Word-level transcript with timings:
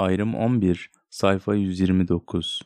Ayrım 0.00 0.34
11, 0.34 0.90
sayfa 1.10 1.54
129. 1.54 2.62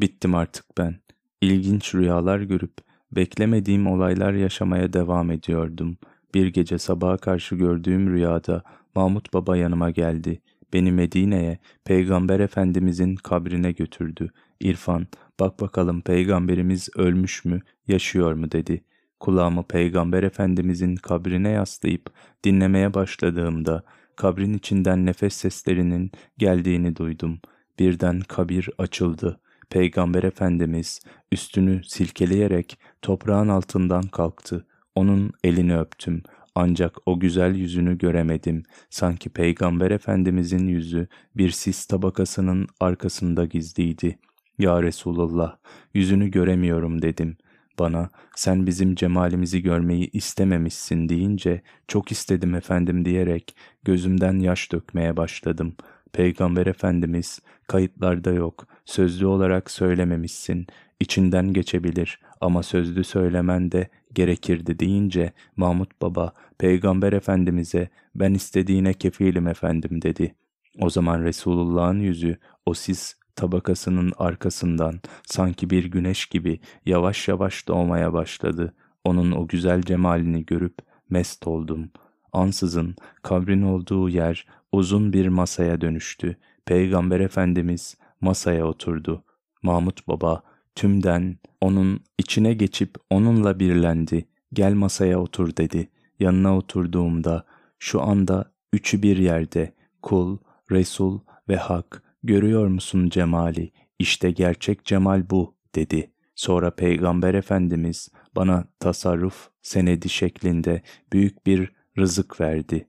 Bittim 0.00 0.34
artık 0.34 0.64
ben. 0.78 0.96
İlginç 1.40 1.94
rüyalar 1.94 2.40
görüp 2.40 2.72
beklemediğim 3.12 3.86
olaylar 3.86 4.32
yaşamaya 4.32 4.92
devam 4.92 5.30
ediyordum. 5.30 5.98
Bir 6.34 6.46
gece 6.46 6.78
sabaha 6.78 7.16
karşı 7.16 7.54
gördüğüm 7.54 8.12
rüyada 8.12 8.62
Mahmut 8.94 9.34
Baba 9.34 9.56
yanıma 9.56 9.90
geldi. 9.90 10.40
Beni 10.72 10.92
Medine'ye, 10.92 11.58
Peygamber 11.84 12.40
Efendimizin 12.40 13.16
kabrine 13.16 13.72
götürdü. 13.72 14.30
İrfan, 14.60 15.06
bak 15.40 15.60
bakalım 15.60 16.00
Peygamberimiz 16.00 16.88
ölmüş 16.96 17.44
mü, 17.44 17.60
yaşıyor 17.88 18.32
mu 18.32 18.52
dedi. 18.52 18.84
Kulağımı 19.20 19.62
Peygamber 19.62 20.22
Efendimizin 20.22 20.96
kabrine 20.96 21.50
yaslayıp 21.50 22.10
dinlemeye 22.44 22.94
başladığımda 22.94 23.82
kabrin 24.16 24.54
içinden 24.54 25.06
nefes 25.06 25.34
seslerinin 25.34 26.10
geldiğini 26.38 26.96
duydum. 26.96 27.40
Birden 27.78 28.20
kabir 28.20 28.70
açıldı. 28.78 29.40
Peygamber 29.70 30.22
Efendimiz 30.22 31.00
üstünü 31.32 31.84
silkeleyerek 31.84 32.78
toprağın 33.02 33.48
altından 33.48 34.02
kalktı. 34.02 34.66
Onun 34.94 35.30
elini 35.44 35.78
öptüm. 35.78 36.22
Ancak 36.54 36.96
o 37.06 37.20
güzel 37.20 37.54
yüzünü 37.54 37.98
göremedim. 37.98 38.62
Sanki 38.90 39.30
Peygamber 39.30 39.90
Efendimizin 39.90 40.66
yüzü 40.66 41.08
bir 41.36 41.50
sis 41.50 41.86
tabakasının 41.86 42.66
arkasında 42.80 43.44
gizliydi. 43.44 44.18
Ya 44.58 44.82
Resulullah, 44.82 45.56
yüzünü 45.94 46.30
göremiyorum 46.30 47.02
dedim. 47.02 47.36
Bana 47.78 48.10
sen 48.36 48.66
bizim 48.66 48.94
cemalimizi 48.94 49.62
görmeyi 49.62 50.10
istememişsin 50.10 51.08
deyince 51.08 51.62
çok 51.88 52.12
istedim 52.12 52.54
efendim 52.54 53.04
diyerek 53.04 53.56
gözümden 53.84 54.38
yaş 54.38 54.72
dökmeye 54.72 55.16
başladım. 55.16 55.76
Peygamber 56.12 56.66
Efendimiz 56.66 57.40
kayıtlarda 57.66 58.32
yok, 58.32 58.66
sözlü 58.84 59.26
olarak 59.26 59.70
söylememişsin, 59.70 60.66
içinden 61.00 61.52
geçebilir 61.52 62.20
ama 62.40 62.62
sözlü 62.62 63.04
söylemen 63.04 63.72
de 63.72 63.88
gerekirdi 64.14 64.78
deyince 64.78 65.32
Mahmut 65.56 66.02
Baba 66.02 66.32
Peygamber 66.58 67.12
Efendimiz'e 67.12 67.88
ben 68.14 68.34
istediğine 68.34 68.94
kefilim 68.94 69.48
efendim 69.48 70.02
dedi. 70.02 70.34
O 70.80 70.90
zaman 70.90 71.22
Resulullah'ın 71.22 72.00
yüzü 72.00 72.38
o 72.66 72.74
sis 72.74 73.14
tabakasının 73.36 74.12
arkasından 74.18 75.00
sanki 75.26 75.70
bir 75.70 75.84
güneş 75.84 76.26
gibi 76.26 76.60
yavaş 76.86 77.28
yavaş 77.28 77.68
doğmaya 77.68 78.12
başladı. 78.12 78.74
Onun 79.04 79.32
o 79.32 79.46
güzel 79.48 79.82
cemalini 79.82 80.46
görüp 80.46 80.78
mest 81.10 81.46
oldum. 81.46 81.90
Ansızın 82.32 82.96
kabrin 83.22 83.62
olduğu 83.62 84.08
yer 84.08 84.46
uzun 84.72 85.12
bir 85.12 85.28
masaya 85.28 85.80
dönüştü. 85.80 86.36
Peygamber 86.64 87.20
Efendimiz 87.20 87.96
masaya 88.20 88.66
oturdu. 88.66 89.24
Mahmut 89.62 90.08
Baba 90.08 90.42
tümden 90.74 91.38
onun 91.60 92.00
içine 92.18 92.54
geçip 92.54 92.94
onunla 93.10 93.60
birlendi. 93.60 94.28
Gel 94.52 94.74
masaya 94.74 95.20
otur 95.20 95.56
dedi. 95.56 95.88
Yanına 96.20 96.56
oturduğumda 96.56 97.44
şu 97.78 98.02
anda 98.02 98.52
üçü 98.72 99.02
bir 99.02 99.16
yerde 99.16 99.72
kul, 100.02 100.38
Resul 100.70 101.20
ve 101.48 101.56
Hak 101.56 102.02
görüyor 102.26 102.66
musun 102.66 103.08
cemali? 103.08 103.72
İşte 103.98 104.30
gerçek 104.30 104.84
cemal 104.84 105.30
bu 105.30 105.54
dedi. 105.74 106.10
Sonra 106.34 106.70
Peygamber 106.70 107.34
Efendimiz 107.34 108.08
bana 108.36 108.64
tasarruf 108.80 109.48
senedi 109.62 110.08
şeklinde 110.08 110.82
büyük 111.12 111.46
bir 111.46 111.72
rızık 111.98 112.40
verdi. 112.40 112.88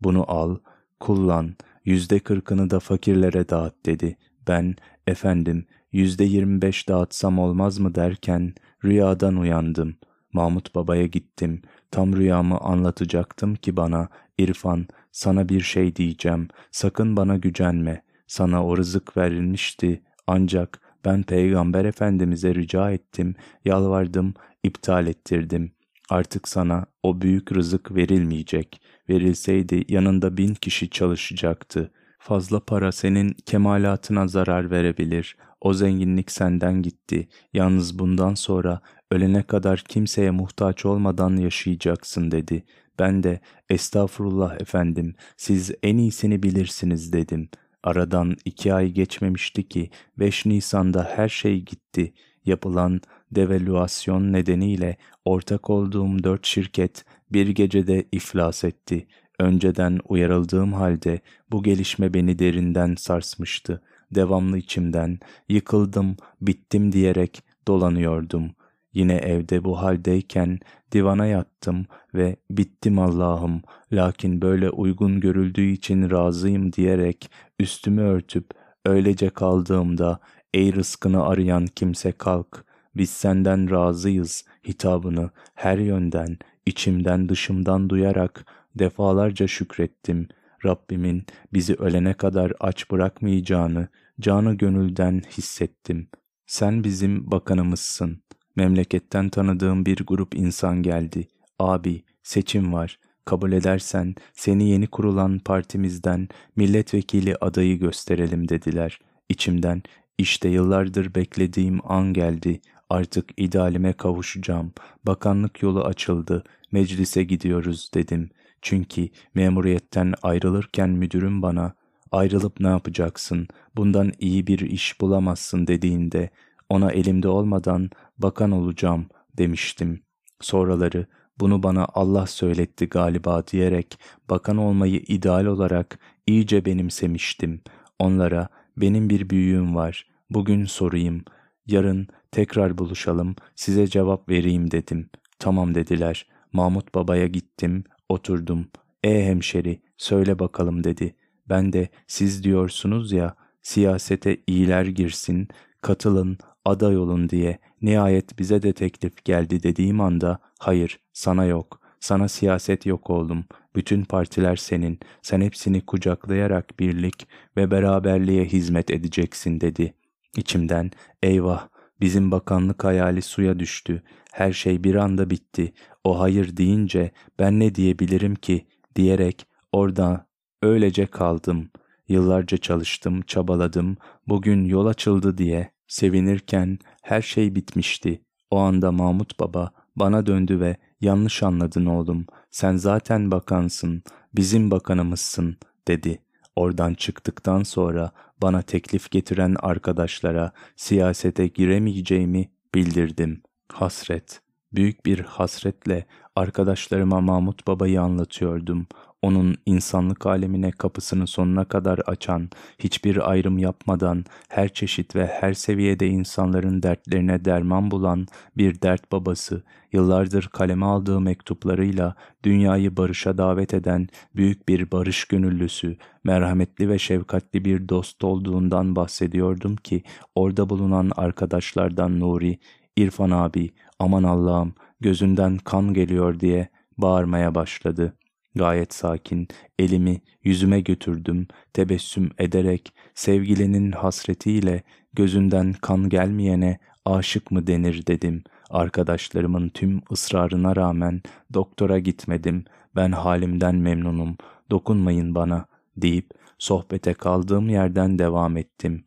Bunu 0.00 0.30
al, 0.30 0.56
kullan, 1.00 1.54
yüzde 1.84 2.18
kırkını 2.18 2.70
da 2.70 2.80
fakirlere 2.80 3.48
dağıt 3.48 3.86
dedi. 3.86 4.16
Ben, 4.48 4.76
efendim, 5.06 5.66
yüzde 5.92 6.24
yirmi 6.24 6.62
beş 6.62 6.88
dağıtsam 6.88 7.38
olmaz 7.38 7.78
mı 7.78 7.94
derken 7.94 8.54
rüyadan 8.84 9.36
uyandım. 9.36 9.96
Mahmut 10.32 10.74
Baba'ya 10.74 11.06
gittim. 11.06 11.62
Tam 11.90 12.16
rüyamı 12.16 12.58
anlatacaktım 12.58 13.54
ki 13.54 13.76
bana, 13.76 14.08
İrfan, 14.38 14.86
sana 15.12 15.48
bir 15.48 15.60
şey 15.60 15.96
diyeceğim, 15.96 16.48
sakın 16.70 17.16
bana 17.16 17.36
gücenme. 17.36 18.02
Sana 18.32 18.66
o 18.66 18.76
rızık 18.76 19.16
verilmişti 19.16 20.02
ancak 20.26 20.80
ben 21.04 21.22
Peygamber 21.22 21.84
Efendimiz'e 21.84 22.54
rica 22.54 22.90
ettim, 22.90 23.34
yalvardım, 23.64 24.34
iptal 24.62 25.06
ettirdim. 25.06 25.72
Artık 26.10 26.48
sana 26.48 26.86
o 27.02 27.20
büyük 27.20 27.52
rızık 27.52 27.94
verilmeyecek. 27.94 28.80
Verilseydi 29.08 29.84
yanında 29.88 30.36
bin 30.36 30.54
kişi 30.54 30.90
çalışacaktı. 30.90 31.92
Fazla 32.18 32.60
para 32.60 32.92
senin 32.92 33.36
kemalatına 33.46 34.28
zarar 34.28 34.70
verebilir. 34.70 35.36
O 35.60 35.74
zenginlik 35.74 36.30
senden 36.30 36.82
gitti. 36.82 37.28
Yalnız 37.52 37.98
bundan 37.98 38.34
sonra 38.34 38.80
ölene 39.10 39.42
kadar 39.42 39.80
kimseye 39.88 40.30
muhtaç 40.30 40.84
olmadan 40.84 41.36
yaşayacaksın 41.36 42.30
dedi. 42.30 42.64
Ben 42.98 43.22
de 43.22 43.40
estağfurullah 43.68 44.60
efendim 44.60 45.14
siz 45.36 45.72
en 45.82 45.96
iyisini 45.96 46.42
bilirsiniz 46.42 47.12
dedim. 47.12 47.48
Aradan 47.82 48.36
iki 48.44 48.74
ay 48.74 48.90
geçmemişti 48.90 49.68
ki 49.68 49.90
5 50.18 50.46
Nisan'da 50.46 51.10
her 51.14 51.28
şey 51.28 51.60
gitti. 51.60 52.12
Yapılan 52.44 53.00
devalüasyon 53.30 54.32
nedeniyle 54.32 54.96
ortak 55.24 55.70
olduğum 55.70 56.24
dört 56.24 56.46
şirket 56.46 57.04
bir 57.32 57.48
gecede 57.48 58.04
iflas 58.12 58.64
etti. 58.64 59.06
Önceden 59.38 60.00
uyarıldığım 60.08 60.72
halde 60.72 61.20
bu 61.50 61.62
gelişme 61.62 62.14
beni 62.14 62.38
derinden 62.38 62.94
sarsmıştı. 62.94 63.82
Devamlı 64.10 64.58
içimden 64.58 65.18
yıkıldım, 65.48 66.16
bittim 66.40 66.92
diyerek 66.92 67.42
dolanıyordum. 67.68 68.50
Yine 68.94 69.14
evde 69.14 69.64
bu 69.64 69.82
haldeyken 69.82 70.58
divana 70.92 71.26
yattım 71.26 71.86
ve 72.14 72.36
bittim 72.50 72.98
Allah'ım 72.98 73.62
lakin 73.92 74.42
böyle 74.42 74.70
uygun 74.70 75.20
görüldüğü 75.20 75.70
için 75.70 76.10
razıyım 76.10 76.72
diyerek 76.72 77.30
üstümü 77.62 78.02
örtüp 78.02 78.50
öylece 78.84 79.30
kaldığımda 79.30 80.20
ey 80.54 80.72
rızkını 80.72 81.26
arayan 81.26 81.66
kimse 81.66 82.12
kalk 82.12 82.64
biz 82.96 83.10
senden 83.10 83.70
razıyız 83.70 84.44
hitabını 84.68 85.30
her 85.54 85.78
yönden 85.78 86.38
içimden 86.66 87.28
dışımdan 87.28 87.90
duyarak 87.90 88.46
defalarca 88.74 89.46
şükrettim. 89.46 90.28
Rabbimin 90.64 91.26
bizi 91.52 91.74
ölene 91.74 92.14
kadar 92.14 92.52
aç 92.60 92.90
bırakmayacağını 92.90 93.88
canı 94.20 94.54
gönülden 94.54 95.22
hissettim. 95.30 96.08
Sen 96.46 96.84
bizim 96.84 97.30
bakanımızsın. 97.30 98.22
Memleketten 98.56 99.28
tanıdığım 99.28 99.86
bir 99.86 100.06
grup 100.06 100.34
insan 100.34 100.82
geldi. 100.82 101.28
Abi, 101.58 102.02
seçim 102.22 102.72
var. 102.72 102.98
Kabul 103.24 103.52
edersen 103.52 104.14
seni 104.32 104.68
yeni 104.68 104.86
kurulan 104.86 105.38
partimizden 105.38 106.28
milletvekili 106.56 107.36
adayı 107.36 107.78
gösterelim 107.78 108.48
dediler. 108.48 109.00
İçimden 109.28 109.82
işte 110.18 110.48
yıllardır 110.48 111.14
beklediğim 111.14 111.80
an 111.84 112.12
geldi. 112.12 112.60
Artık 112.90 113.30
idealime 113.36 113.92
kavuşacağım. 113.92 114.72
Bakanlık 115.06 115.62
yolu 115.62 115.84
açıldı. 115.84 116.44
Meclise 116.72 117.24
gidiyoruz 117.24 117.90
dedim. 117.94 118.30
Çünkü 118.62 119.08
memuriyetten 119.34 120.14
ayrılırken 120.22 120.90
müdürüm 120.90 121.42
bana 121.42 121.74
ayrılıp 122.12 122.60
ne 122.60 122.68
yapacaksın? 122.68 123.48
Bundan 123.76 124.12
iyi 124.18 124.46
bir 124.46 124.58
iş 124.58 125.00
bulamazsın 125.00 125.66
dediğinde 125.66 126.30
ona 126.68 126.92
elimde 126.92 127.28
olmadan 127.28 127.90
bakan 128.18 128.50
olacağım 128.50 129.06
demiştim. 129.38 130.02
Sonraları 130.40 131.06
bunu 131.40 131.62
bana 131.62 131.86
Allah 131.94 132.26
söyletti 132.26 132.88
galiba 132.88 133.46
diyerek 133.46 133.98
bakan 134.30 134.56
olmayı 134.56 135.02
ideal 135.08 135.44
olarak 135.44 135.98
iyice 136.26 136.64
benimsemiştim. 136.64 137.60
Onlara 137.98 138.48
benim 138.76 139.10
bir 139.10 139.30
büyüğüm 139.30 139.74
var. 139.74 140.06
Bugün 140.30 140.64
sorayım. 140.64 141.24
Yarın 141.66 142.08
tekrar 142.30 142.78
buluşalım. 142.78 143.36
Size 143.54 143.86
cevap 143.86 144.28
vereyim 144.28 144.70
dedim. 144.70 145.10
Tamam 145.38 145.74
dediler. 145.74 146.26
Mahmut 146.52 146.94
Baba'ya 146.94 147.26
gittim. 147.26 147.84
Oturdum. 148.08 148.66
E 149.04 149.26
hemşeri 149.26 149.82
söyle 149.96 150.38
bakalım 150.38 150.84
dedi. 150.84 151.14
Ben 151.48 151.72
de 151.72 151.88
siz 152.06 152.44
diyorsunuz 152.44 153.12
ya 153.12 153.34
siyasete 153.62 154.36
iyiler 154.46 154.86
girsin, 154.86 155.48
katılın, 155.80 156.38
aday 156.64 156.96
olun 156.96 157.28
diye 157.28 157.58
nihayet 157.82 158.38
bize 158.38 158.62
de 158.62 158.72
teklif 158.72 159.24
geldi 159.24 159.62
dediğim 159.62 160.00
anda 160.00 160.38
hayır 160.58 161.00
sana 161.12 161.44
yok, 161.44 161.80
sana 162.00 162.28
siyaset 162.28 162.86
yok 162.86 163.10
oğlum, 163.10 163.44
bütün 163.76 164.04
partiler 164.04 164.56
senin, 164.56 165.00
sen 165.22 165.40
hepsini 165.40 165.80
kucaklayarak 165.80 166.80
birlik 166.80 167.26
ve 167.56 167.70
beraberliğe 167.70 168.44
hizmet 168.44 168.90
edeceksin 168.90 169.60
dedi. 169.60 169.94
İçimden 170.36 170.90
eyvah 171.22 171.68
bizim 172.00 172.30
bakanlık 172.30 172.84
hayali 172.84 173.22
suya 173.22 173.58
düştü, 173.58 174.02
her 174.32 174.52
şey 174.52 174.84
bir 174.84 174.94
anda 174.94 175.30
bitti, 175.30 175.72
o 176.04 176.20
hayır 176.20 176.56
deyince 176.56 177.10
ben 177.38 177.60
ne 177.60 177.74
diyebilirim 177.74 178.34
ki 178.34 178.66
diyerek 178.96 179.46
orada 179.72 180.26
öylece 180.62 181.06
kaldım. 181.06 181.70
Yıllarca 182.08 182.56
çalıştım, 182.56 183.22
çabaladım. 183.22 183.96
Bugün 184.28 184.64
yol 184.64 184.86
açıldı 184.86 185.38
diye 185.38 185.70
sevinirken 185.86 186.78
her 187.02 187.22
şey 187.22 187.54
bitmişti. 187.54 188.22
O 188.50 188.58
anda 188.58 188.92
Mahmut 188.92 189.40
Baba 189.40 189.70
bana 189.96 190.26
döndü 190.26 190.60
ve 190.60 190.76
yanlış 191.00 191.42
anladın 191.42 191.86
oğlum. 191.86 192.26
Sen 192.50 192.76
zaten 192.76 193.30
bakansın, 193.30 194.02
bizim 194.34 194.70
bakanımızsın 194.70 195.56
dedi. 195.88 196.18
Oradan 196.56 196.94
çıktıktan 196.94 197.62
sonra 197.62 198.10
bana 198.42 198.62
teklif 198.62 199.10
getiren 199.10 199.56
arkadaşlara 199.58 200.52
siyasete 200.76 201.46
giremeyeceğimi 201.46 202.50
bildirdim. 202.74 203.42
Hasret. 203.72 204.40
Büyük 204.72 205.06
bir 205.06 205.20
hasretle 205.20 206.06
arkadaşlarıma 206.36 207.20
Mahmut 207.20 207.66
Baba'yı 207.66 208.00
anlatıyordum 208.00 208.86
onun 209.22 209.54
insanlık 209.66 210.26
alemine 210.26 210.70
kapısını 210.70 211.26
sonuna 211.26 211.64
kadar 211.64 211.98
açan, 211.98 212.50
hiçbir 212.78 213.30
ayrım 213.30 213.58
yapmadan 213.58 214.24
her 214.48 214.68
çeşit 214.68 215.16
ve 215.16 215.26
her 215.26 215.54
seviyede 215.54 216.06
insanların 216.06 216.82
dertlerine 216.82 217.44
derman 217.44 217.90
bulan 217.90 218.26
bir 218.56 218.82
dert 218.82 219.12
babası, 219.12 219.62
yıllardır 219.92 220.48
kaleme 220.52 220.86
aldığı 220.86 221.20
mektuplarıyla 221.20 222.14
dünyayı 222.44 222.96
barışa 222.96 223.38
davet 223.38 223.74
eden 223.74 224.08
büyük 224.36 224.68
bir 224.68 224.90
barış 224.90 225.24
gönüllüsü, 225.24 225.96
merhametli 226.24 226.88
ve 226.88 226.98
şefkatli 226.98 227.64
bir 227.64 227.88
dost 227.88 228.24
olduğundan 228.24 228.96
bahsediyordum 228.96 229.76
ki 229.76 230.02
orada 230.34 230.70
bulunan 230.70 231.12
arkadaşlardan 231.16 232.20
Nuri, 232.20 232.58
İrfan 232.96 233.30
abi, 233.30 233.70
aman 233.98 234.22
Allah'ım 234.22 234.74
gözünden 235.00 235.56
kan 235.58 235.94
geliyor 235.94 236.40
diye 236.40 236.68
bağırmaya 236.98 237.54
başladı.'' 237.54 238.21
Gayet 238.54 238.94
sakin, 238.94 239.48
elimi 239.78 240.20
yüzüme 240.44 240.80
götürdüm, 240.80 241.46
tebessüm 241.72 242.30
ederek 242.38 242.94
sevgilinin 243.14 243.92
hasretiyle 243.92 244.82
gözünden 245.12 245.72
kan 245.72 246.08
gelmeyene 246.08 246.78
aşık 247.04 247.50
mı 247.50 247.66
denir 247.66 248.06
dedim. 248.06 248.44
Arkadaşlarımın 248.70 249.68
tüm 249.68 250.02
ısrarına 250.12 250.76
rağmen 250.76 251.22
doktora 251.54 251.98
gitmedim, 251.98 252.64
ben 252.96 253.12
halimden 253.12 253.74
memnunum, 253.74 254.36
dokunmayın 254.70 255.34
bana 255.34 255.66
deyip 255.96 256.30
sohbete 256.58 257.14
kaldığım 257.14 257.68
yerden 257.68 258.18
devam 258.18 258.56
ettim. 258.56 259.04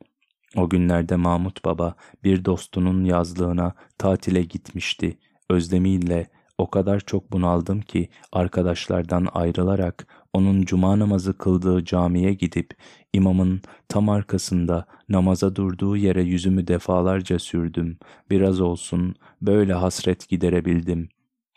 O 0.55 0.69
günlerde 0.69 1.15
Mahmut 1.15 1.65
Baba 1.65 1.95
bir 2.23 2.45
dostunun 2.45 3.05
yazlığına 3.05 3.73
tatile 3.97 4.43
gitmişti. 4.43 5.17
Özlemiyle 5.49 6.27
o 6.57 6.69
kadar 6.69 6.99
çok 6.99 7.31
bunaldım 7.31 7.81
ki 7.81 8.09
arkadaşlardan 8.31 9.27
ayrılarak 9.33 10.07
onun 10.33 10.61
cuma 10.61 10.99
namazı 10.99 11.37
kıldığı 11.37 11.85
camiye 11.85 12.33
gidip 12.33 12.73
imamın 13.13 13.61
tam 13.87 14.09
arkasında 14.09 14.85
namaza 15.09 15.55
durduğu 15.55 15.97
yere 15.97 16.23
yüzümü 16.23 16.67
defalarca 16.67 17.39
sürdüm. 17.39 17.97
Biraz 18.29 18.61
olsun 18.61 19.15
böyle 19.41 19.73
hasret 19.73 20.29
giderebildim. 20.29 21.09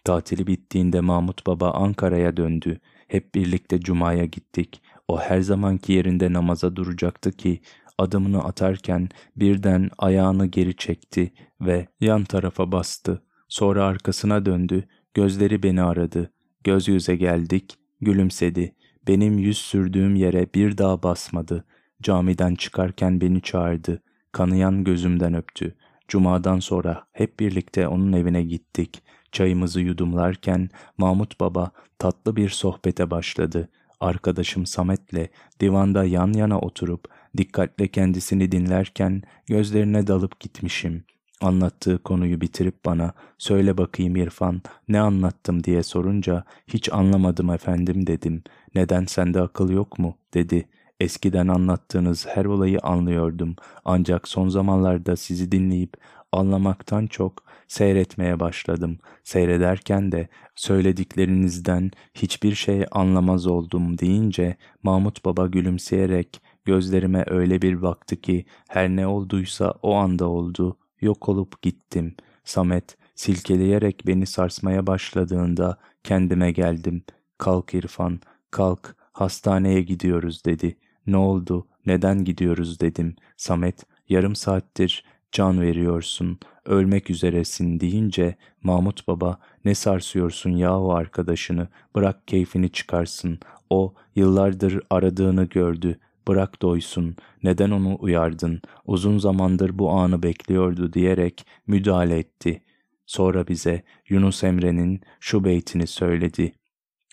Tatili 0.05 0.47
bittiğinde 0.47 1.01
Mahmut 1.01 1.47
Baba 1.47 1.71
Ankara'ya 1.71 2.37
döndü. 2.37 2.81
Hep 3.09 3.35
birlikte 3.35 3.81
cumaya 3.81 4.25
gittik. 4.25 4.83
O 5.09 5.21
her 5.21 5.41
zamanki 5.41 5.93
yerinde 5.93 6.33
namaza 6.33 6.77
duracaktı 6.77 7.33
ki 7.33 7.61
adımını 7.99 8.45
atarken 8.45 9.09
birden 9.37 9.91
ayağını 9.99 10.47
geri 10.47 10.77
çekti 10.77 11.33
ve 11.61 11.89
yan 12.01 12.25
tarafa 12.25 12.73
bastı. 12.73 13.23
Sonra 13.49 13.85
arkasına 13.85 14.47
döndü, 14.47 14.89
gözleri 15.15 15.63
beni 15.63 15.83
aradı. 15.83 16.33
Göz 16.65 16.89
yüze 16.89 17.17
geldik, 17.17 17.79
gülümsedi. 18.01 18.75
Benim 19.07 19.39
yüz 19.39 19.59
sürdüğüm 19.59 20.17
yere 20.17 20.47
bir 20.55 20.79
daha 20.79 21.03
basmadı. 21.03 21.65
Camiden 22.03 22.55
çıkarken 22.55 23.21
beni 23.21 23.43
çağırdı. 23.43 24.03
Kanayan 24.33 24.85
gözümden 24.85 25.35
öptü. 25.35 25.75
Cuma'dan 26.09 26.59
sonra 26.59 27.07
hep 27.13 27.41
birlikte 27.41 27.89
onun 27.89 28.13
evine 28.13 28.43
gittik. 28.43 29.03
Çayımızı 29.33 29.81
yudumlarken 29.81 30.69
Mahmut 30.99 31.41
Baba 31.41 31.71
tatlı 31.99 32.37
bir 32.37 32.49
sohbete 32.49 33.11
başladı. 33.11 33.69
Arkadaşım 34.01 34.67
Samet'le 34.67 35.31
divanda 35.61 36.05
yan 36.05 36.33
yana 36.33 36.59
oturup 36.61 37.05
dikkatle 37.37 37.89
kendisini 37.89 38.53
dinlerken 38.53 39.23
gözlerine 39.47 40.07
dalıp 40.07 40.41
gitmişim. 40.41 41.05
Anlattığı 41.41 42.03
konuyu 42.03 42.41
bitirip 42.41 42.85
bana 42.85 43.13
söyle 43.39 43.79
bakayım 43.79 44.17
İrfan 44.17 44.63
ne 44.89 45.01
anlattım 45.01 45.65
diye 45.65 45.83
sorunca 45.83 46.45
hiç 46.67 46.93
anlamadım 46.93 47.51
efendim 47.51 48.07
dedim. 48.07 48.43
Neden 48.75 49.05
sende 49.05 49.41
akıl 49.41 49.71
yok 49.71 49.99
mu 49.99 50.17
dedi. 50.35 50.69
Eskiden 51.01 51.49
anlattığınız 51.49 52.27
her 52.27 52.45
olayı 52.45 52.79
anlıyordum 52.83 53.57
ancak 53.85 54.29
son 54.29 54.49
zamanlarda 54.49 55.17
sizi 55.17 55.53
dinleyip 55.53 55.95
anlamaktan 56.33 57.07
çok 57.07 57.45
seyretmeye 57.69 58.41
başladım. 58.41 58.99
Seyrederken 59.25 60.13
de 60.13 60.29
söylediklerinizden 60.55 61.91
hiçbir 62.15 62.55
şey 62.55 62.85
anlamaz 62.93 63.47
oldum 63.47 63.99
deyince 63.99 64.57
Mahmut 64.83 65.25
Baba 65.25 65.47
gülümseyerek 65.47 66.43
gözlerime 66.65 67.25
öyle 67.27 67.63
bir 67.63 67.83
baktı 67.83 68.17
ki 68.17 68.47
her 68.69 68.89
ne 68.89 69.07
olduysa 69.07 69.75
o 69.83 69.95
anda 69.95 70.29
oldu 70.29 70.77
yok 71.01 71.29
olup 71.29 71.63
gittim. 71.63 72.15
Samet 72.45 72.97
silkeleyerek 73.15 74.07
beni 74.07 74.27
sarsmaya 74.27 74.87
başladığında 74.87 75.79
kendime 76.05 76.53
geldim. 76.53 77.03
Kalk 77.39 77.75
İrfan, 77.75 78.21
kalk, 78.51 78.97
hastaneye 79.13 79.83
gidiyoruz 79.83 80.45
dedi. 80.45 80.77
Ne 81.07 81.17
oldu, 81.17 81.67
neden 81.87 82.25
gidiyoruz 82.25 82.81
dedim. 82.81 83.17
Samet, 83.37 83.85
yarım 84.09 84.37
saattir 84.37 85.05
can 85.33 85.61
veriyorsun, 85.61 86.39
ölmek 86.65 87.11
üzeresin 87.11 87.81
deyince 87.81 88.37
Mahmut 88.63 89.09
Baba 89.09 89.39
ne 89.65 89.75
sarsıyorsun 89.75 90.51
yahu 90.51 90.93
arkadaşını, 90.93 91.69
bırak 91.95 92.29
keyfini 92.29 92.73
çıkarsın. 92.73 93.39
O 93.71 93.95
yıllardır 94.15 94.81
aradığını 94.91 95.45
gördü, 95.45 95.99
bırak 96.29 96.63
doysun, 96.63 97.17
neden 97.43 97.71
onu 97.71 97.97
uyardın, 98.01 98.63
uzun 98.87 99.19
zamandır 99.19 99.79
bu 99.79 99.91
anı 99.91 100.23
bekliyordu 100.23 100.93
diyerek 100.93 101.47
müdahale 101.67 102.19
etti. 102.19 102.63
Sonra 103.07 103.49
bize 103.49 103.83
Yunus 104.09 104.45
Emre'nin 104.45 105.01
şu 105.21 105.45
beytini 105.45 105.87
söyledi. 105.87 106.53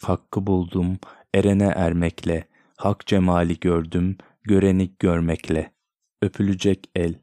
Hakkı 0.02 0.48
buldum, 0.48 0.98
erene 1.34 1.74
ermekle, 1.76 2.48
hak 2.78 3.06
cemali 3.08 3.60
gördüm, 3.60 4.18
göreni 4.44 4.92
görmekle. 5.00 5.72
Öpülecek 6.22 6.90
el. 6.96 7.16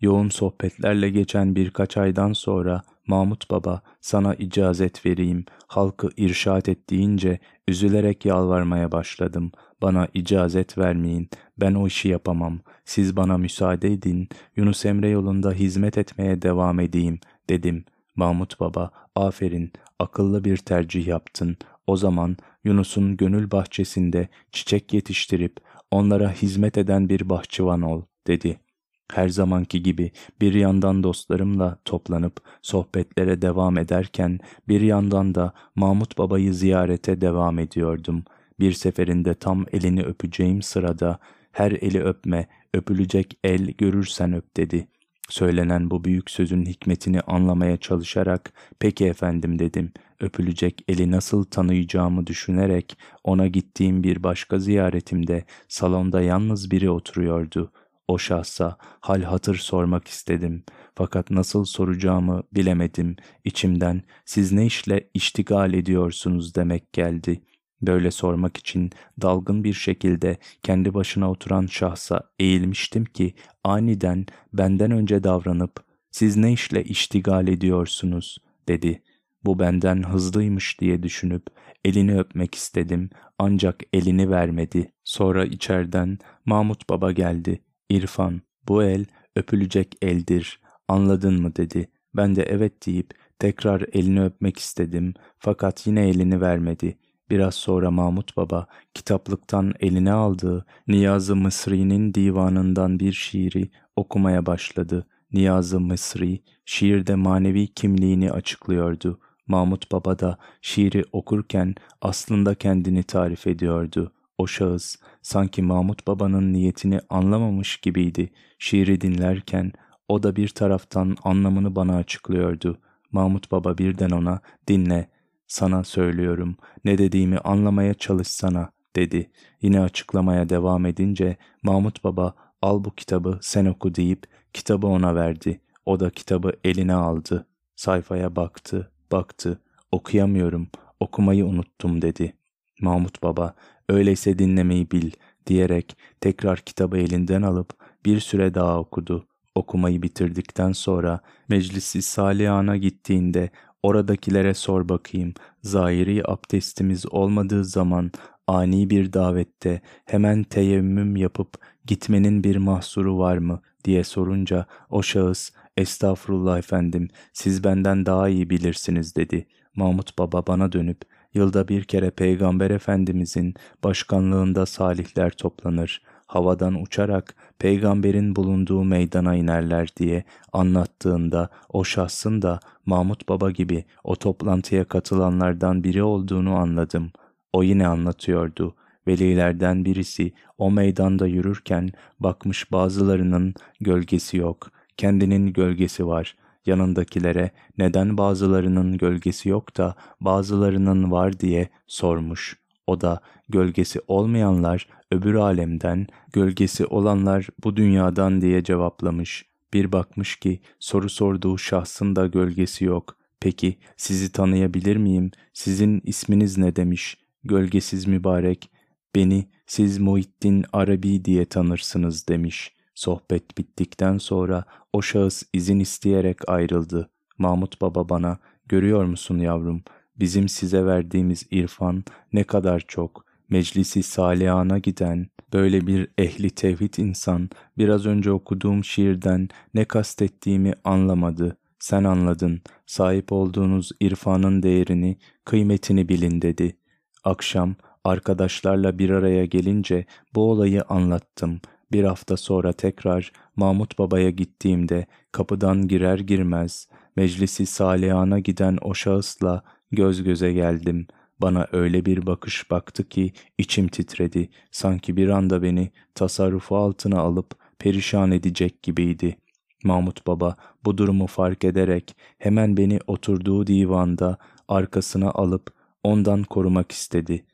Yoğun 0.00 0.28
sohbetlerle 0.28 1.10
geçen 1.10 1.54
birkaç 1.56 1.96
aydan 1.96 2.32
sonra 2.32 2.82
Mahmut 3.06 3.50
Baba 3.50 3.82
sana 4.00 4.34
icazet 4.34 5.06
vereyim, 5.06 5.44
halkı 5.66 6.08
irşat 6.16 6.68
et 6.68 6.90
deyince 6.90 7.38
üzülerek 7.68 8.24
yalvarmaya 8.24 8.92
başladım. 8.92 9.52
Bana 9.82 10.08
icazet 10.14 10.78
vermeyin, 10.78 11.28
ben 11.60 11.74
o 11.74 11.86
işi 11.86 12.08
yapamam. 12.08 12.60
Siz 12.84 13.16
bana 13.16 13.38
müsaade 13.38 13.92
edin, 13.92 14.28
Yunus 14.56 14.84
Emre 14.86 15.08
yolunda 15.08 15.52
hizmet 15.52 15.98
etmeye 15.98 16.42
devam 16.42 16.80
edeyim, 16.80 17.20
dedim. 17.48 17.84
Mahmut 18.16 18.60
Baba, 18.60 18.90
aferin, 19.14 19.72
akıllı 19.98 20.44
bir 20.44 20.56
tercih 20.56 21.06
yaptın. 21.06 21.56
O 21.86 21.96
zaman 21.96 22.36
Yunus'un 22.64 23.16
gönül 23.16 23.50
bahçesinde 23.50 24.28
çiçek 24.52 24.94
yetiştirip 24.94 25.56
onlara 25.90 26.32
hizmet 26.32 26.78
eden 26.78 27.08
bir 27.08 27.28
bahçıvan 27.28 27.82
ol, 27.82 28.02
dedi.'' 28.26 28.68
Her 29.12 29.28
zamanki 29.28 29.82
gibi 29.82 30.10
bir 30.40 30.54
yandan 30.54 31.02
dostlarımla 31.02 31.78
toplanıp 31.84 32.40
sohbetlere 32.62 33.42
devam 33.42 33.78
ederken 33.78 34.38
bir 34.68 34.80
yandan 34.80 35.34
da 35.34 35.52
Mahmut 35.74 36.18
Baba'yı 36.18 36.54
ziyarete 36.54 37.20
devam 37.20 37.58
ediyordum. 37.58 38.24
Bir 38.60 38.72
seferinde 38.72 39.34
tam 39.34 39.66
elini 39.72 40.02
öpeceğim 40.02 40.62
sırada 40.62 41.18
her 41.52 41.72
eli 41.72 42.02
öpme, 42.02 42.48
öpülecek 42.74 43.38
el 43.44 43.66
görürsen 43.66 44.32
öp 44.32 44.56
dedi. 44.56 44.88
Söylenen 45.28 45.90
bu 45.90 46.04
büyük 46.04 46.30
sözün 46.30 46.66
hikmetini 46.66 47.20
anlamaya 47.20 47.76
çalışarak 47.76 48.52
peki 48.78 49.06
efendim 49.06 49.58
dedim. 49.58 49.92
Öpülecek 50.20 50.84
eli 50.88 51.10
nasıl 51.10 51.44
tanıyacağımı 51.44 52.26
düşünerek 52.26 52.98
ona 53.24 53.46
gittiğim 53.46 54.02
bir 54.02 54.22
başka 54.22 54.58
ziyaretimde 54.58 55.44
salonda 55.68 56.22
yalnız 56.22 56.70
biri 56.70 56.90
oturuyordu. 56.90 57.72
O 58.08 58.18
şahsa 58.18 58.76
hal 58.80 59.22
hatır 59.22 59.56
sormak 59.56 60.08
istedim. 60.08 60.64
Fakat 60.94 61.30
nasıl 61.30 61.64
soracağımı 61.64 62.42
bilemedim. 62.54 63.16
İçimden 63.44 64.02
siz 64.24 64.52
ne 64.52 64.66
işle 64.66 65.10
iştigal 65.14 65.74
ediyorsunuz 65.74 66.54
demek 66.54 66.92
geldi. 66.92 67.42
Böyle 67.82 68.10
sormak 68.10 68.56
için 68.56 68.90
dalgın 69.22 69.64
bir 69.64 69.72
şekilde 69.72 70.36
kendi 70.62 70.94
başına 70.94 71.30
oturan 71.30 71.66
şahsa 71.66 72.22
eğilmiştim 72.38 73.04
ki 73.04 73.34
aniden 73.64 74.26
benden 74.52 74.90
önce 74.90 75.24
davranıp 75.24 75.84
siz 76.10 76.36
ne 76.36 76.52
işle 76.52 76.84
iştigal 76.84 77.48
ediyorsunuz 77.48 78.38
dedi. 78.68 79.02
Bu 79.44 79.58
benden 79.58 80.02
hızlıymış 80.02 80.80
diye 80.80 81.02
düşünüp 81.02 81.46
elini 81.84 82.18
öpmek 82.18 82.54
istedim 82.54 83.10
ancak 83.38 83.82
elini 83.92 84.30
vermedi. 84.30 84.92
Sonra 85.04 85.44
içerden 85.44 86.18
Mahmut 86.44 86.90
Baba 86.90 87.12
geldi. 87.12 87.60
İrfan, 87.90 88.40
bu 88.68 88.82
el 88.82 89.04
öpülecek 89.36 89.94
eldir. 90.02 90.60
Anladın 90.88 91.42
mı 91.42 91.56
dedi. 91.56 91.88
Ben 92.14 92.36
de 92.36 92.42
evet 92.42 92.86
deyip 92.86 93.10
tekrar 93.38 93.84
elini 93.92 94.24
öpmek 94.24 94.58
istedim 94.58 95.14
fakat 95.38 95.86
yine 95.86 96.08
elini 96.08 96.40
vermedi. 96.40 96.98
Biraz 97.30 97.54
sonra 97.54 97.90
Mahmut 97.90 98.36
Baba 98.36 98.66
kitaplıktan 98.94 99.72
eline 99.80 100.12
aldığı 100.12 100.66
Niyazi 100.88 101.34
Mısri'nin 101.34 102.14
divanından 102.14 103.00
bir 103.00 103.12
şiiri 103.12 103.70
okumaya 103.96 104.46
başladı. 104.46 105.06
Niyazi 105.32 105.78
Mısri 105.78 106.42
şiirde 106.64 107.14
manevi 107.14 107.66
kimliğini 107.66 108.32
açıklıyordu. 108.32 109.20
Mahmut 109.46 109.92
Baba 109.92 110.18
da 110.18 110.38
şiiri 110.62 111.04
okurken 111.12 111.74
aslında 112.00 112.54
kendini 112.54 113.02
tarif 113.02 113.46
ediyordu. 113.46 114.12
O 114.38 114.46
şahıs 114.46 114.96
sanki 115.22 115.62
Mahmut 115.62 116.06
Baba'nın 116.06 116.52
niyetini 116.52 117.00
anlamamış 117.10 117.76
gibiydi. 117.76 118.30
Şiiri 118.58 119.00
dinlerken 119.00 119.72
o 120.08 120.22
da 120.22 120.36
bir 120.36 120.48
taraftan 120.48 121.16
anlamını 121.24 121.76
bana 121.76 121.96
açıklıyordu. 121.96 122.78
Mahmut 123.12 123.52
Baba 123.52 123.78
birden 123.78 124.10
ona 124.10 124.40
dinle 124.68 125.08
sana 125.48 125.84
söylüyorum 125.84 126.56
ne 126.84 126.98
dediğimi 126.98 127.38
anlamaya 127.38 127.94
çalışsana 127.94 128.70
dedi. 128.96 129.30
Yine 129.62 129.80
açıklamaya 129.80 130.48
devam 130.48 130.86
edince 130.86 131.36
Mahmut 131.62 132.04
Baba 132.04 132.34
al 132.62 132.84
bu 132.84 132.94
kitabı 132.94 133.38
sen 133.42 133.66
oku 133.66 133.94
deyip 133.94 134.26
kitabı 134.52 134.86
ona 134.86 135.14
verdi. 135.14 135.60
O 135.86 136.00
da 136.00 136.10
kitabı 136.10 136.52
eline 136.64 136.94
aldı. 136.94 137.46
Sayfaya 137.76 138.36
baktı, 138.36 138.90
baktı. 139.12 139.60
Okuyamıyorum, 139.92 140.68
okumayı 141.00 141.46
unuttum 141.46 142.02
dedi. 142.02 142.32
Mahmut 142.80 143.22
Baba 143.22 143.54
öyleyse 143.88 144.38
dinlemeyi 144.38 144.90
bil 144.90 145.10
diyerek 145.46 145.96
tekrar 146.20 146.58
kitabı 146.58 146.98
elinden 146.98 147.42
alıp 147.42 147.70
bir 148.04 148.20
süre 148.20 148.54
daha 148.54 148.78
okudu. 148.78 149.26
Okumayı 149.54 150.02
bitirdikten 150.02 150.72
sonra 150.72 151.20
meclisi 151.48 152.02
salihana 152.02 152.76
gittiğinde 152.76 153.50
oradakilere 153.82 154.54
sor 154.54 154.88
bakayım 154.88 155.34
zahiri 155.62 156.22
abdestimiz 156.24 157.12
olmadığı 157.12 157.64
zaman 157.64 158.10
ani 158.46 158.90
bir 158.90 159.12
davette 159.12 159.80
hemen 160.04 160.42
teyemmüm 160.42 161.16
yapıp 161.16 161.54
gitmenin 161.86 162.44
bir 162.44 162.56
mahsuru 162.56 163.18
var 163.18 163.38
mı 163.38 163.60
diye 163.84 164.04
sorunca 164.04 164.66
o 164.90 165.02
şahıs 165.02 165.50
estağfurullah 165.76 166.58
efendim 166.58 167.08
siz 167.32 167.64
benden 167.64 168.06
daha 168.06 168.28
iyi 168.28 168.50
bilirsiniz 168.50 169.16
dedi. 169.16 169.46
Mahmut 169.76 170.18
Baba 170.18 170.46
bana 170.46 170.72
dönüp 170.72 171.02
yılda 171.34 171.68
bir 171.68 171.84
kere 171.84 172.10
Peygamber 172.10 172.70
Efendimizin 172.70 173.54
başkanlığında 173.84 174.66
salihler 174.66 175.30
toplanır 175.30 176.02
havadan 176.28 176.82
uçarak 176.82 177.34
peygamberin 177.58 178.36
bulunduğu 178.36 178.84
meydana 178.84 179.34
inerler 179.34 179.88
diye 179.96 180.24
anlattığında 180.52 181.48
o 181.68 181.84
şahsın 181.84 182.42
da 182.42 182.60
Mahmut 182.86 183.28
Baba 183.28 183.50
gibi 183.50 183.84
o 184.04 184.16
toplantıya 184.16 184.84
katılanlardan 184.84 185.84
biri 185.84 186.02
olduğunu 186.02 186.54
anladım. 186.54 187.10
O 187.52 187.62
yine 187.62 187.86
anlatıyordu. 187.86 188.74
Velilerden 189.06 189.84
birisi 189.84 190.32
o 190.58 190.70
meydanda 190.70 191.26
yürürken 191.26 191.90
bakmış 192.20 192.72
bazılarının 192.72 193.54
gölgesi 193.80 194.36
yok, 194.36 194.70
kendinin 194.96 195.52
gölgesi 195.52 196.06
var. 196.06 196.36
Yanındakilere 196.66 197.50
neden 197.78 198.18
bazılarının 198.18 198.98
gölgesi 198.98 199.48
yok 199.48 199.76
da 199.76 199.94
bazılarının 200.20 201.10
var 201.10 201.40
diye 201.40 201.68
sormuş. 201.86 202.56
O 202.88 203.00
da 203.00 203.20
gölgesi 203.48 204.00
olmayanlar 204.06 204.88
öbür 205.10 205.34
alemden, 205.34 206.06
gölgesi 206.32 206.86
olanlar 206.86 207.48
bu 207.64 207.76
dünyadan 207.76 208.40
diye 208.40 208.64
cevaplamış. 208.64 209.46
Bir 209.72 209.92
bakmış 209.92 210.36
ki 210.36 210.60
soru 210.78 211.08
sorduğu 211.08 211.58
şahsın 211.58 212.16
da 212.16 212.26
gölgesi 212.26 212.84
yok. 212.84 213.16
Peki 213.40 213.78
sizi 213.96 214.32
tanıyabilir 214.32 214.96
miyim? 214.96 215.30
Sizin 215.52 216.02
isminiz 216.04 216.58
ne 216.58 216.76
demiş? 216.76 217.16
Gölgesiz 217.44 218.06
mübarek. 218.06 218.70
Beni 219.14 219.48
siz 219.66 219.98
Muhittin 219.98 220.64
Arabi 220.72 221.24
diye 221.24 221.44
tanırsınız 221.44 222.28
demiş. 222.28 222.72
Sohbet 222.94 223.58
bittikten 223.58 224.18
sonra 224.18 224.64
o 224.92 225.02
şahıs 225.02 225.42
izin 225.52 225.80
isteyerek 225.80 226.48
ayrıldı. 226.48 227.10
Mahmut 227.38 227.80
Baba 227.80 228.08
bana, 228.08 228.38
görüyor 228.66 229.04
musun 229.04 229.38
yavrum, 229.38 229.82
bizim 230.20 230.48
size 230.48 230.86
verdiğimiz 230.86 231.46
irfan 231.50 232.04
ne 232.32 232.44
kadar 232.44 232.84
çok, 232.88 233.24
meclisi 233.50 234.02
salihana 234.02 234.78
giden, 234.78 235.26
böyle 235.52 235.86
bir 235.86 236.08
ehli 236.18 236.50
tevhid 236.50 236.94
insan 236.94 237.50
biraz 237.78 238.06
önce 238.06 238.32
okuduğum 238.32 238.84
şiirden 238.84 239.48
ne 239.74 239.84
kastettiğimi 239.84 240.72
anlamadı. 240.84 241.56
Sen 241.78 242.04
anladın, 242.04 242.60
sahip 242.86 243.32
olduğunuz 243.32 243.92
irfanın 244.00 244.62
değerini, 244.62 245.18
kıymetini 245.44 246.08
bilin 246.08 246.42
dedi. 246.42 246.76
Akşam 247.24 247.76
arkadaşlarla 248.04 248.98
bir 248.98 249.10
araya 249.10 249.44
gelince 249.44 250.06
bu 250.34 250.50
olayı 250.50 250.82
anlattım. 250.82 251.60
Bir 251.92 252.04
hafta 252.04 252.36
sonra 252.36 252.72
tekrar 252.72 253.32
Mahmut 253.56 253.98
Baba'ya 253.98 254.30
gittiğimde 254.30 255.06
kapıdan 255.32 255.88
girer 255.88 256.18
girmez 256.18 256.88
meclisi 257.16 257.66
salihana 257.66 258.38
giden 258.38 258.78
o 258.82 258.94
şahısla 258.94 259.62
göz 259.92 260.22
göze 260.22 260.52
geldim. 260.52 261.06
Bana 261.40 261.66
öyle 261.72 262.04
bir 262.04 262.26
bakış 262.26 262.70
baktı 262.70 263.08
ki 263.08 263.32
içim 263.58 263.88
titredi. 263.88 264.48
Sanki 264.70 265.16
bir 265.16 265.28
anda 265.28 265.62
beni 265.62 265.90
tasarrufu 266.14 266.76
altına 266.76 267.20
alıp 267.20 267.54
perişan 267.78 268.30
edecek 268.30 268.82
gibiydi. 268.82 269.36
Mahmut 269.84 270.26
Baba 270.26 270.56
bu 270.84 270.98
durumu 270.98 271.26
fark 271.26 271.64
ederek 271.64 272.16
hemen 272.38 272.76
beni 272.76 272.98
oturduğu 273.06 273.66
divanda 273.66 274.38
arkasına 274.68 275.30
alıp 275.30 275.72
ondan 276.02 276.42
korumak 276.42 276.92
istedi. 276.92 277.44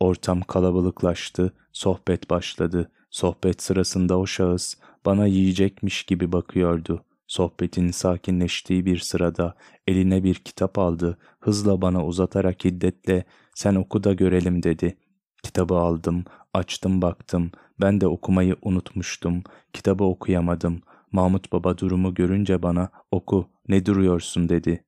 Ortam 0.00 0.40
kalabalıklaştı, 0.40 1.52
sohbet 1.72 2.30
başladı. 2.30 2.90
Sohbet 3.10 3.62
sırasında 3.62 4.18
o 4.18 4.26
şahıs 4.26 4.74
bana 5.06 5.26
yiyecekmiş 5.26 6.02
gibi 6.02 6.32
bakıyordu. 6.32 7.04
Sohbetin 7.28 7.90
sakinleştiği 7.90 8.86
bir 8.86 8.98
sırada 8.98 9.54
eline 9.86 10.24
bir 10.24 10.34
kitap 10.34 10.78
aldı, 10.78 11.18
hızla 11.40 11.82
bana 11.82 12.06
uzatarak 12.06 12.64
hiddetle 12.64 13.24
sen 13.54 13.74
oku 13.74 14.04
da 14.04 14.12
görelim 14.12 14.62
dedi. 14.62 14.96
Kitabı 15.42 15.74
aldım, 15.74 16.24
açtım 16.54 17.02
baktım, 17.02 17.50
ben 17.80 18.00
de 18.00 18.06
okumayı 18.06 18.56
unutmuştum, 18.62 19.42
kitabı 19.72 20.04
okuyamadım. 20.04 20.80
Mahmut 21.12 21.52
Baba 21.52 21.78
durumu 21.78 22.14
görünce 22.14 22.62
bana 22.62 22.88
oku, 23.10 23.48
ne 23.68 23.86
duruyorsun 23.86 24.48
dedi. 24.48 24.84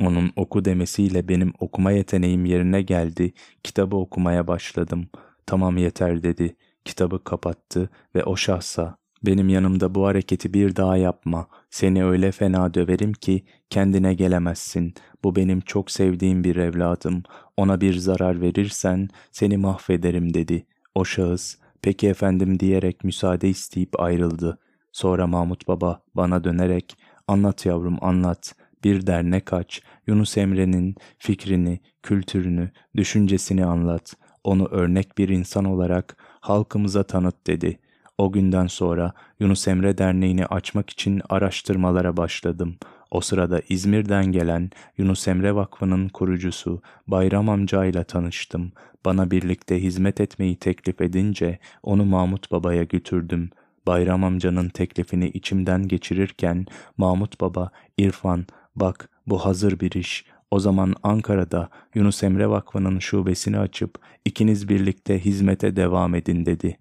Onun 0.00 0.32
oku 0.36 0.64
demesiyle 0.64 1.28
benim 1.28 1.52
okuma 1.60 1.92
yeteneğim 1.92 2.44
yerine 2.44 2.82
geldi, 2.82 3.32
kitabı 3.62 3.96
okumaya 3.96 4.46
başladım. 4.46 5.08
Tamam 5.46 5.76
yeter 5.76 6.22
dedi, 6.22 6.56
kitabı 6.84 7.24
kapattı 7.24 7.90
ve 8.14 8.24
o 8.24 8.36
şahsa 8.36 9.01
benim 9.24 9.48
yanımda 9.48 9.94
bu 9.94 10.06
hareketi 10.06 10.54
bir 10.54 10.76
daha 10.76 10.96
yapma. 10.96 11.46
Seni 11.70 12.04
öyle 12.04 12.32
fena 12.32 12.74
döverim 12.74 13.12
ki 13.12 13.44
kendine 13.70 14.14
gelemezsin. 14.14 14.94
Bu 15.24 15.36
benim 15.36 15.60
çok 15.60 15.90
sevdiğim 15.90 16.44
bir 16.44 16.56
evladım. 16.56 17.22
Ona 17.56 17.80
bir 17.80 17.94
zarar 17.94 18.40
verirsen 18.40 19.08
seni 19.32 19.56
mahvederim 19.56 20.34
dedi. 20.34 20.66
O 20.94 21.04
şahıs 21.04 21.56
peki 21.82 22.08
efendim 22.08 22.60
diyerek 22.60 23.04
müsaade 23.04 23.48
isteyip 23.48 24.00
ayrıldı. 24.00 24.58
Sonra 24.92 25.26
Mahmut 25.26 25.68
Baba 25.68 26.02
bana 26.14 26.44
dönerek 26.44 26.96
anlat 27.28 27.66
yavrum 27.66 27.98
anlat. 28.00 28.54
Bir 28.84 29.06
dernek 29.06 29.52
aç. 29.52 29.82
Yunus 30.06 30.38
Emre'nin 30.38 30.94
fikrini, 31.18 31.80
kültürünü, 32.02 32.70
düşüncesini 32.96 33.64
anlat. 33.64 34.14
Onu 34.44 34.66
örnek 34.66 35.18
bir 35.18 35.28
insan 35.28 35.64
olarak 35.64 36.16
halkımıza 36.40 37.02
tanıt 37.02 37.46
dedi.'' 37.46 37.81
O 38.22 38.32
günden 38.32 38.66
sonra 38.66 39.12
Yunus 39.40 39.68
Emre 39.68 39.98
Derneği'ni 39.98 40.46
açmak 40.46 40.90
için 40.90 41.22
araştırmalara 41.28 42.16
başladım. 42.16 42.76
O 43.10 43.20
sırada 43.20 43.62
İzmir'den 43.68 44.24
gelen 44.32 44.70
Yunus 44.98 45.28
Emre 45.28 45.54
Vakfı'nın 45.54 46.08
kurucusu 46.08 46.82
Bayram 47.06 47.48
amca 47.48 47.84
ile 47.84 48.04
tanıştım. 48.04 48.72
Bana 49.04 49.30
birlikte 49.30 49.82
hizmet 49.82 50.20
etmeyi 50.20 50.56
teklif 50.56 51.00
edince 51.00 51.58
onu 51.82 52.04
Mahmut 52.04 52.52
Baba'ya 52.52 52.84
götürdüm. 52.84 53.50
Bayram 53.86 54.24
amcanın 54.24 54.68
teklifini 54.68 55.28
içimden 55.28 55.88
geçirirken 55.88 56.66
Mahmut 56.96 57.40
Baba, 57.40 57.70
İrfan, 57.98 58.46
bak 58.76 59.10
bu 59.26 59.38
hazır 59.38 59.80
bir 59.80 59.92
iş. 59.92 60.24
O 60.50 60.58
zaman 60.58 60.94
Ankara'da 61.02 61.68
Yunus 61.94 62.22
Emre 62.22 62.48
Vakfı'nın 62.48 62.98
şubesini 62.98 63.58
açıp 63.58 63.98
ikiniz 64.24 64.68
birlikte 64.68 65.24
hizmete 65.24 65.76
devam 65.76 66.14
edin 66.14 66.46
dedi. 66.46 66.78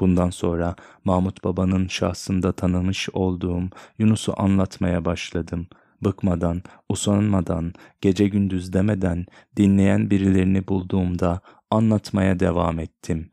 Bundan 0.00 0.30
sonra 0.30 0.76
Mahmut 1.04 1.44
Baba'nın 1.44 1.88
şahsında 1.88 2.52
tanımış 2.52 3.08
olduğum 3.12 3.62
Yunus'u 3.98 4.34
anlatmaya 4.36 5.04
başladım. 5.04 5.66
bıkmadan, 6.04 6.62
usanmadan, 6.88 7.72
gece 8.00 8.28
gündüz 8.28 8.72
demeden 8.72 9.26
dinleyen 9.56 10.10
birilerini 10.10 10.68
bulduğumda 10.68 11.40
anlatmaya 11.70 12.40
devam 12.40 12.78
ettim. 12.78 13.30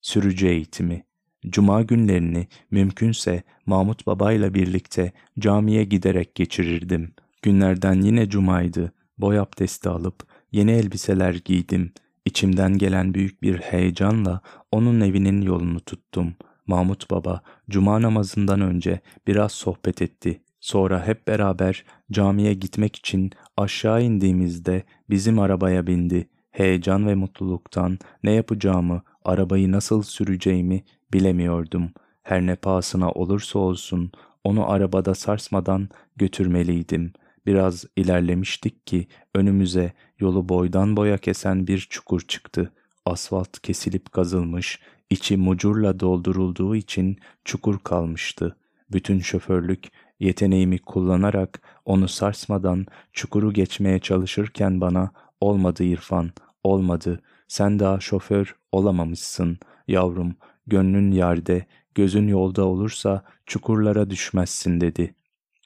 Sürücü 0.00 0.46
eğitimi 0.46 1.04
Cuma 1.48 1.82
günlerini 1.82 2.46
mümkünse 2.70 3.42
Mahmut 3.66 4.06
Baba 4.06 4.32
ile 4.32 4.54
birlikte 4.54 5.12
camiye 5.38 5.84
giderek 5.84 6.34
geçirirdim. 6.34 7.12
Günlerden 7.42 8.02
yine 8.02 8.28
cumaydı. 8.28 8.92
Boy 9.18 9.38
abdesti 9.38 9.88
alıp 9.88 10.26
yeni 10.52 10.70
elbiseler 10.70 11.34
giydim. 11.34 11.92
İçimden 12.24 12.78
gelen 12.78 13.14
büyük 13.14 13.42
bir 13.42 13.58
heyecanla 13.58 14.40
onun 14.72 15.00
evinin 15.00 15.42
yolunu 15.42 15.80
tuttum. 15.80 16.34
Mahmut 16.66 17.10
Baba 17.10 17.42
cuma 17.70 18.02
namazından 18.02 18.60
önce 18.60 19.00
biraz 19.26 19.52
sohbet 19.52 20.02
etti. 20.02 20.40
Sonra 20.60 21.06
hep 21.06 21.28
beraber 21.28 21.84
camiye 22.12 22.54
gitmek 22.54 22.96
için 22.96 23.30
aşağı 23.56 24.02
indiğimizde 24.02 24.82
bizim 25.10 25.38
arabaya 25.38 25.86
bindi. 25.86 26.28
Heyecan 26.50 27.06
ve 27.06 27.14
mutluluktan 27.14 27.98
ne 28.22 28.30
yapacağımı, 28.32 29.02
arabayı 29.24 29.72
nasıl 29.72 30.02
süreceğimi 30.02 30.84
bilemiyordum. 31.12 31.90
Her 32.22 32.46
ne 32.46 32.56
pahasına 32.56 33.10
olursa 33.10 33.58
olsun 33.58 34.12
onu 34.44 34.70
arabada 34.70 35.14
sarsmadan 35.14 35.88
götürmeliydim. 36.16 37.12
Biraz 37.46 37.84
ilerlemiştik 37.96 38.86
ki 38.86 39.06
önümüze 39.34 39.92
yolu 40.18 40.48
boydan 40.48 40.96
boya 40.96 41.18
kesen 41.18 41.66
bir 41.66 41.86
çukur 41.90 42.20
çıktı. 42.20 42.72
Asfalt 43.06 43.60
kesilip 43.60 44.12
kazılmış, 44.12 44.80
içi 45.10 45.36
mucurla 45.36 46.00
doldurulduğu 46.00 46.76
için 46.76 47.18
çukur 47.44 47.78
kalmıştı. 47.78 48.56
Bütün 48.92 49.20
şoförlük 49.20 49.88
yeteneğimi 50.20 50.78
kullanarak 50.78 51.62
onu 51.84 52.08
sarsmadan 52.08 52.86
çukuru 53.12 53.52
geçmeye 53.52 53.98
çalışırken 53.98 54.80
bana 54.80 55.10
olmadı 55.40 55.84
İrfan, 55.84 56.30
olmadı. 56.64 57.20
Sen 57.48 57.78
daha 57.78 58.00
şoför 58.00 58.56
olamamışsın. 58.72 59.58
Yavrum, 59.88 60.34
gönlün 60.66 61.10
yerde, 61.10 61.66
gözün 61.94 62.28
yolda 62.28 62.64
olursa 62.64 63.24
çukurlara 63.46 64.10
düşmezsin 64.10 64.80
dedi. 64.80 65.14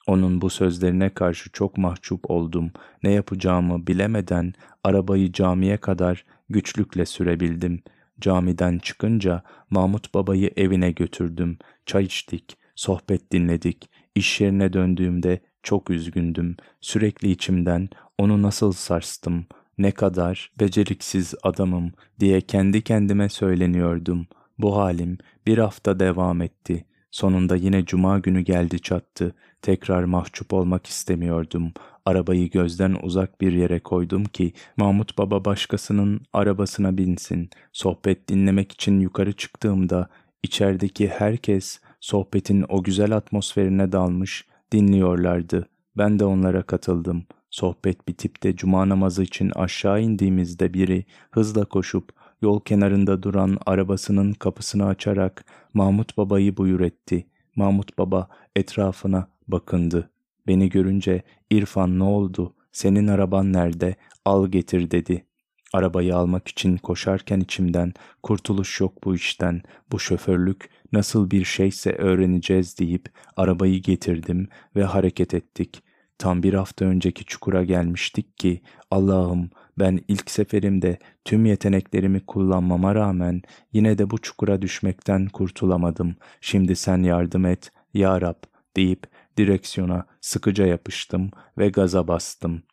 Onun 0.09 0.41
bu 0.41 0.49
sözlerine 0.49 1.09
karşı 1.09 1.49
çok 1.51 1.77
mahcup 1.77 2.31
oldum. 2.31 2.71
Ne 3.03 3.11
yapacağımı 3.11 3.87
bilemeden 3.87 4.53
arabayı 4.83 5.31
camiye 5.31 5.77
kadar 5.77 6.25
güçlükle 6.49 7.05
sürebildim. 7.05 7.83
Camiden 8.21 8.79
çıkınca 8.79 9.43
Mahmut 9.69 10.13
babayı 10.13 10.51
evine 10.57 10.91
götürdüm. 10.91 11.57
Çay 11.85 12.03
içtik, 12.03 12.57
sohbet 12.75 13.31
dinledik. 13.31 13.89
İş 14.15 14.41
yerine 14.41 14.73
döndüğümde 14.73 15.39
çok 15.63 15.89
üzgündüm. 15.89 16.57
Sürekli 16.81 17.31
içimden 17.31 17.89
onu 18.17 18.41
nasıl 18.41 18.71
sarstım, 18.71 19.45
ne 19.77 19.91
kadar 19.91 20.51
beceriksiz 20.59 21.33
adamım 21.43 21.91
diye 22.19 22.41
kendi 22.41 22.81
kendime 22.81 23.29
söyleniyordum. 23.29 24.27
Bu 24.59 24.77
halim 24.77 25.17
bir 25.47 25.57
hafta 25.57 25.99
devam 25.99 26.41
etti. 26.41 26.85
Sonunda 27.11 27.55
yine 27.55 27.85
cuma 27.85 28.19
günü 28.19 28.41
geldi 28.41 28.79
çattı. 28.79 29.35
Tekrar 29.61 30.03
mahcup 30.03 30.53
olmak 30.53 30.87
istemiyordum. 30.87 31.71
Arabayı 32.05 32.49
gözden 32.49 32.97
uzak 33.03 33.41
bir 33.41 33.53
yere 33.53 33.79
koydum 33.79 34.23
ki 34.23 34.53
Mahmut 34.77 35.17
Baba 35.17 35.45
başkasının 35.45 36.21
arabasına 36.33 36.97
binsin. 36.97 37.49
Sohbet 37.73 38.29
dinlemek 38.29 38.71
için 38.71 38.99
yukarı 38.99 39.33
çıktığımda 39.33 40.09
içerideki 40.43 41.07
herkes 41.07 41.79
sohbetin 41.99 42.65
o 42.69 42.83
güzel 42.83 43.15
atmosferine 43.15 43.91
dalmış 43.91 44.45
dinliyorlardı. 44.71 45.69
Ben 45.97 46.19
de 46.19 46.25
onlara 46.25 46.63
katıldım. 46.63 47.23
Sohbet 47.49 48.07
bitip 48.07 48.43
de 48.43 48.55
cuma 48.55 48.89
namazı 48.89 49.23
için 49.23 49.51
aşağı 49.55 50.01
indiğimizde 50.01 50.73
biri 50.73 51.05
hızla 51.31 51.65
koşup 51.65 52.18
yol 52.41 52.59
kenarında 52.59 53.23
duran 53.23 53.57
arabasının 53.65 54.33
kapısını 54.33 54.85
açarak 54.85 55.45
Mahmut 55.73 56.17
Baba'yı 56.17 56.57
buyur 56.57 56.79
etti. 56.79 57.27
Mahmut 57.55 57.97
Baba 57.97 58.27
etrafına 58.55 59.27
bakındı. 59.47 60.09
Beni 60.47 60.69
görünce 60.69 61.23
İrfan 61.49 61.99
ne 61.99 62.03
oldu? 62.03 62.55
Senin 62.71 63.07
araban 63.07 63.53
nerede? 63.53 63.95
Al 64.25 64.47
getir 64.47 64.91
dedi. 64.91 65.25
Arabayı 65.73 66.15
almak 66.15 66.47
için 66.47 66.77
koşarken 66.77 67.39
içimden 67.39 67.93
kurtuluş 68.23 68.79
yok 68.79 69.03
bu 69.03 69.15
işten, 69.15 69.61
bu 69.91 69.99
şoförlük 69.99 70.69
nasıl 70.91 71.31
bir 71.31 71.45
şeyse 71.45 71.91
öğreneceğiz 71.91 72.79
deyip 72.79 73.09
arabayı 73.37 73.81
getirdim 73.81 74.47
ve 74.75 74.83
hareket 74.83 75.33
ettik. 75.33 75.83
Tam 76.17 76.43
bir 76.43 76.53
hafta 76.53 76.85
önceki 76.85 77.25
çukura 77.25 77.63
gelmiştik 77.63 78.37
ki 78.37 78.61
Allah'ım 78.91 79.49
ben 79.79 79.99
ilk 80.07 80.31
seferimde 80.31 80.97
tüm 81.25 81.45
yeteneklerimi 81.45 82.19
kullanmama 82.25 82.95
rağmen 82.95 83.41
yine 83.73 83.97
de 83.97 84.09
bu 84.09 84.17
çukura 84.17 84.61
düşmekten 84.61 85.27
kurtulamadım. 85.27 86.15
Şimdi 86.41 86.75
sen 86.75 87.03
yardım 87.03 87.45
et 87.45 87.71
ya 87.93 88.21
Rab 88.21 88.43
deyip 88.75 89.03
direksiyona 89.37 90.05
sıkıca 90.21 90.65
yapıştım 90.65 91.31
ve 91.57 91.69
gaza 91.69 92.07
bastım. 92.07 92.63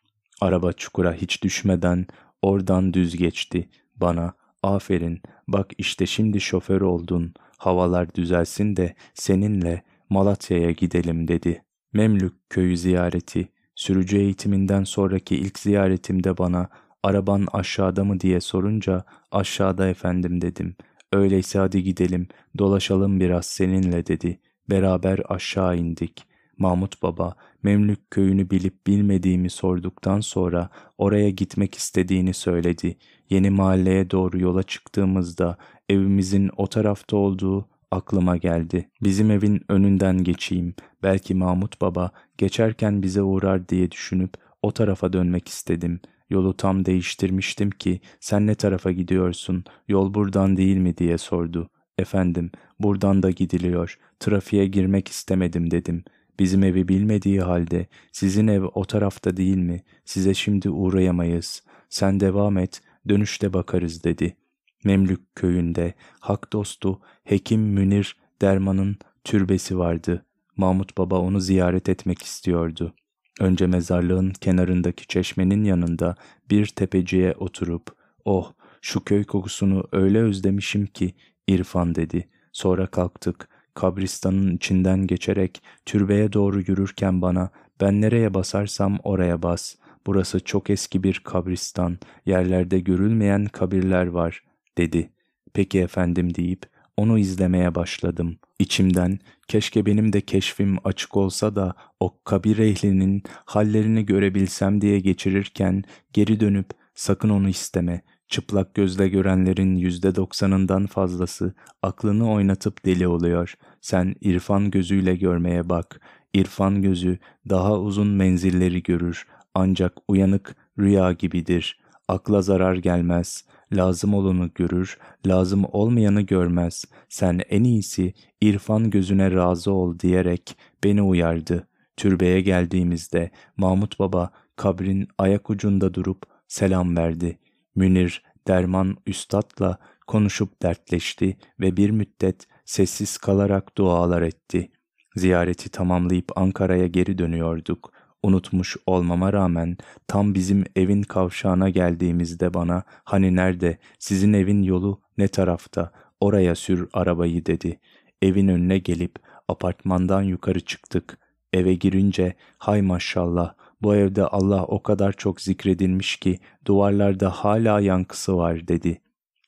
Araba 0.41 0.73
çukura 0.73 1.13
hiç 1.13 1.43
düşmeden 1.43 2.07
oradan 2.41 2.93
düz 2.93 3.17
geçti. 3.17 3.69
Bana 3.95 4.33
aferin 4.63 5.21
bak 5.47 5.71
işte 5.77 6.05
şimdi 6.05 6.41
şoför 6.41 6.81
oldun. 6.81 7.33
Havalar 7.57 8.15
düzelsin 8.15 8.75
de 8.75 8.95
seninle 9.13 9.83
Malatya'ya 10.09 10.71
gidelim 10.71 11.27
dedi. 11.27 11.63
Memlük 11.93 12.49
köyü 12.49 12.77
ziyareti. 12.77 13.49
Sürücü 13.75 14.17
eğitiminden 14.17 14.83
sonraki 14.83 15.35
ilk 15.35 15.59
ziyaretimde 15.59 16.37
bana 16.37 16.69
araban 17.07 17.47
aşağıda 17.53 18.03
mı 18.03 18.19
diye 18.19 18.41
sorunca 18.41 19.03
aşağıda 19.31 19.87
efendim 19.87 20.41
dedim. 20.41 20.75
Öyleyse 21.13 21.59
hadi 21.59 21.83
gidelim 21.83 22.27
dolaşalım 22.57 23.19
biraz 23.19 23.45
seninle 23.45 24.05
dedi. 24.05 24.39
Beraber 24.69 25.19
aşağı 25.29 25.77
indik. 25.77 26.23
Mahmut 26.57 27.03
Baba 27.03 27.35
Memlük 27.63 28.11
köyünü 28.11 28.49
bilip 28.49 28.87
bilmediğimi 28.87 29.49
sorduktan 29.49 30.19
sonra 30.19 30.69
oraya 30.97 31.29
gitmek 31.29 31.75
istediğini 31.75 32.33
söyledi. 32.33 32.97
Yeni 33.29 33.49
mahalleye 33.49 34.11
doğru 34.11 34.39
yola 34.39 34.63
çıktığımızda 34.63 35.57
evimizin 35.89 36.49
o 36.57 36.67
tarafta 36.67 37.17
olduğu 37.17 37.69
aklıma 37.91 38.37
geldi. 38.37 38.89
Bizim 39.03 39.31
evin 39.31 39.61
önünden 39.69 40.23
geçeyim. 40.23 40.75
Belki 41.03 41.35
Mahmut 41.35 41.81
Baba 41.81 42.11
geçerken 42.37 43.01
bize 43.01 43.21
uğrar 43.21 43.69
diye 43.69 43.91
düşünüp 43.91 44.33
o 44.61 44.71
tarafa 44.71 45.13
dönmek 45.13 45.47
istedim. 45.47 45.99
Yolu 46.29 46.57
tam 46.57 46.85
değiştirmiştim 46.85 47.69
ki 47.69 47.99
sen 48.19 48.47
ne 48.47 48.55
tarafa 48.55 48.91
gidiyorsun, 48.91 49.63
yol 49.87 50.13
buradan 50.13 50.57
değil 50.57 50.77
mi 50.77 50.97
diye 50.97 51.17
sordu. 51.17 51.69
Efendim, 51.97 52.51
buradan 52.79 53.23
da 53.23 53.31
gidiliyor. 53.31 53.97
Trafiğe 54.19 54.67
girmek 54.67 55.07
istemedim 55.07 55.71
dedim. 55.71 56.03
Bizim 56.39 56.63
evi 56.63 56.87
bilmediği 56.87 57.41
halde 57.41 57.87
sizin 58.11 58.47
ev 58.47 58.63
o 58.63 58.85
tarafta 58.85 59.37
değil 59.37 59.57
mi? 59.57 59.83
Size 60.05 60.33
şimdi 60.33 60.69
uğrayamayız. 60.69 61.63
Sen 61.89 62.19
devam 62.19 62.57
et, 62.57 62.81
dönüşte 63.09 63.53
bakarız 63.53 64.03
dedi. 64.03 64.35
Memlük 64.83 65.35
köyünde 65.35 65.93
hak 66.19 66.53
dostu 66.53 67.01
Hekim 67.23 67.61
Münir 67.61 68.17
Derman'ın 68.41 68.97
türbesi 69.23 69.77
vardı. 69.77 70.25
Mahmut 70.57 70.97
Baba 70.97 71.19
onu 71.19 71.39
ziyaret 71.39 71.89
etmek 71.89 72.21
istiyordu. 72.21 72.93
Önce 73.39 73.67
mezarlığın 73.67 74.29
kenarındaki 74.29 75.07
çeşmenin 75.07 75.63
yanında 75.63 76.15
bir 76.49 76.65
tepeciye 76.65 77.33
oturup 77.33 77.97
''Oh, 78.25 78.53
şu 78.81 79.03
köy 79.03 79.23
kokusunu 79.23 79.83
öyle 79.91 80.19
özlemişim 80.19 80.85
ki'' 80.85 81.15
İrfan 81.47 81.95
dedi. 81.95 82.29
Sonra 82.51 82.87
kalktık. 82.87 83.49
Kabristanın 83.73 84.55
içinden 84.55 85.07
geçerek 85.07 85.61
türbeye 85.85 86.33
doğru 86.33 86.59
yürürken 86.59 87.21
bana 87.21 87.49
''Ben 87.81 88.01
nereye 88.01 88.33
basarsam 88.33 88.99
oraya 89.03 89.43
bas. 89.43 89.75
Burası 90.07 90.39
çok 90.39 90.69
eski 90.69 91.03
bir 91.03 91.21
kabristan. 91.23 91.97
Yerlerde 92.25 92.79
görülmeyen 92.79 93.45
kabirler 93.45 94.07
var.'' 94.07 94.43
dedi. 94.77 95.09
''Peki 95.53 95.79
efendim'' 95.79 96.35
deyip 96.35 96.65
onu 96.97 97.19
izlemeye 97.19 97.75
başladım. 97.75 98.37
İçimden 98.59 99.19
keşke 99.47 99.85
benim 99.85 100.13
de 100.13 100.21
keşfim 100.21 100.77
açık 100.83 101.17
olsa 101.17 101.55
da 101.55 101.75
o 101.99 102.23
kabir 102.23 102.57
ehlinin 102.57 103.23
hallerini 103.45 104.05
görebilsem 104.05 104.81
diye 104.81 104.99
geçirirken 104.99 105.83
geri 106.13 106.39
dönüp 106.39 106.69
sakın 106.95 107.29
onu 107.29 107.49
isteme. 107.49 108.01
Çıplak 108.27 108.73
gözle 108.73 109.07
görenlerin 109.07 109.75
yüzde 109.75 110.15
doksanından 110.15 110.85
fazlası 110.85 111.53
aklını 111.81 112.31
oynatıp 112.31 112.85
deli 112.85 113.07
oluyor. 113.07 113.53
Sen 113.81 114.15
irfan 114.21 114.71
gözüyle 114.71 115.15
görmeye 115.15 115.69
bak. 115.69 116.01
İrfan 116.33 116.81
gözü 116.81 117.17
daha 117.49 117.79
uzun 117.79 118.07
menzilleri 118.07 118.83
görür. 118.83 119.27
Ancak 119.53 119.93
uyanık 120.07 120.55
rüya 120.79 121.11
gibidir. 121.11 121.79
Akla 122.07 122.41
zarar 122.41 122.75
gelmez 122.75 123.45
lazım 123.73 124.13
olanı 124.13 124.49
görür, 124.55 124.97
lazım 125.27 125.65
olmayanı 125.71 126.21
görmez. 126.21 126.85
Sen 127.09 127.41
en 127.49 127.63
iyisi 127.63 128.13
irfan 128.41 128.89
gözüne 128.89 129.31
razı 129.31 129.71
ol 129.71 129.99
diyerek 129.99 130.57
beni 130.83 131.01
uyardı. 131.01 131.67
Türbeye 131.97 132.41
geldiğimizde 132.41 133.31
Mahmut 133.57 133.99
Baba 133.99 134.31
kabrin 134.55 135.07
ayak 135.17 135.49
ucunda 135.49 135.93
durup 135.93 136.23
selam 136.47 136.97
verdi. 136.97 137.39
Münir, 137.75 138.23
Derman 138.47 138.97
Üstad'la 139.07 139.77
konuşup 140.07 140.61
dertleşti 140.61 141.37
ve 141.59 141.77
bir 141.77 141.89
müddet 141.89 142.47
sessiz 142.65 143.17
kalarak 143.17 143.77
dualar 143.77 144.21
etti. 144.21 144.71
Ziyareti 145.15 145.69
tamamlayıp 145.69 146.37
Ankara'ya 146.37 146.87
geri 146.87 147.17
dönüyorduk. 147.17 147.91
Unutmuş 148.27 148.77
olmama 148.85 149.33
rağmen 149.33 149.77
tam 150.07 150.33
bizim 150.33 150.63
evin 150.75 151.01
kavşağına 151.01 151.69
geldiğimizde 151.69 152.53
bana 152.53 152.83
hani 153.03 153.35
nerede 153.35 153.77
sizin 153.99 154.33
evin 154.33 154.63
yolu 154.63 155.01
ne 155.17 155.27
tarafta 155.27 155.91
oraya 156.21 156.55
sür 156.55 156.89
arabayı 156.93 157.45
dedi. 157.45 157.79
Evin 158.21 158.47
önüne 158.47 158.77
gelip 158.77 159.15
apartmandan 159.47 160.21
yukarı 160.21 160.59
çıktık. 160.59 161.17
Eve 161.53 161.73
girince 161.73 162.33
hay 162.57 162.81
maşallah 162.81 163.53
bu 163.81 163.95
evde 163.95 164.23
Allah 164.23 164.63
o 164.63 164.83
kadar 164.83 165.13
çok 165.13 165.41
zikredilmiş 165.41 166.17
ki 166.17 166.39
duvarlarda 166.65 167.29
hala 167.29 167.79
yankısı 167.79 168.37
var 168.37 168.67
dedi. 168.67 169.01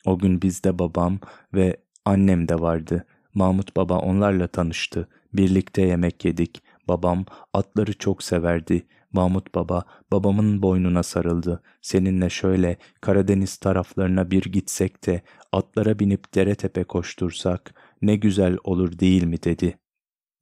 O 0.05 0.19
gün 0.19 0.41
bizde 0.41 0.79
babam 0.79 1.19
ve 1.53 1.77
annem 2.05 2.47
de 2.47 2.59
vardı. 2.59 3.05
Mahmut 3.33 3.75
baba 3.75 3.97
onlarla 3.97 4.47
tanıştı. 4.47 5.07
Birlikte 5.33 5.81
yemek 5.81 6.25
yedik. 6.25 6.63
Babam 6.89 7.25
atları 7.53 7.97
çok 7.97 8.23
severdi. 8.23 8.87
Mahmut 9.13 9.55
baba 9.55 9.83
babamın 10.11 10.61
boynuna 10.61 11.03
sarıldı. 11.03 11.61
Seninle 11.81 12.29
şöyle 12.29 12.77
Karadeniz 13.01 13.57
taraflarına 13.57 14.31
bir 14.31 14.43
gitsek 14.43 15.05
de 15.05 15.21
atlara 15.51 15.99
binip 15.99 16.35
dere 16.35 16.55
tepe 16.55 16.83
koştursak 16.83 17.73
ne 18.01 18.15
güzel 18.15 18.57
olur 18.63 18.99
değil 18.99 19.23
mi 19.23 19.43
dedi. 19.43 19.77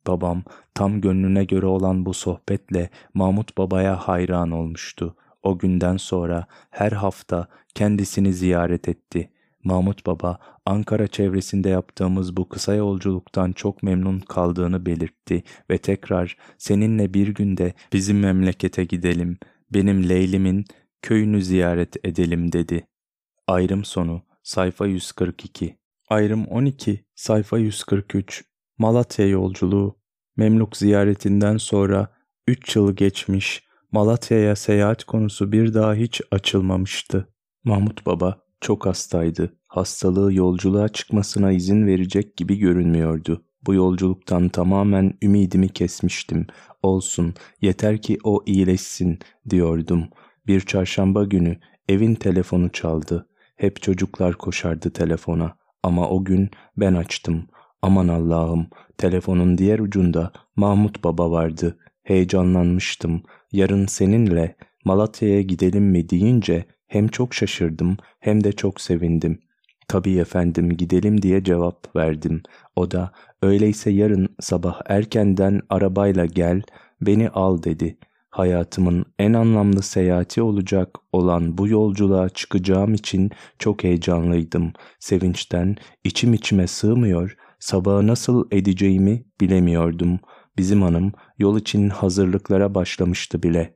Babam 0.08 0.44
tam 0.74 1.02
gönlüne 1.02 1.44
göre 1.44 1.66
olan 1.66 2.06
bu 2.06 2.14
sohbetle 2.14 2.90
Mahmut 3.14 3.58
babaya 3.58 3.96
hayran 4.08 4.52
olmuştu. 4.52 5.16
O 5.44 5.58
günden 5.58 5.98
sonra 5.98 6.48
her 6.70 6.92
hafta 6.92 7.48
kendisini 7.76 8.34
ziyaret 8.34 8.90
etti. 8.90 9.32
Mahmut 9.63 10.06
Baba, 10.06 10.39
Ankara 10.65 11.08
çevresinde 11.08 11.70
yaptığımız 11.70 12.38
bu 12.38 12.50
kısa 12.50 12.74
yolculuktan 12.74 13.52
çok 13.52 13.84
memnun 13.84 14.20
kaldığını 14.20 14.86
belirtti 14.86 15.43
ve 15.70 15.78
tekrar 15.78 16.38
seninle 16.58 17.13
bir 17.13 17.28
günde 17.28 17.74
bizim 17.93 18.20
memlekete 18.20 18.84
gidelim, 18.84 19.38
benim 19.74 20.10
Leylim'in 20.10 20.65
köyünü 21.02 21.41
ziyaret 21.41 22.06
edelim 22.06 22.52
dedi. 22.52 22.88
Ayrım 23.48 23.86
sonu 23.86 24.22
sayfa 24.43 24.86
142 24.86 25.78
Ayrım 26.10 26.46
12 26.46 27.06
sayfa 27.15 27.58
143 27.58 28.43
Malatya 28.78 29.28
yolculuğu 29.28 29.98
Memluk 30.38 30.78
ziyaretinden 30.78 31.58
sonra 31.58 32.08
3 32.48 32.76
yıl 32.76 32.96
geçmiş 32.96 33.63
Malatya'ya 33.91 34.56
seyahat 34.56 35.04
konusu 35.04 35.52
bir 35.52 35.74
daha 35.74 35.93
hiç 35.93 36.22
açılmamıştı. 36.32 37.28
Mahmut 37.63 38.06
Baba 38.06 38.47
çok 38.62 38.86
hastaydı. 38.86 39.54
Hastalığı 39.67 40.34
yolculuğa 40.34 40.88
çıkmasına 40.88 41.52
izin 41.52 41.88
verecek 41.88 42.38
gibi 42.38 42.58
görünmüyordu. 42.58 43.43
Bu 43.65 43.74
yolculuktan 43.74 44.50
tamamen 44.50 45.13
ümidimi 45.22 45.70
kesmiştim. 45.70 46.48
Olsun, 46.84 47.34
yeter 47.62 48.02
ki 48.02 48.17
o 48.24 48.43
iyileşsin 48.46 49.20
diyordum. 49.50 50.10
Bir 50.48 50.62
çarşamba 50.62 51.24
günü 51.24 51.58
evin 51.89 52.15
telefonu 52.15 52.72
çaldı. 52.72 53.28
Hep 53.56 53.82
çocuklar 53.82 54.34
koşardı 54.34 54.89
telefona. 54.89 55.58
Ama 55.84 56.10
o 56.10 56.24
gün 56.24 56.50
ben 56.78 56.93
açtım. 56.93 57.48
Aman 57.82 58.08
Allah'ım, 58.08 58.67
telefonun 58.98 59.58
diğer 59.58 59.80
ucunda 59.80 60.32
Mahmut 60.56 61.04
Baba 61.04 61.32
vardı. 61.32 61.78
Heyecanlanmıştım. 62.04 63.24
Yarın 63.52 63.86
seninle 63.86 64.56
Malatya'ya 64.86 65.41
gidelim 65.41 65.84
mi 65.84 66.10
deyince 66.10 66.65
hem 66.88 67.08
çok 67.08 67.34
şaşırdım 67.34 67.97
hem 68.19 68.43
de 68.43 68.52
çok 68.52 68.82
sevindim. 68.82 69.39
Tabii 69.88 70.17
efendim 70.17 70.78
gidelim 70.78 71.21
diye 71.21 71.43
cevap 71.43 71.95
verdim. 71.95 72.41
O 72.76 72.91
da 72.91 73.12
öyleyse 73.41 73.89
yarın 73.91 74.36
sabah 74.39 74.82
erkenden 74.86 75.62
arabayla 75.69 76.26
gel 76.26 76.62
beni 77.02 77.30
al 77.30 77.63
dedi. 77.63 77.97
Hayatımın 78.30 79.06
en 79.19 79.34
anlamlı 79.34 79.84
seyahati 79.84 80.41
olacak 80.41 80.97
olan 81.12 81.58
bu 81.58 81.67
yolculuğa 81.67 82.30
çıkacağım 82.30 82.93
için 82.93 83.32
çok 83.60 83.84
heyecanlıydım. 83.84 84.73
Sevinçten 85.00 85.76
içim 86.04 86.34
içime 86.34 86.67
sığmıyor, 86.67 87.38
sabahı 87.60 88.08
nasıl 88.08 88.47
edeceğimi 88.52 89.26
bilemiyordum. 89.41 90.19
Bizim 90.58 90.82
hanım 90.82 91.12
yol 91.39 91.60
için 91.60 91.89
hazırlıklara 91.89 92.76
başlamıştı 92.76 93.43
bile. 93.43 93.76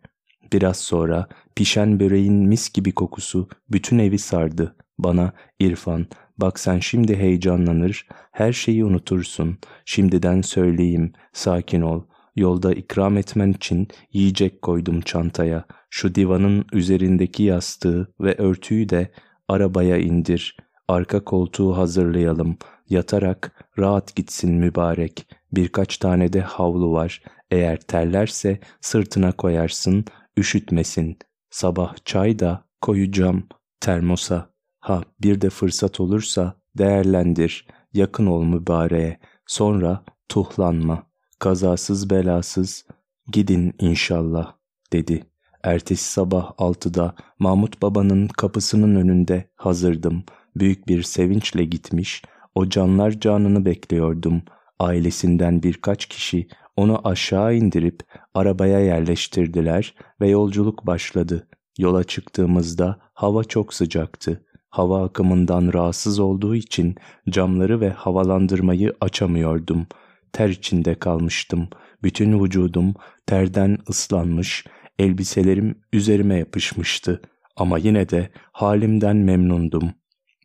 Biraz 0.54 0.78
sonra 0.78 1.28
pişen 1.56 2.00
böreğin 2.00 2.48
mis 2.48 2.74
gibi 2.74 2.92
kokusu 2.92 3.50
bütün 3.70 4.00
evi 4.00 4.18
sardı. 4.18 4.76
Bana 4.98 5.34
İrfan 5.60 6.08
bak 6.38 6.60
sen 6.60 6.80
şimdi 6.80 7.16
heyecanlanır 7.16 8.08
her 8.32 8.54
şeyi 8.54 8.86
unutursun. 8.86 9.58
Şimdiden 9.86 10.42
söyleyeyim 10.42 11.14
sakin 11.34 11.82
ol. 11.82 12.04
Yolda 12.36 12.74
ikram 12.74 13.18
etmen 13.18 13.52
için 13.52 13.88
yiyecek 14.14 14.62
koydum 14.62 15.02
çantaya. 15.02 15.66
Şu 15.90 16.16
divanın 16.16 16.66
üzerindeki 16.74 17.44
yastığı 17.44 18.14
ve 18.22 18.36
örtüyü 18.36 18.90
de 18.90 19.12
arabaya 19.48 19.98
indir. 19.98 20.58
Arka 20.88 21.24
koltuğu 21.24 21.78
hazırlayalım. 21.78 22.58
Yatarak 22.90 23.66
rahat 23.80 24.16
gitsin 24.16 24.54
mübarek. 24.54 25.28
Birkaç 25.52 25.98
tane 25.98 26.34
de 26.34 26.42
havlu 26.42 26.92
var. 26.92 27.22
Eğer 27.52 27.80
terlerse 27.80 28.60
sırtına 28.82 29.32
koyarsın, 29.32 30.06
üşütmesin. 30.38 31.18
Sabah 31.52 31.96
çay 32.06 32.40
da 32.40 32.66
koyacağım 32.82 33.48
termosa. 33.80 34.50
Ha 34.80 35.04
bir 35.22 35.42
de 35.42 35.50
fırsat 35.50 36.00
olursa 36.00 36.54
değerlendir, 36.78 37.68
yakın 37.94 38.26
ol 38.26 38.44
mübareğe, 38.44 39.20
sonra 39.48 40.04
tuhlanma, 40.30 41.04
kazasız 41.40 42.10
belasız 42.10 42.86
gidin 43.32 43.74
inşallah 43.80 44.56
dedi. 44.94 45.24
Ertesi 45.64 46.12
sabah 46.12 46.52
altıda 46.58 47.16
Mahmut 47.40 47.82
babanın 47.82 48.28
kapısının 48.28 48.96
önünde 48.96 49.50
hazırdım. 49.56 50.24
Büyük 50.56 50.88
bir 50.88 51.04
sevinçle 51.04 51.64
gitmiş, 51.64 52.24
o 52.56 52.70
canlar 52.70 53.20
canını 53.20 53.66
bekliyordum. 53.66 54.42
Ailesinden 54.80 55.64
birkaç 55.64 56.06
kişi 56.06 56.48
onu 56.76 57.08
aşağı 57.08 57.56
indirip 57.56 58.00
arabaya 58.34 58.80
yerleştirdiler 58.80 59.96
ve 60.22 60.30
yolculuk 60.30 60.88
başladı. 60.88 61.48
Yola 61.78 62.04
çıktığımızda 62.04 63.00
hava 63.14 63.44
çok 63.44 63.74
sıcaktı. 63.74 64.46
Hava 64.70 65.06
akımından 65.06 65.74
rahatsız 65.74 66.20
olduğu 66.20 66.56
için 66.56 66.96
camları 67.30 67.82
ve 67.82 67.90
havalandırmayı 67.90 68.94
açamıyordum. 69.02 69.88
Ter 70.34 70.50
içinde 70.50 70.96
kalmıştım. 70.96 71.68
Bütün 72.04 72.44
vücudum 72.44 72.94
terden 73.26 73.78
ıslanmış, 73.90 74.66
elbiselerim 75.00 75.76
üzerime 75.94 76.36
yapışmıştı. 76.36 77.22
Ama 77.56 77.78
yine 77.78 78.10
de 78.10 78.30
halimden 78.52 79.16
memnundum. 79.16 79.92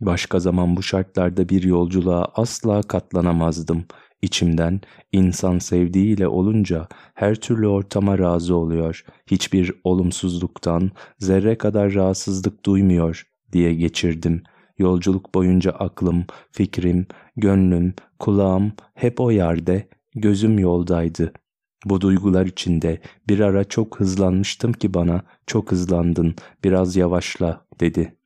Başka 0.01 0.41
zaman 0.41 0.77
bu 0.77 0.83
şartlarda 0.83 1.49
bir 1.49 1.62
yolculuğa 1.62 2.25
asla 2.35 2.83
katlanamazdım. 2.83 3.85
İçimden 4.27 4.81
insan 5.12 5.59
sevdiğiyle 5.59 6.29
olunca 6.29 6.89
her 7.15 7.35
türlü 7.35 7.69
ortama 7.69 8.19
razı 8.19 8.57
oluyor. 8.57 9.05
Hiçbir 9.27 9.73
olumsuzluktan 9.85 10.91
zerre 11.19 11.59
kadar 11.59 11.95
rahatsızlık 11.95 12.67
duymuyor 12.67 13.27
diye 13.53 13.75
geçirdim. 13.75 14.43
Yolculuk 14.79 15.35
boyunca 15.35 15.71
aklım, 15.71 16.25
fikrim, 16.51 17.07
gönlüm, 17.37 17.95
kulağım 18.19 18.73
hep 18.95 19.21
o 19.21 19.31
yerde, 19.31 19.89
gözüm 20.15 20.59
yoldaydı. 20.59 21.33
Bu 21.85 22.01
duygular 22.01 22.47
içinde 22.47 23.01
bir 23.29 23.41
ara 23.41 23.65
çok 23.65 24.01
hızlanmıştım 24.01 24.73
ki 24.73 24.95
bana 24.95 25.23
çok 25.47 25.73
hızlandın, 25.73 26.35
biraz 26.65 26.97
yavaşla 26.97 27.67
dedi. 27.81 28.17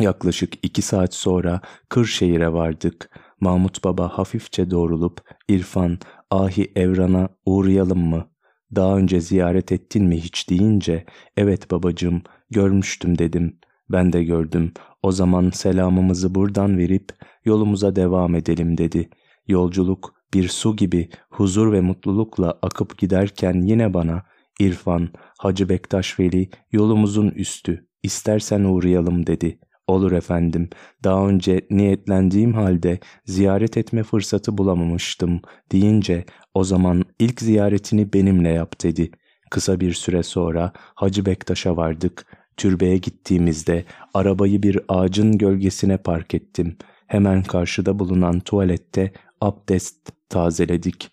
Yaklaşık 0.00 0.54
iki 0.62 0.82
saat 0.82 1.14
sonra 1.14 1.60
Kırşehir'e 1.88 2.52
vardık. 2.52 3.10
Mahmut 3.40 3.84
Baba 3.84 4.08
hafifçe 4.08 4.70
doğrulup 4.70 5.20
İrfan, 5.48 5.98
ahi 6.30 6.72
Evran'a 6.76 7.28
uğrayalım 7.46 8.08
mı? 8.08 8.28
Daha 8.74 8.96
önce 8.96 9.20
ziyaret 9.20 9.72
ettin 9.72 10.04
mi 10.04 10.20
hiç 10.20 10.50
deyince 10.50 11.04
evet 11.36 11.70
babacığım 11.70 12.22
görmüştüm 12.50 13.18
dedim. 13.18 13.58
Ben 13.90 14.12
de 14.12 14.24
gördüm. 14.24 14.72
O 15.02 15.12
zaman 15.12 15.50
selamımızı 15.50 16.34
buradan 16.34 16.78
verip 16.78 17.08
yolumuza 17.44 17.96
devam 17.96 18.34
edelim 18.34 18.78
dedi. 18.78 19.10
Yolculuk 19.46 20.14
bir 20.34 20.48
su 20.48 20.76
gibi 20.76 21.10
huzur 21.30 21.72
ve 21.72 21.80
mutlulukla 21.80 22.58
akıp 22.62 22.98
giderken 22.98 23.62
yine 23.66 23.94
bana 23.94 24.22
İrfan, 24.60 25.08
Hacı 25.38 25.68
Bektaş 25.68 26.20
Veli 26.20 26.50
yolumuzun 26.72 27.28
üstü, 27.28 27.88
istersen 28.02 28.64
uğrayalım 28.64 29.26
dedi. 29.26 29.58
Olur 29.88 30.12
efendim. 30.12 30.70
Daha 31.04 31.28
önce 31.28 31.60
niyetlendiğim 31.70 32.54
halde 32.54 32.98
ziyaret 33.26 33.76
etme 33.76 34.02
fırsatı 34.02 34.58
bulamamıştım 34.58 35.40
deyince 35.72 36.24
o 36.54 36.64
zaman 36.64 37.04
ilk 37.18 37.40
ziyaretini 37.40 38.12
benimle 38.12 38.48
yap 38.48 38.82
dedi. 38.82 39.10
Kısa 39.50 39.80
bir 39.80 39.92
süre 39.92 40.22
sonra 40.22 40.72
Hacı 40.76 41.26
Bektaş'a 41.26 41.76
vardık. 41.76 42.26
Türbeye 42.56 42.96
gittiğimizde 42.96 43.84
arabayı 44.14 44.62
bir 44.62 44.80
ağacın 44.88 45.38
gölgesine 45.38 45.96
park 45.96 46.34
ettim. 46.34 46.76
Hemen 47.06 47.42
karşıda 47.42 47.98
bulunan 47.98 48.40
tuvalette 48.40 49.12
abdest 49.40 50.12
tazeledik. 50.28 51.10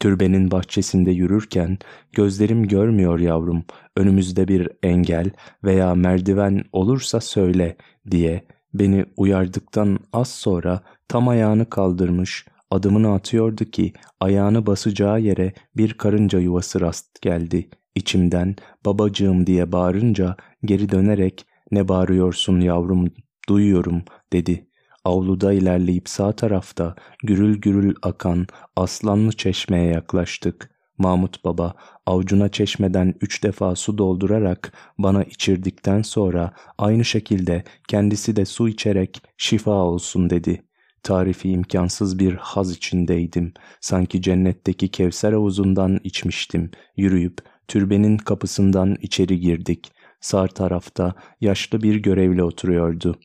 Türbenin 0.00 0.50
bahçesinde 0.50 1.10
yürürken 1.10 1.78
gözlerim 2.12 2.68
görmüyor 2.68 3.20
yavrum, 3.20 3.64
önümüzde 3.96 4.48
bir 4.48 4.68
engel 4.82 5.30
veya 5.64 5.94
merdiven 5.94 6.64
olursa 6.72 7.20
söyle 7.20 7.76
diye 8.10 8.46
beni 8.74 9.04
uyardıktan 9.16 9.98
az 10.12 10.30
sonra 10.30 10.80
tam 11.08 11.28
ayağını 11.28 11.70
kaldırmış, 11.70 12.46
adımını 12.70 13.14
atıyordu 13.14 13.64
ki 13.64 13.92
ayağını 14.20 14.66
basacağı 14.66 15.20
yere 15.20 15.52
bir 15.76 15.94
karınca 15.94 16.38
yuvası 16.38 16.80
rast 16.80 17.22
geldi. 17.22 17.68
İçimden 17.94 18.56
babacığım 18.86 19.46
diye 19.46 19.72
bağırınca 19.72 20.36
geri 20.64 20.88
dönerek 20.90 21.46
ne 21.70 21.88
bağırıyorsun 21.88 22.60
yavrum 22.60 23.08
duyuyorum 23.48 24.02
dedi. 24.32 24.66
Avluda 25.04 25.52
ilerleyip 25.52 26.08
sağ 26.08 26.32
tarafta 26.32 26.94
gürül 27.22 27.60
gürül 27.60 27.94
akan 28.02 28.46
aslanlı 28.76 29.32
çeşmeye 29.32 29.92
yaklaştık. 29.92 30.75
Mahmut 30.98 31.44
Baba 31.44 31.74
avucuna 32.06 32.48
çeşmeden 32.48 33.14
üç 33.20 33.42
defa 33.42 33.76
su 33.76 33.98
doldurarak 33.98 34.72
bana 34.98 35.24
içirdikten 35.24 36.02
sonra 36.02 36.54
aynı 36.78 37.04
şekilde 37.04 37.64
kendisi 37.88 38.36
de 38.36 38.44
su 38.44 38.68
içerek 38.68 39.22
şifa 39.36 39.70
olsun 39.70 40.30
dedi. 40.30 40.62
Tarifi 41.02 41.50
imkansız 41.50 42.18
bir 42.18 42.34
haz 42.34 42.70
içindeydim. 42.70 43.52
Sanki 43.80 44.22
cennetteki 44.22 44.88
Kevser 44.88 45.32
havuzundan 45.32 46.00
içmiştim. 46.04 46.70
Yürüyüp 46.96 47.38
türbenin 47.68 48.16
kapısından 48.16 48.96
içeri 49.00 49.40
girdik. 49.40 49.92
Sağ 50.20 50.46
tarafta 50.46 51.14
yaşlı 51.40 51.82
bir 51.82 51.96
görevli 51.96 52.42
oturuyordu. 52.42 53.18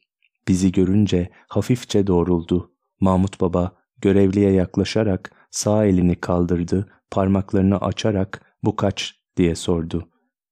Bizi 0.48 0.72
görünce 0.72 1.30
hafifçe 1.48 2.08
doğruldu. 2.08 2.72
Mahmut 3.00 3.42
Baba 3.42 3.72
görevliye 4.02 4.52
yaklaşarak 4.52 5.32
sağ 5.52 5.86
elini 5.86 6.16
kaldırdı, 6.16 6.88
parmaklarını 7.12 7.78
açarak 7.78 8.42
bu 8.64 8.76
kaç 8.76 9.16
diye 9.38 9.56
sordu. 9.56 10.08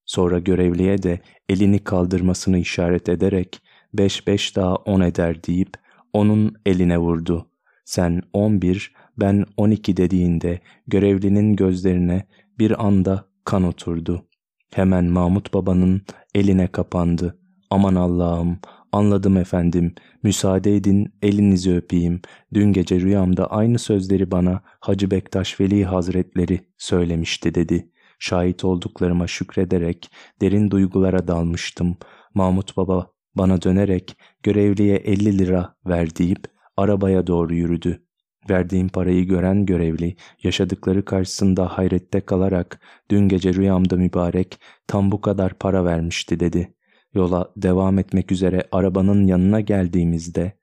Sonra 0.06 0.39
görevliye 0.39 1.04
de 1.04 1.19
elini 1.50 1.80
kaldırmasını 1.80 2.58
işaret 2.58 3.10
ederek 3.10 3.62
beş 3.93 4.28
beş 4.28 4.56
daha 4.56 4.76
on 4.76 5.02
eder 5.02 5.43
deyip 5.43 5.69
onun 6.13 6.56
eline 6.65 6.98
vurdu. 6.98 7.48
Sen 7.86 8.22
on 8.34 8.62
bir, 8.62 8.93
ben 9.17 9.45
on 9.58 9.72
iki 9.72 9.98
dediğinde 9.98 10.60
görevlinin 10.88 11.56
gözlerine 11.56 12.28
bir 12.60 12.86
anda 12.86 13.26
kan 13.45 13.63
oturdu. 13.63 14.26
Hemen 14.74 15.06
Mahmut 15.06 15.54
Baba'nın 15.54 16.02
eline 16.36 16.67
kapandı. 16.67 17.39
Aman 17.69 17.95
Allah'ım, 17.95 18.60
anladım 18.91 19.38
efendim, 19.38 19.95
müsaade 20.23 20.75
edin 20.75 21.13
elinizi 21.21 21.75
öpeyim. 21.75 22.21
Dün 22.54 22.73
gece 22.73 22.99
rüyamda 23.02 23.52
aynı 23.52 23.80
sözleri 23.80 24.32
bana 24.32 24.62
Hacı 24.65 25.12
Bektaş 25.12 25.60
Veli 25.60 25.86
Hazretleri 25.86 26.60
söylemişti 26.78 27.56
dedi. 27.56 27.91
Şahit 28.19 28.65
olduklarıma 28.65 29.28
şükrederek 29.28 30.12
derin 30.41 30.71
duygulara 30.71 31.28
dalmıştım. 31.28 31.97
Mahmut 32.34 32.78
Baba 32.78 33.12
bana 33.36 33.62
dönerek 33.62 34.17
görevliye 34.43 34.95
50 34.95 35.38
lira 35.38 35.75
ver 35.86 36.15
deyip 36.15 36.43
arabaya 36.78 37.28
doğru 37.28 37.56
yürüdü. 37.56 38.04
Verdiğim 38.49 38.89
parayı 38.89 39.28
gören 39.28 39.65
görevli 39.65 40.15
yaşadıkları 40.43 41.06
karşısında 41.06 41.78
hayrette 41.78 42.21
kalarak 42.21 42.80
dün 43.12 43.28
gece 43.28 43.54
rüyamda 43.54 43.95
mübarek 43.95 44.60
tam 44.88 45.12
bu 45.12 45.21
kadar 45.21 45.54
para 45.54 45.86
vermişti 45.86 46.39
dedi. 46.39 46.73
Yola 47.13 47.52
devam 47.58 48.00
etmek 48.00 48.32
üzere 48.32 48.67
arabanın 48.72 49.28
yanına 49.28 49.62
geldiğimizde 49.62 50.54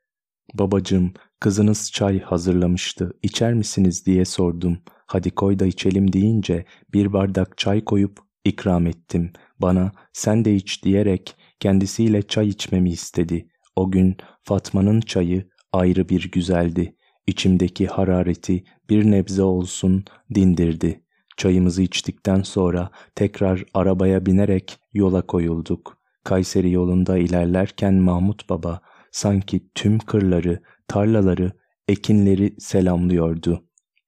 babacığım 0.54 1.12
kızınız 1.40 1.92
çay 1.92 2.20
hazırlamıştı 2.20 3.12
içer 3.22 3.54
misiniz 3.54 4.06
diye 4.06 4.24
sordum. 4.24 4.78
Hadi 5.06 5.30
koy 5.30 5.59
da 5.59 5.66
içelim 5.66 6.12
deyince 6.12 6.64
bir 6.92 7.12
bardak 7.12 7.59
çay 7.59 7.85
koyup 7.85 8.20
ikram 8.44 8.87
ettim. 8.87 9.32
Bana 9.59 9.92
sen 10.12 10.44
de 10.44 10.54
iç 10.54 10.85
diyerek 10.85 11.37
kendisiyle 11.61 12.22
çay 12.22 12.48
içmemi 12.48 12.90
istedi. 12.90 13.48
O 13.76 13.90
gün 13.90 14.16
Fatma'nın 14.42 15.00
çayı 15.00 15.48
ayrı 15.72 16.09
bir 16.09 16.30
güzeldi. 16.30 16.96
İçimdeki 17.26 17.87
harareti 17.87 18.64
bir 18.90 19.11
nebze 19.11 19.42
olsun 19.42 20.04
dindirdi. 20.35 21.02
Çayımızı 21.37 21.82
içtikten 21.82 22.42
sonra 22.42 22.90
tekrar 23.14 23.64
arabaya 23.74 24.26
binerek 24.26 24.78
yola 24.94 25.22
koyulduk. 25.22 25.95
Kayseri 26.26 26.70
yolunda 26.70 27.18
ilerlerken 27.18 27.94
Mahmut 27.94 28.48
Baba 28.48 28.80
sanki 29.10 29.68
tüm 29.74 29.98
kırları, 29.98 30.62
tarlaları, 30.88 31.52
ekinleri 31.88 32.54
selamlıyordu. 32.58 33.64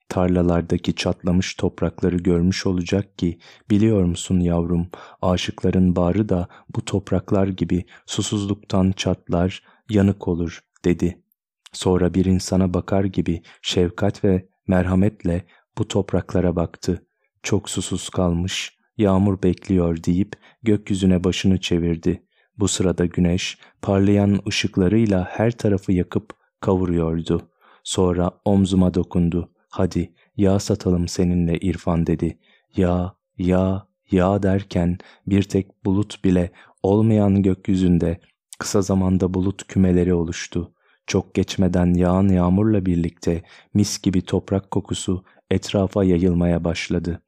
Tarlalardaki 0.09 0.95
çatlamış 0.95 1.55
toprakları 1.55 2.17
görmüş 2.17 2.67
olacak 2.67 3.19
ki 3.19 3.39
biliyor 3.71 4.05
musun 4.05 4.41
yavrum 4.41 4.89
aşıkların 5.23 5.97
bağrı 5.97 6.29
da 6.29 6.49
bu 6.77 6.85
topraklar 6.85 7.47
gibi 7.49 7.85
susuzluktan 8.07 8.93
çatlar, 8.93 9.63
yanık 9.91 10.29
olur 10.29 10.61
dedi. 10.85 11.23
Sonra 11.73 12.15
bir 12.15 12.25
insana 12.25 12.75
bakar 12.75 13.05
gibi 13.05 13.43
şefkat 13.63 14.25
ve 14.25 14.49
merhametle 14.69 15.47
bu 15.79 15.89
topraklara 15.89 16.57
baktı. 16.57 17.07
Çok 17.43 17.71
susuz 17.71 18.09
kalmış, 18.09 18.78
yağmur 18.99 19.43
bekliyor 19.43 20.05
deyip 20.05 20.33
gökyüzüne 20.63 21.25
başını 21.25 21.61
çevirdi. 21.61 22.23
Bu 22.59 22.69
sırada 22.69 23.07
güneş 23.07 23.59
parlayan 23.83 24.41
ışıklarıyla 24.49 25.29
her 25.31 25.51
tarafı 25.51 25.93
yakıp 25.93 26.31
kavuruyordu. 26.61 27.49
Sonra 27.85 28.31
omzuma 28.45 28.95
dokundu. 28.95 29.53
Hadi 29.71 30.13
yağ 30.37 30.59
satalım 30.59 31.09
seninle 31.09 31.59
İrfan 31.59 32.07
dedi. 32.07 32.39
Yağ, 32.77 33.15
yağ, 33.39 33.89
yağ 34.11 34.43
derken 34.43 34.99
bir 35.27 35.43
tek 35.43 35.85
bulut 35.85 36.25
bile 36.25 36.51
olmayan 36.83 37.43
gökyüzünde 37.43 38.21
kısa 38.59 38.83
zamanda 38.83 39.35
bulut 39.35 39.67
kümeleri 39.67 40.15
oluştu. 40.15 40.73
Çok 41.07 41.35
geçmeden 41.35 41.95
yağan 41.95 42.29
yağmurla 42.29 42.87
birlikte 42.87 43.43
mis 43.75 44.03
gibi 44.03 44.23
toprak 44.23 44.71
kokusu 44.71 45.25
etrafa 45.51 46.05
yayılmaya 46.05 46.65
başladı. 46.65 47.23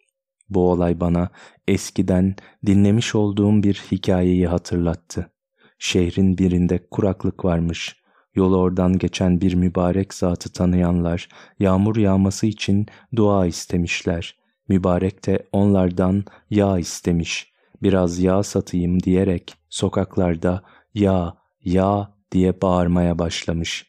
Bu 0.50 0.70
olay 0.70 1.00
bana 1.00 1.28
eskiden 1.68 2.36
dinlemiş 2.66 3.14
olduğum 3.14 3.62
bir 3.62 3.82
hikayeyi 3.92 4.46
hatırlattı. 4.46 5.30
Şehrin 5.78 6.38
birinde 6.38 6.88
kuraklık 6.90 7.44
varmış. 7.44 7.96
Yolu 8.34 8.56
oradan 8.56 8.98
geçen 8.98 9.40
bir 9.40 9.54
mübarek 9.54 10.14
zatı 10.14 10.52
tanıyanlar 10.52 11.28
yağmur 11.58 11.96
yağması 11.96 12.46
için 12.46 12.86
dua 13.16 13.46
istemişler. 13.46 14.36
Mübarek 14.68 15.26
de 15.26 15.48
onlardan 15.52 16.24
yağ 16.50 16.78
istemiş. 16.78 17.52
Biraz 17.82 18.18
yağ 18.18 18.42
satayım 18.42 19.02
diyerek 19.02 19.54
sokaklarda 19.68 20.62
yağ, 20.94 21.34
yağ 21.64 22.14
diye 22.32 22.60
bağırmaya 22.60 23.18
başlamış. 23.18 23.86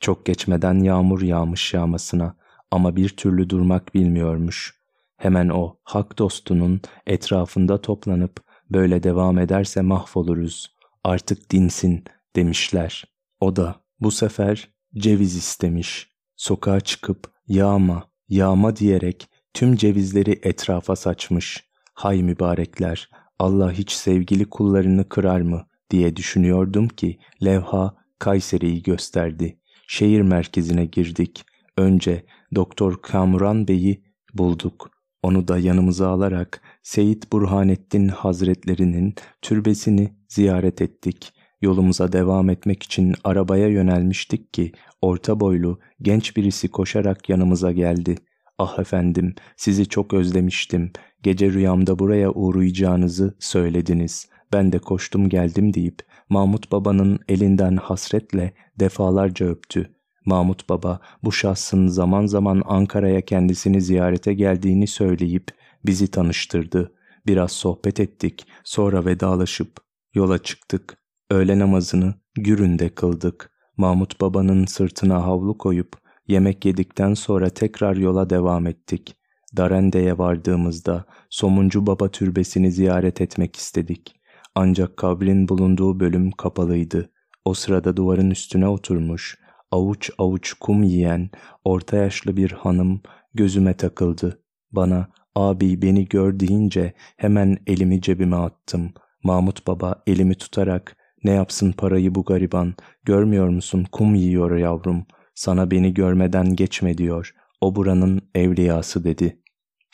Çok 0.00 0.26
geçmeden 0.26 0.74
yağmur 0.74 1.22
yağmış 1.22 1.74
yağmasına 1.74 2.36
ama 2.70 2.96
bir 2.96 3.08
türlü 3.08 3.50
durmak 3.50 3.94
bilmiyormuş. 3.94 4.79
Hemen 5.20 5.48
o 5.48 5.76
hak 5.84 6.18
dostunun 6.18 6.80
etrafında 7.06 7.80
toplanıp 7.80 8.40
böyle 8.70 9.02
devam 9.02 9.38
ederse 9.38 9.80
mahvoluruz. 9.80 10.74
Artık 11.04 11.50
dinsin 11.50 12.04
demişler. 12.36 13.04
O 13.40 13.56
da 13.56 13.80
bu 14.00 14.10
sefer 14.10 14.68
ceviz 14.94 15.36
istemiş. 15.36 16.08
Sokağa 16.36 16.80
çıkıp 16.80 17.32
yağma, 17.48 18.04
yağma 18.28 18.76
diyerek 18.76 19.28
tüm 19.54 19.76
cevizleri 19.76 20.40
etrafa 20.42 20.96
saçmış. 20.96 21.64
Hay 21.94 22.22
mübarekler, 22.22 23.10
Allah 23.38 23.72
hiç 23.72 23.92
sevgili 23.92 24.44
kullarını 24.44 25.08
kırar 25.08 25.40
mı 25.40 25.66
diye 25.90 26.16
düşünüyordum 26.16 26.88
ki 26.88 27.18
levha 27.44 27.94
Kayseri'yi 28.18 28.82
gösterdi. 28.82 29.58
Şehir 29.86 30.20
merkezine 30.20 30.86
girdik. 30.86 31.44
Önce 31.76 32.24
Doktor 32.54 33.02
Kamuran 33.02 33.68
Bey'i 33.68 34.04
bulduk. 34.34 34.99
Onu 35.22 35.48
da 35.48 35.58
yanımıza 35.58 36.08
alarak 36.08 36.62
Seyit 36.82 37.32
Burhanettin 37.32 38.08
Hazretlerinin 38.08 39.14
türbesini 39.42 40.14
ziyaret 40.28 40.82
ettik. 40.82 41.32
Yolumuza 41.62 42.12
devam 42.12 42.50
etmek 42.50 42.82
için 42.82 43.14
arabaya 43.24 43.68
yönelmiştik 43.68 44.52
ki 44.52 44.72
orta 45.02 45.40
boylu 45.40 45.80
genç 46.02 46.36
birisi 46.36 46.68
koşarak 46.68 47.28
yanımıza 47.28 47.72
geldi. 47.72 48.16
Ah 48.58 48.78
efendim 48.78 49.34
sizi 49.56 49.86
çok 49.86 50.14
özlemiştim. 50.14 50.92
Gece 51.22 51.52
rüyamda 51.52 51.98
buraya 51.98 52.30
uğrayacağınızı 52.30 53.34
söylediniz. 53.38 54.28
Ben 54.52 54.72
de 54.72 54.78
koştum 54.78 55.28
geldim 55.28 55.74
deyip 55.74 55.98
Mahmut 56.28 56.72
Baba'nın 56.72 57.18
elinden 57.28 57.76
hasretle 57.76 58.52
defalarca 58.80 59.46
öptü. 59.46 59.90
Mahmut 60.26 60.68
Baba 60.68 61.00
bu 61.24 61.32
şahsın 61.32 61.86
zaman 61.86 62.26
zaman 62.26 62.62
Ankara'ya 62.66 63.20
kendisini 63.20 63.82
ziyarete 63.82 64.34
geldiğini 64.34 64.86
söyleyip 64.86 65.48
bizi 65.86 66.10
tanıştırdı. 66.10 66.92
Biraz 67.26 67.52
sohbet 67.52 68.00
ettik, 68.00 68.46
sonra 68.64 69.04
vedalaşıp 69.04 69.76
yola 70.14 70.38
çıktık. 70.38 70.98
Öğle 71.30 71.58
namazını 71.58 72.14
Gürün'de 72.34 72.88
kıldık. 72.88 73.50
Mahmut 73.76 74.20
Baba'nın 74.20 74.64
sırtına 74.64 75.24
havlu 75.24 75.58
koyup 75.58 75.96
yemek 76.28 76.64
yedikten 76.64 77.14
sonra 77.14 77.48
tekrar 77.50 77.96
yola 77.96 78.30
devam 78.30 78.66
ettik. 78.66 79.16
Darende'ye 79.56 80.18
vardığımızda 80.18 81.04
Somuncu 81.30 81.86
Baba 81.86 82.08
türbesini 82.08 82.72
ziyaret 82.72 83.20
etmek 83.20 83.56
istedik. 83.56 84.14
Ancak 84.54 84.96
kabrin 84.96 85.48
bulunduğu 85.48 86.00
bölüm 86.00 86.30
kapalıydı. 86.30 87.10
O 87.44 87.54
sırada 87.54 87.96
duvarın 87.96 88.30
üstüne 88.30 88.68
oturmuş, 88.68 89.38
avuç 89.70 90.10
avuç 90.18 90.52
kum 90.52 90.82
yiyen, 90.82 91.30
orta 91.64 91.96
yaşlı 91.96 92.36
bir 92.36 92.50
hanım 92.50 93.00
gözüme 93.34 93.74
takıldı. 93.74 94.42
Bana 94.72 95.08
abi 95.34 95.82
beni 95.82 96.08
gör 96.08 96.40
deyince 96.40 96.92
hemen 97.16 97.58
elimi 97.66 98.00
cebime 98.00 98.36
attım. 98.36 98.92
Mahmut 99.24 99.66
Baba 99.66 100.02
elimi 100.06 100.34
tutarak 100.34 100.96
ne 101.24 101.30
yapsın 101.30 101.72
parayı 101.72 102.14
bu 102.14 102.24
gariban, 102.24 102.74
görmüyor 103.04 103.48
musun 103.48 103.86
kum 103.92 104.14
yiyor 104.14 104.56
yavrum, 104.56 105.06
sana 105.34 105.70
beni 105.70 105.94
görmeden 105.94 106.56
geçme 106.56 106.98
diyor, 106.98 107.34
o 107.60 107.74
buranın 107.74 108.20
evliyası 108.34 109.04
dedi. 109.04 109.40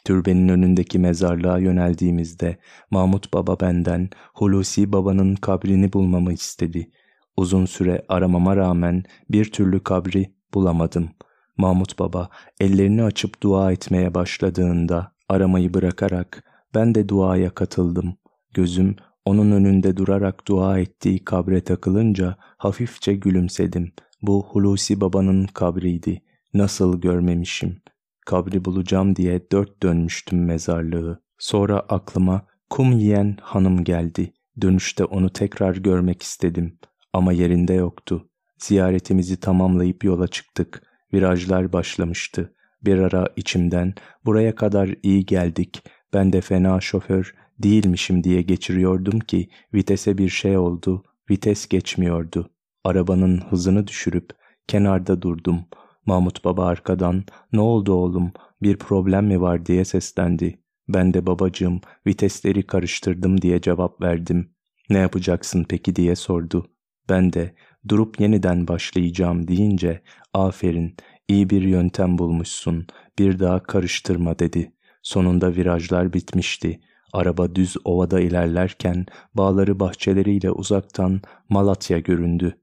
Türbenin 0.04 0.48
önündeki 0.48 0.98
mezarlığa 0.98 1.58
yöneldiğimizde 1.58 2.56
Mahmut 2.90 3.34
Baba 3.34 3.60
benden 3.60 4.10
Hulusi 4.34 4.92
Baba'nın 4.92 5.34
kabrini 5.34 5.92
bulmamı 5.92 6.32
istedi. 6.32 6.90
Uzun 7.36 7.66
süre 7.66 8.02
aramama 8.08 8.56
rağmen 8.56 9.04
bir 9.30 9.52
türlü 9.52 9.82
kabri 9.82 10.34
bulamadım. 10.54 11.10
Mahmut 11.56 11.98
Baba 11.98 12.28
ellerini 12.60 13.02
açıp 13.02 13.42
dua 13.42 13.72
etmeye 13.72 14.14
başladığında 14.14 15.12
aramayı 15.28 15.74
bırakarak 15.74 16.44
ben 16.74 16.94
de 16.94 17.08
duaya 17.08 17.50
katıldım. 17.50 18.16
Gözüm 18.54 18.96
onun 19.24 19.52
önünde 19.52 19.96
durarak 19.96 20.48
dua 20.48 20.78
ettiği 20.78 21.24
kabre 21.24 21.60
takılınca 21.60 22.36
hafifçe 22.38 23.14
gülümsedim. 23.14 23.92
Bu 24.22 24.46
Hulusi 24.50 25.00
Baba'nın 25.00 25.46
kabriydi. 25.46 26.22
Nasıl 26.54 27.00
görmemişim. 27.00 27.82
Kabri 28.26 28.64
bulacağım 28.64 29.16
diye 29.16 29.50
dört 29.52 29.82
dönmüştüm 29.82 30.44
mezarlığı. 30.44 31.22
Sonra 31.38 31.80
aklıma 31.80 32.46
kum 32.70 32.92
yiyen 32.92 33.36
hanım 33.42 33.84
geldi. 33.84 34.32
Dönüşte 34.60 35.04
onu 35.04 35.30
tekrar 35.30 35.76
görmek 35.76 36.22
istedim. 36.22 36.78
Ama 37.16 37.32
yerinde 37.32 37.74
yoktu. 37.74 38.28
Ziyaretimizi 38.58 39.40
tamamlayıp 39.40 40.04
yola 40.04 40.28
çıktık. 40.28 40.82
Virajlar 41.12 41.72
başlamıştı. 41.72 42.54
Bir 42.84 42.98
ara 42.98 43.28
içimden 43.36 43.94
buraya 44.24 44.54
kadar 44.54 44.94
iyi 45.02 45.26
geldik. 45.26 45.82
Ben 46.12 46.32
de 46.32 46.40
fena 46.40 46.80
şoför 46.80 47.34
değilmişim 47.58 48.24
diye 48.24 48.42
geçiriyordum 48.42 49.20
ki 49.20 49.48
vitese 49.74 50.18
bir 50.18 50.28
şey 50.28 50.58
oldu. 50.58 51.04
Vites 51.30 51.68
geçmiyordu. 51.68 52.50
Arabanın 52.84 53.40
hızını 53.50 53.86
düşürüp 53.86 54.30
kenarda 54.68 55.22
durdum. 55.22 55.60
Mahmut 56.06 56.44
Baba 56.44 56.66
arkadan 56.66 57.24
ne 57.52 57.60
oldu 57.60 57.92
oğlum 57.92 58.32
bir 58.62 58.76
problem 58.76 59.26
mi 59.26 59.40
var 59.40 59.66
diye 59.66 59.84
seslendi. 59.84 60.58
Ben 60.88 61.14
de 61.14 61.26
babacığım 61.26 61.80
vitesleri 62.06 62.66
karıştırdım 62.66 63.42
diye 63.42 63.60
cevap 63.60 64.02
verdim. 64.02 64.50
Ne 64.90 64.98
yapacaksın 64.98 65.66
peki 65.68 65.96
diye 65.96 66.16
sordu. 66.16 66.75
Ben 67.08 67.32
de 67.32 67.54
durup 67.88 68.20
yeniden 68.20 68.68
başlayacağım 68.68 69.48
deyince 69.48 70.02
aferin 70.34 70.96
iyi 71.28 71.50
bir 71.50 71.62
yöntem 71.62 72.18
bulmuşsun 72.18 72.86
bir 73.18 73.38
daha 73.38 73.62
karıştırma 73.62 74.38
dedi. 74.38 74.72
Sonunda 75.02 75.54
virajlar 75.54 76.12
bitmişti. 76.12 76.80
Araba 77.12 77.54
düz 77.54 77.76
ovada 77.84 78.20
ilerlerken 78.20 79.06
bağları 79.34 79.80
bahçeleriyle 79.80 80.50
uzaktan 80.50 81.20
Malatya 81.48 81.98
göründü. 81.98 82.58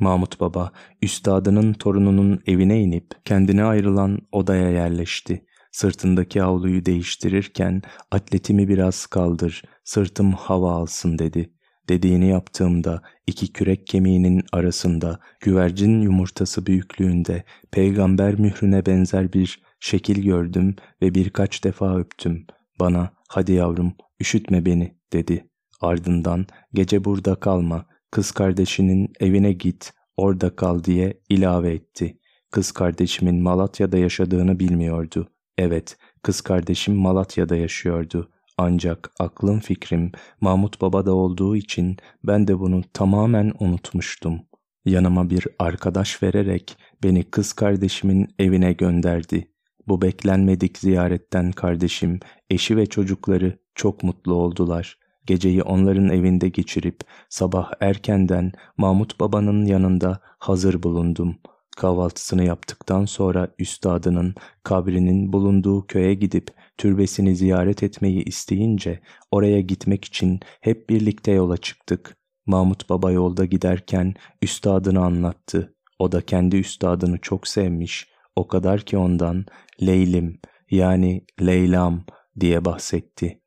Mahmut 0.00 0.40
Baba, 0.40 0.72
üstadının 1.02 1.72
torununun 1.72 2.40
evine 2.46 2.80
inip 2.82 3.06
kendine 3.24 3.64
ayrılan 3.64 4.18
odaya 4.32 4.70
yerleşti. 4.70 5.46
Sırtındaki 5.72 6.40
havluyu 6.40 6.84
değiştirirken 6.86 7.82
atletimi 8.10 8.68
biraz 8.68 9.06
kaldır, 9.06 9.62
sırtım 9.84 10.32
hava 10.32 10.72
alsın 10.72 11.18
dedi. 11.18 11.55
Dediğini 11.88 12.28
yaptığımda 12.28 13.02
iki 13.26 13.52
kürek 13.52 13.86
kemiğinin 13.86 14.42
arasında 14.52 15.20
güvercin 15.40 16.00
yumurtası 16.00 16.66
büyüklüğünde 16.66 17.44
peygamber 17.70 18.38
mührüne 18.38 18.86
benzer 18.86 19.32
bir 19.32 19.62
şekil 19.80 20.22
gördüm 20.22 20.76
ve 21.02 21.14
birkaç 21.14 21.64
defa 21.64 21.98
öptüm. 21.98 22.46
Bana 22.80 23.12
hadi 23.28 23.52
yavrum 23.52 23.92
üşütme 24.20 24.66
beni 24.66 24.96
dedi. 25.12 25.48
Ardından 25.80 26.46
gece 26.74 27.04
burada 27.04 27.34
kalma 27.34 27.86
kız 28.10 28.30
kardeşinin 28.30 29.12
evine 29.20 29.52
git 29.52 29.92
orada 30.16 30.56
kal 30.56 30.84
diye 30.84 31.20
ilave 31.28 31.74
etti. 31.74 32.18
Kız 32.50 32.72
kardeşimin 32.72 33.42
Malatya'da 33.42 33.98
yaşadığını 33.98 34.60
bilmiyordu. 34.60 35.28
Evet 35.58 35.96
kız 36.22 36.40
kardeşim 36.40 36.94
Malatya'da 36.94 37.56
yaşıyordu. 37.56 38.30
Ancak 38.58 39.10
aklım 39.18 39.60
fikrim 39.60 40.12
Mahmut 40.40 40.80
Baba'da 40.80 41.14
olduğu 41.14 41.56
için 41.56 41.96
ben 42.24 42.48
de 42.48 42.58
bunu 42.58 42.82
tamamen 42.92 43.52
unutmuştum. 43.60 44.40
Yanıma 44.84 45.30
bir 45.30 45.46
arkadaş 45.58 46.22
vererek 46.22 46.76
beni 47.02 47.24
kız 47.24 47.52
kardeşimin 47.52 48.28
evine 48.38 48.72
gönderdi. 48.72 49.52
Bu 49.88 50.02
beklenmedik 50.02 50.78
ziyaretten 50.78 51.52
kardeşim, 51.52 52.20
eşi 52.50 52.76
ve 52.76 52.86
çocukları 52.86 53.58
çok 53.74 54.02
mutlu 54.02 54.34
oldular. 54.34 54.98
Geceyi 55.26 55.62
onların 55.62 56.08
evinde 56.08 56.48
geçirip 56.48 57.00
sabah 57.28 57.72
erkenden 57.80 58.52
Mahmut 58.76 59.20
Baba'nın 59.20 59.66
yanında 59.66 60.20
hazır 60.38 60.82
bulundum. 60.82 61.36
Kahvaltısını 61.76 62.44
yaptıktan 62.44 63.04
sonra 63.04 63.48
üstadının 63.58 64.34
kabrinin 64.62 65.32
bulunduğu 65.32 65.86
köye 65.86 66.14
gidip 66.14 66.50
türbesini 66.78 67.36
ziyaret 67.36 67.82
etmeyi 67.82 68.24
isteyince 68.24 69.00
oraya 69.30 69.60
gitmek 69.60 70.04
için 70.04 70.40
hep 70.60 70.90
birlikte 70.90 71.32
yola 71.32 71.56
çıktık. 71.56 72.16
Mahmut 72.46 72.90
Baba 72.90 73.12
yolda 73.12 73.44
giderken 73.44 74.14
üstadını 74.42 75.04
anlattı. 75.04 75.74
O 75.98 76.12
da 76.12 76.20
kendi 76.20 76.56
üstadını 76.56 77.18
çok 77.18 77.48
sevmiş. 77.48 78.08
O 78.36 78.48
kadar 78.48 78.80
ki 78.80 78.98
ondan 78.98 79.44
Leylim 79.82 80.40
yani 80.70 81.24
Leylam 81.40 82.04
diye 82.40 82.64
bahsetti. 82.64 83.40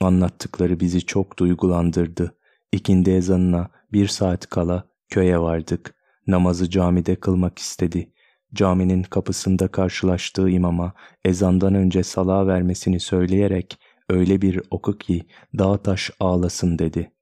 Anlattıkları 0.00 0.80
bizi 0.80 1.06
çok 1.06 1.38
duygulandırdı. 1.38 2.38
İkindi 2.72 3.10
ezanına 3.10 3.70
bir 3.92 4.08
saat 4.08 4.46
kala 4.46 4.84
köye 5.08 5.38
vardık. 5.38 6.01
Namazı 6.32 6.70
camide 6.70 7.16
kılmak 7.16 7.58
istedi. 7.58 8.12
Caminin 8.54 9.02
kapısında 9.02 9.68
karşılaştığı 9.68 10.50
imama 10.50 10.92
ezandan 11.24 11.74
önce 11.74 12.02
sala 12.02 12.46
vermesini 12.46 13.00
söyleyerek 13.00 13.78
öyle 14.08 14.42
bir 14.42 14.60
oku 14.70 14.98
ki 14.98 15.26
dağ 15.58 15.82
taş 15.82 16.10
ağlasın 16.20 16.78
dedi. 16.78 17.12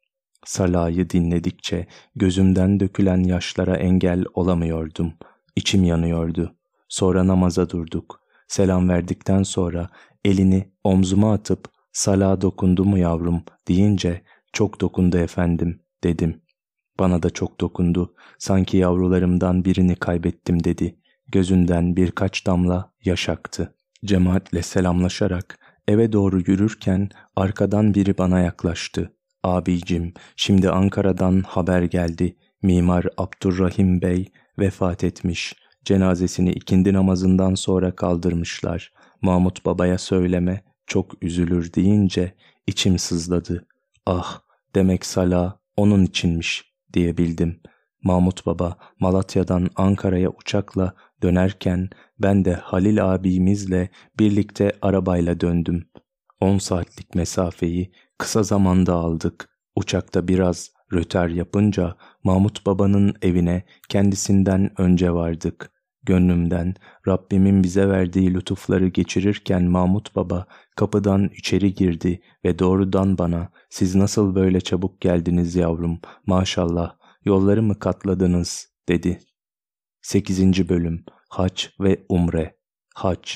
Salayı 0.45 1.11
dinledikçe 1.11 1.87
gözümden 2.17 2.81
dökülen 2.81 3.25
yaşlara 3.25 3.77
engel 3.77 4.25
olamıyordum. 4.35 5.13
İçim 5.57 5.85
yanıyordu. 5.85 6.57
Sonra 6.89 7.27
namaza 7.27 7.71
durduk. 7.71 8.21
Selam 8.49 8.89
verdikten 8.89 9.43
sonra 9.43 9.89
elini 10.25 10.73
omzuma 10.85 11.33
atıp 11.33 11.69
Sala 11.93 12.41
dokundu 12.41 12.85
mu 12.85 12.99
yavrum 12.99 13.43
deyince 13.69 14.23
çok 14.53 14.81
dokundu 14.81 15.19
efendim 15.19 15.81
dedim. 16.05 16.43
Bana 17.01 17.23
da 17.23 17.31
çok 17.31 17.61
dokundu. 17.61 18.15
Sanki 18.39 18.77
yavrularımdan 18.77 19.65
birini 19.65 19.97
kaybettim 19.97 20.65
dedi. 20.65 20.97
Gözünden 21.29 21.97
birkaç 21.97 22.47
damla 22.47 22.93
yaş 23.05 23.29
aktı. 23.29 23.75
Cemaatle 24.05 24.63
selamlaşarak 24.63 25.59
eve 25.89 26.13
doğru 26.13 26.39
yürürken 26.39 27.09
arkadan 27.37 27.95
biri 27.95 28.19
bana 28.19 28.41
yaklaştı. 28.41 29.13
Abicim, 29.43 30.15
şimdi 30.37 30.71
Ankara'dan 30.71 31.41
haber 31.41 31.83
geldi. 31.83 32.37
Mimar 32.63 33.07
Abdurrahim 33.17 34.03
Bey 34.03 34.33
vefat 34.59 35.05
etmiş. 35.05 35.57
Cenazesini 35.85 36.51
ikindi 36.51 36.93
namazından 36.93 37.55
sonra 37.55 37.97
kaldırmışlar. 37.97 38.93
Mahmut 39.23 39.67
Baba'ya 39.67 39.99
söyleme, 39.99 40.65
çok 40.87 41.23
üzülür 41.23 41.73
deyince 41.73 42.35
içim 42.67 42.99
sızladı. 42.99 43.67
Ah, 44.07 44.41
demek 44.75 45.07
Sala 45.07 45.61
onun 45.77 46.05
içinmiş 46.05 46.70
diyebildim. 46.95 47.61
Mahmut 48.03 48.47
Baba 48.47 48.77
Malatya'dan 49.01 49.69
Ankara'ya 49.77 50.31
uçakla 50.31 50.95
dönerken 51.23 51.91
ben 52.19 52.45
de 52.45 52.55
Halil 52.55 53.15
abimizle 53.15 53.89
birlikte 54.19 54.73
arabayla 54.83 55.41
döndüm. 55.41 55.85
10 56.41 56.59
saatlik 56.59 57.15
mesafeyi 57.15 57.93
kısa 58.19 58.43
zamanda 58.43 58.95
aldık. 58.95 59.49
Uçakta 59.77 60.29
biraz 60.29 60.71
röter 60.93 61.29
yapınca 61.29 61.97
Mahmut 62.25 62.67
Baba'nın 62.67 63.15
evine 63.23 63.63
kendisinden 63.89 64.81
önce 64.81 65.13
vardık. 65.13 65.71
Gönlümden 66.03 66.75
Rabbimin 67.09 67.63
bize 67.63 67.89
verdiği 67.89 68.35
lütufları 68.35 68.89
geçirirken 68.89 69.63
Mahmut 69.65 70.17
Baba 70.17 70.47
kapıdan 70.77 71.31
içeri 71.37 71.75
girdi 71.75 72.23
ve 72.45 72.59
doğrudan 72.59 73.19
bana 73.19 73.49
siz 73.71 73.95
nasıl 73.95 74.35
böyle 74.35 74.61
çabuk 74.61 75.01
geldiniz 75.01 75.57
yavrum 75.57 76.01
maşallah 76.27 76.95
yolları 77.25 77.63
mı 77.63 77.79
katladınız 77.79 78.69
dedi. 78.89 79.21
8. 80.03 80.69
Bölüm 80.69 81.05
Hac 81.29 81.65
ve 81.81 82.05
Umre 82.09 82.57
Hac 82.95 83.31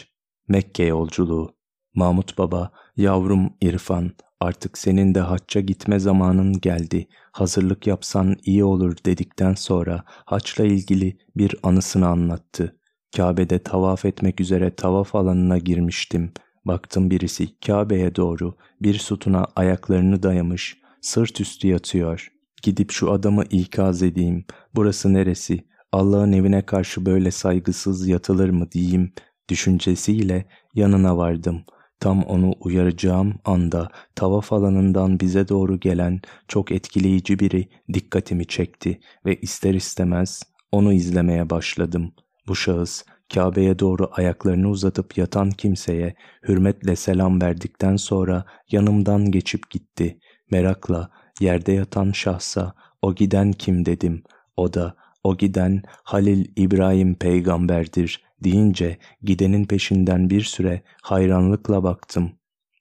Mekke 0.49 0.85
yolculuğu 0.85 1.57
Mahmut 1.95 2.39
Baba 2.39 2.73
yavrum 2.97 3.57
İrfan 3.61 4.13
artık 4.41 4.79
senin 4.79 5.15
de 5.15 5.21
hacca 5.21 5.61
gitme 5.61 5.99
zamanın 5.99 6.61
geldi. 6.61 7.09
Hazırlık 7.33 7.87
yapsan 7.87 8.37
iyi 8.45 8.65
olur 8.65 8.97
dedikten 9.07 9.55
sonra 9.55 10.05
haçla 10.07 10.65
ilgili 10.65 11.19
bir 11.37 11.57
anısını 11.63 12.07
anlattı. 12.07 12.77
Kabe'de 13.17 13.59
tavaf 13.59 14.05
etmek 14.05 14.41
üzere 14.41 14.75
tavaf 14.75 15.15
alanına 15.15 15.59
girmiştim. 15.59 16.33
Baktım 16.65 17.11
birisi 17.11 17.59
Kabe'ye 17.61 18.17
doğru 18.17 18.57
bir 18.83 18.95
sütuna 18.95 19.47
ayaklarını 19.57 20.23
dayamış, 20.23 20.79
sırt 21.01 21.41
üstü 21.41 21.69
yatıyor. 21.69 22.29
Gidip 22.63 22.91
şu 22.93 23.13
adamı 23.13 23.45
ikaz 23.45 24.03
edeyim. 24.03 24.45
Burası 24.75 25.13
neresi? 25.15 25.65
Allah'ın 25.93 26.33
evine 26.33 26.67
karşı 26.67 27.07
böyle 27.07 27.31
saygısız 27.31 28.09
yatılır 28.09 28.49
mı 28.49 28.73
diyeyim 28.73 29.13
düşüncesiyle 29.49 30.45
yanına 30.75 31.17
vardım. 31.17 31.65
Tam 32.05 32.23
onu 32.23 32.55
uyaracağım 32.61 33.35
anda 33.45 33.89
tavaf 34.15 34.53
alanından 34.53 35.21
bize 35.21 35.49
doğru 35.49 35.81
gelen 35.81 36.21
çok 36.49 36.73
etkileyici 36.73 37.39
biri 37.39 37.69
dikkatimi 37.93 38.47
çekti 38.47 39.01
ve 39.27 39.37
ister 39.37 39.75
istemez 39.75 40.43
onu 40.73 40.93
izlemeye 40.93 41.51
başladım. 41.51 42.13
Bu 42.49 42.57
şahıs 42.57 43.05
Kabe'ye 43.35 43.79
doğru 43.79 44.11
ayaklarını 44.13 44.69
uzatıp 44.69 45.19
yatan 45.19 45.51
kimseye 45.51 46.15
hürmetle 46.49 46.97
selam 46.97 47.41
verdikten 47.41 47.97
sonra 47.97 48.45
yanımdan 48.71 49.31
geçip 49.31 49.71
gitti. 49.71 50.19
Merakla 50.51 51.11
yerde 51.41 51.73
yatan 51.73 52.13
şahsa 52.13 52.75
o 53.03 53.15
giden 53.15 53.53
kim 53.53 53.87
dedim. 53.87 54.23
O 54.57 54.75
da 54.75 54.95
o 55.23 55.37
giden 55.37 55.83
Halil 55.89 56.47
İbrahim 56.57 57.15
peygamberdir 57.15 58.25
deyince 58.45 58.99
gidenin 59.23 59.65
peşinden 59.65 60.31
bir 60.31 60.43
süre 60.43 60.83
hayranlıkla 61.03 61.83
baktım. 61.83 62.33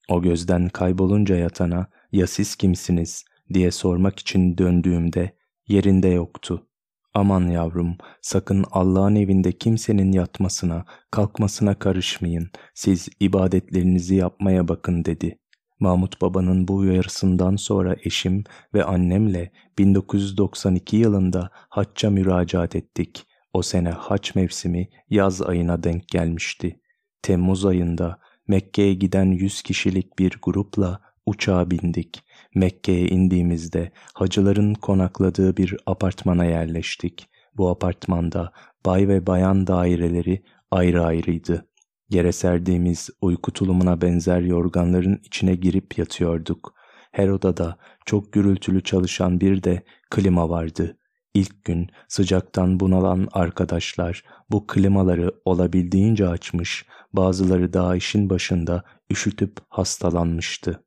O 0.09 0.21
gözden 0.21 0.69
kaybolunca 0.69 1.35
yatana 1.35 1.87
ya 2.11 2.27
siz 2.27 2.55
kimsiniz 2.55 3.25
diye 3.53 3.71
sormak 3.71 4.19
için 4.19 4.57
döndüğümde 4.57 5.35
yerinde 5.67 6.07
yoktu. 6.07 6.67
Aman 7.13 7.47
yavrum 7.47 7.97
sakın 8.21 8.65
Allah'ın 8.71 9.15
evinde 9.15 9.51
kimsenin 9.51 10.11
yatmasına, 10.11 10.85
kalkmasına 11.11 11.79
karışmayın. 11.79 12.49
Siz 12.73 13.09
ibadetlerinizi 13.19 14.15
yapmaya 14.15 14.67
bakın 14.67 15.05
dedi. 15.05 15.39
Mahmut 15.79 16.21
Baba'nın 16.21 16.67
bu 16.67 16.75
uyarısından 16.75 17.55
sonra 17.55 17.95
eşim 18.03 18.43
ve 18.73 18.83
annemle 18.83 19.51
1992 19.77 20.97
yılında 20.97 21.49
hacca 21.53 22.09
müracaat 22.09 22.75
ettik. 22.75 23.25
O 23.53 23.61
sene 23.61 23.89
haç 23.89 24.35
mevsimi 24.35 24.89
yaz 25.09 25.41
ayına 25.41 25.83
denk 25.83 26.07
gelmişti. 26.07 26.79
Temmuz 27.21 27.65
ayında 27.65 28.19
Mekke'ye 28.47 28.93
giden 28.93 29.25
100 29.25 29.61
kişilik 29.61 30.19
bir 30.19 30.39
grupla 30.41 30.99
uçağa 31.25 31.71
bindik. 31.71 32.23
Mekke'ye 32.55 33.07
indiğimizde 33.07 33.91
hacıların 34.13 34.73
konakladığı 34.73 35.57
bir 35.57 35.77
apartmana 35.85 36.45
yerleştik. 36.45 37.27
Bu 37.57 37.69
apartmanda 37.69 38.51
bay 38.85 39.07
ve 39.07 39.27
bayan 39.27 39.67
daireleri 39.67 40.43
ayrı 40.71 41.03
ayrıydı. 41.03 41.67
Yere 42.09 42.31
serdiğimiz 42.31 43.09
uyku 43.21 43.51
tulumuna 43.51 44.01
benzer 44.01 44.41
yorganların 44.41 45.19
içine 45.23 45.55
girip 45.55 45.97
yatıyorduk. 45.97 46.73
Her 47.11 47.27
odada 47.27 47.77
çok 48.05 48.33
gürültülü 48.33 48.83
çalışan 48.83 49.41
bir 49.41 49.63
de 49.63 49.83
klima 50.09 50.49
vardı. 50.49 50.97
İlk 51.33 51.65
gün 51.65 51.89
sıcaktan 52.07 52.79
bunalan 52.79 53.27
arkadaşlar 53.31 54.23
bu 54.49 54.67
klimaları 54.67 55.31
olabildiğince 55.45 56.27
açmış, 56.27 56.85
bazıları 57.13 57.73
daha 57.73 57.95
işin 57.95 58.29
başında 58.29 58.83
üşütüp 59.11 59.57
hastalanmıştı. 59.69 60.83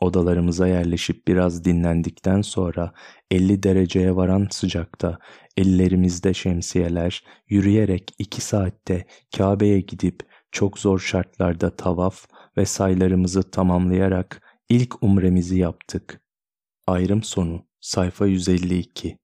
Odalarımıza 0.00 0.68
yerleşip 0.68 1.28
biraz 1.28 1.64
dinlendikten 1.64 2.42
sonra 2.42 2.92
50 3.30 3.62
dereceye 3.62 4.16
varan 4.16 4.48
sıcakta 4.50 5.18
ellerimizde 5.56 6.34
şemsiyeler 6.34 7.24
yürüyerek 7.48 8.10
2 8.18 8.40
saatte 8.40 9.06
Kabe'ye 9.36 9.80
gidip 9.80 10.20
çok 10.52 10.78
zor 10.78 10.98
şartlarda 10.98 11.76
tavaf 11.76 12.26
ve 12.56 12.66
saylarımızı 12.66 13.50
tamamlayarak 13.50 14.42
ilk 14.68 15.02
umremizi 15.02 15.58
yaptık. 15.58 16.22
Ayrım 16.86 17.22
sonu 17.22 17.66
sayfa 17.80 18.26
152 18.26 19.21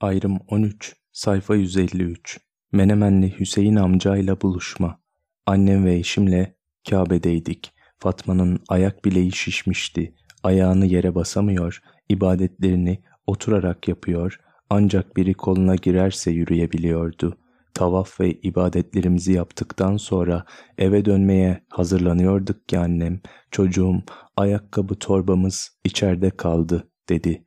Ayrım 0.00 0.38
13 0.48 0.96
sayfa 1.12 1.54
153 1.54 2.40
Menemenli 2.72 3.40
Hüseyin 3.40 3.76
amcayla 3.76 4.40
buluşma 4.40 5.00
Annem 5.46 5.84
ve 5.84 5.94
eşimle 5.94 6.56
Kabe'deydik. 6.90 7.72
Fatma'nın 7.98 8.60
ayak 8.68 9.04
bileği 9.04 9.32
şişmişti. 9.32 10.14
Ayağını 10.42 10.86
yere 10.86 11.14
basamıyor, 11.14 11.82
ibadetlerini 12.08 13.02
oturarak 13.26 13.88
yapıyor, 13.88 14.40
ancak 14.70 15.16
biri 15.16 15.34
koluna 15.34 15.74
girerse 15.74 16.30
yürüyebiliyordu 16.30 17.38
tavaf 17.78 18.20
ve 18.20 18.32
ibadetlerimizi 18.32 19.32
yaptıktan 19.32 19.96
sonra 19.96 20.44
eve 20.78 21.04
dönmeye 21.04 21.64
hazırlanıyorduk 21.68 22.68
ki 22.68 22.78
annem, 22.78 23.20
çocuğum, 23.50 24.02
ayakkabı 24.36 24.94
torbamız 24.94 25.78
içeride 25.84 26.30
kaldı 26.30 26.90
dedi. 27.08 27.44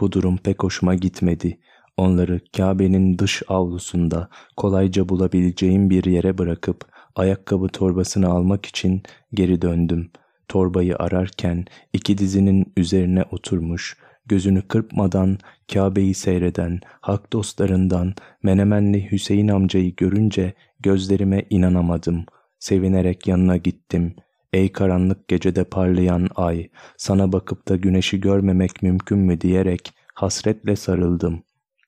Bu 0.00 0.12
durum 0.12 0.36
pek 0.36 0.62
hoşuma 0.62 0.94
gitmedi. 0.94 1.60
Onları 1.96 2.40
Kabe'nin 2.56 3.18
dış 3.18 3.42
avlusunda 3.48 4.28
kolayca 4.56 5.08
bulabileceğim 5.08 5.90
bir 5.90 6.04
yere 6.04 6.38
bırakıp 6.38 6.84
ayakkabı 7.14 7.68
torbasını 7.68 8.28
almak 8.28 8.66
için 8.66 9.02
geri 9.34 9.62
döndüm. 9.62 10.10
Torbayı 10.48 10.96
ararken 10.96 11.64
iki 11.92 12.18
dizinin 12.18 12.72
üzerine 12.76 13.24
oturmuş, 13.30 13.96
gözünü 14.26 14.62
kırpmadan 14.62 15.38
Kabe'yi 15.72 16.14
seyreden 16.14 16.80
hak 17.00 17.32
dostlarından 17.32 18.14
Menemenli 18.42 19.10
Hüseyin 19.12 19.48
amcayı 19.48 19.96
görünce 19.96 20.52
gözlerime 20.80 21.44
inanamadım. 21.50 22.26
Sevinerek 22.58 23.26
yanına 23.26 23.56
gittim. 23.56 24.14
Ey 24.52 24.72
karanlık 24.72 25.28
gecede 25.28 25.64
parlayan 25.64 26.28
ay, 26.36 26.68
sana 26.96 27.32
bakıp 27.32 27.68
da 27.68 27.76
güneşi 27.76 28.20
görmemek 28.20 28.82
mümkün 28.82 29.18
mü 29.18 29.40
diyerek 29.40 29.92
hasretle 30.14 30.76
sarıldım. 30.76 31.42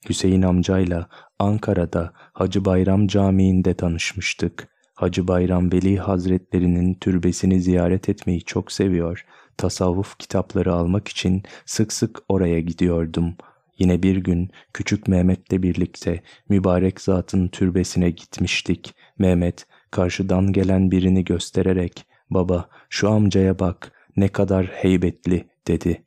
Hüseyin 0.09 0.43
amcayla 0.43 1.09
Ankara'da 1.39 2.13
Hacı 2.33 2.65
Bayram 2.65 3.07
Camii'nde 3.07 3.75
tanışmıştık. 3.75 4.69
Hacı 4.95 5.29
Bayram 5.29 5.73
Veli 5.73 5.97
Hazretlerinin 5.99 6.95
türbesini 6.95 7.61
ziyaret 7.61 8.09
etmeyi 8.09 8.45
çok 8.45 8.73
seviyor 8.73 9.25
tasavvuf 9.57 10.19
kitapları 10.19 10.75
almak 10.75 11.09
için 11.09 11.43
sık 11.67 11.93
sık 11.93 12.19
oraya 12.29 12.61
gidiyordum. 12.61 13.37
Yine 13.79 14.03
bir 14.03 14.17
gün 14.17 14.51
küçük 14.73 15.09
Mehmet'le 15.09 15.63
birlikte 15.63 16.23
mübarek 16.49 17.01
zatın 17.01 17.49
türbesine 17.49 18.11
gitmiştik. 18.11 18.95
Mehmet 19.19 19.67
karşıdan 19.91 20.53
gelen 20.53 20.91
birini 20.91 21.25
göstererek 21.25 22.07
baba 22.31 22.69
şu 22.91 23.11
amcaya 23.11 23.59
bak 23.59 23.93
ne 24.17 24.29
kadar 24.29 24.67
heybetli 24.67 25.49
dedi. 25.67 26.03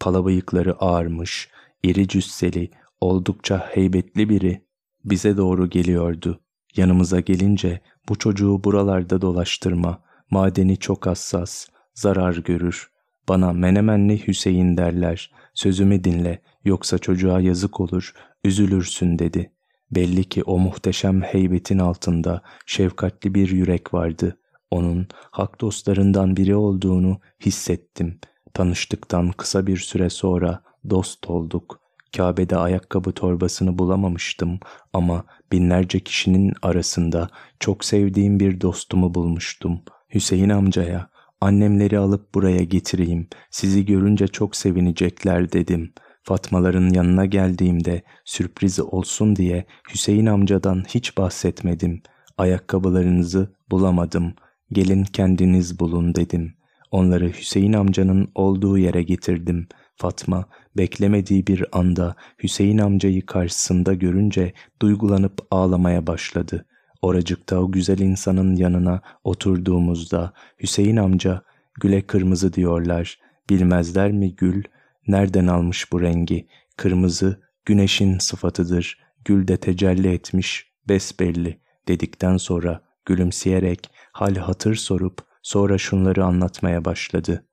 Pala 0.00 0.24
bıyıkları 0.24 0.76
ağarmış, 0.78 1.48
iri 1.82 2.08
cüsseli, 2.08 2.70
oldukça 3.04 3.58
heybetli 3.58 4.28
biri 4.28 4.62
bize 5.04 5.36
doğru 5.36 5.70
geliyordu. 5.70 6.40
Yanımıza 6.76 7.20
gelince 7.20 7.80
bu 8.08 8.18
çocuğu 8.18 8.64
buralarda 8.64 9.22
dolaştırma, 9.22 10.02
madeni 10.30 10.76
çok 10.76 11.06
hassas, 11.06 11.66
zarar 11.94 12.34
görür. 12.34 12.90
Bana 13.28 13.52
menemenli 13.52 14.26
Hüseyin 14.26 14.76
derler. 14.76 15.30
Sözümü 15.54 16.04
dinle 16.04 16.42
yoksa 16.64 16.98
çocuğa 16.98 17.40
yazık 17.40 17.80
olur, 17.80 18.14
üzülürsün 18.44 19.18
dedi. 19.18 19.52
Belli 19.90 20.24
ki 20.24 20.42
o 20.42 20.58
muhteşem 20.58 21.22
heybetin 21.22 21.78
altında 21.78 22.42
şefkatli 22.66 23.34
bir 23.34 23.48
yürek 23.50 23.94
vardı. 23.94 24.38
Onun 24.70 25.08
hak 25.30 25.60
dostlarından 25.60 26.36
biri 26.36 26.56
olduğunu 26.56 27.20
hissettim. 27.40 28.18
Tanıştıktan 28.54 29.30
kısa 29.30 29.66
bir 29.66 29.76
süre 29.76 30.10
sonra 30.10 30.62
dost 30.90 31.30
olduk. 31.30 31.83
Kabe'de 32.16 32.56
ayakkabı 32.56 33.12
torbasını 33.12 33.78
bulamamıştım 33.78 34.60
ama 34.92 35.24
binlerce 35.52 36.00
kişinin 36.00 36.52
arasında 36.62 37.28
çok 37.60 37.84
sevdiğim 37.84 38.40
bir 38.40 38.60
dostumu 38.60 39.14
bulmuştum. 39.14 39.80
Hüseyin 40.14 40.48
amcaya 40.48 41.14
Annemleri 41.44 41.98
alıp 41.98 42.34
buraya 42.34 42.64
getireyim. 42.64 43.28
Sizi 43.50 43.86
görünce 43.86 44.28
çok 44.28 44.56
sevinecekler 44.56 45.52
dedim. 45.52 45.92
Fatmaların 46.22 46.94
yanına 46.94 47.26
geldiğimde 47.26 48.02
sürpriz 48.24 48.80
olsun 48.80 49.36
diye 49.36 49.64
Hüseyin 49.94 50.26
amcadan 50.26 50.84
hiç 50.88 51.18
bahsetmedim. 51.18 52.02
Ayakkabılarınızı 52.38 53.54
bulamadım. 53.70 54.34
Gelin 54.72 55.04
kendiniz 55.04 55.80
bulun 55.80 56.14
dedim. 56.14 56.54
Onları 56.90 57.28
Hüseyin 57.28 57.72
amcanın 57.72 58.30
olduğu 58.34 58.78
yere 58.78 59.02
getirdim. 59.02 59.68
Fatma 59.96 60.44
beklemediği 60.76 61.46
bir 61.46 61.64
anda 61.72 62.16
Hüseyin 62.42 62.78
amcayı 62.78 63.26
karşısında 63.26 63.94
görünce 63.94 64.52
duygulanıp 64.82 65.46
ağlamaya 65.50 66.06
başladı. 66.06 66.66
Oracıkta 67.02 67.58
o 67.58 67.72
güzel 67.72 67.98
insanın 67.98 68.56
yanına 68.56 69.02
oturduğumuzda 69.24 70.32
Hüseyin 70.62 70.96
amca 70.96 71.42
güle 71.80 72.02
kırmızı 72.02 72.52
diyorlar. 72.52 73.18
Bilmezler 73.50 74.12
mi 74.12 74.36
gül 74.36 74.62
nereden 75.06 75.46
almış 75.46 75.92
bu 75.92 76.00
rengi? 76.00 76.48
Kırmızı 76.76 77.40
güneşin 77.64 78.18
sıfatıdır. 78.18 78.98
Gül 79.24 79.48
de 79.48 79.56
tecelli 79.56 80.12
etmiş 80.12 80.72
besbelli 80.88 81.60
dedikten 81.88 82.36
sonra 82.36 82.80
gülümseyerek 83.06 83.90
hal 84.12 84.36
hatır 84.36 84.74
sorup 84.74 85.18
sonra 85.42 85.78
şunları 85.78 86.24
anlatmaya 86.24 86.84
başladı. 86.84 87.44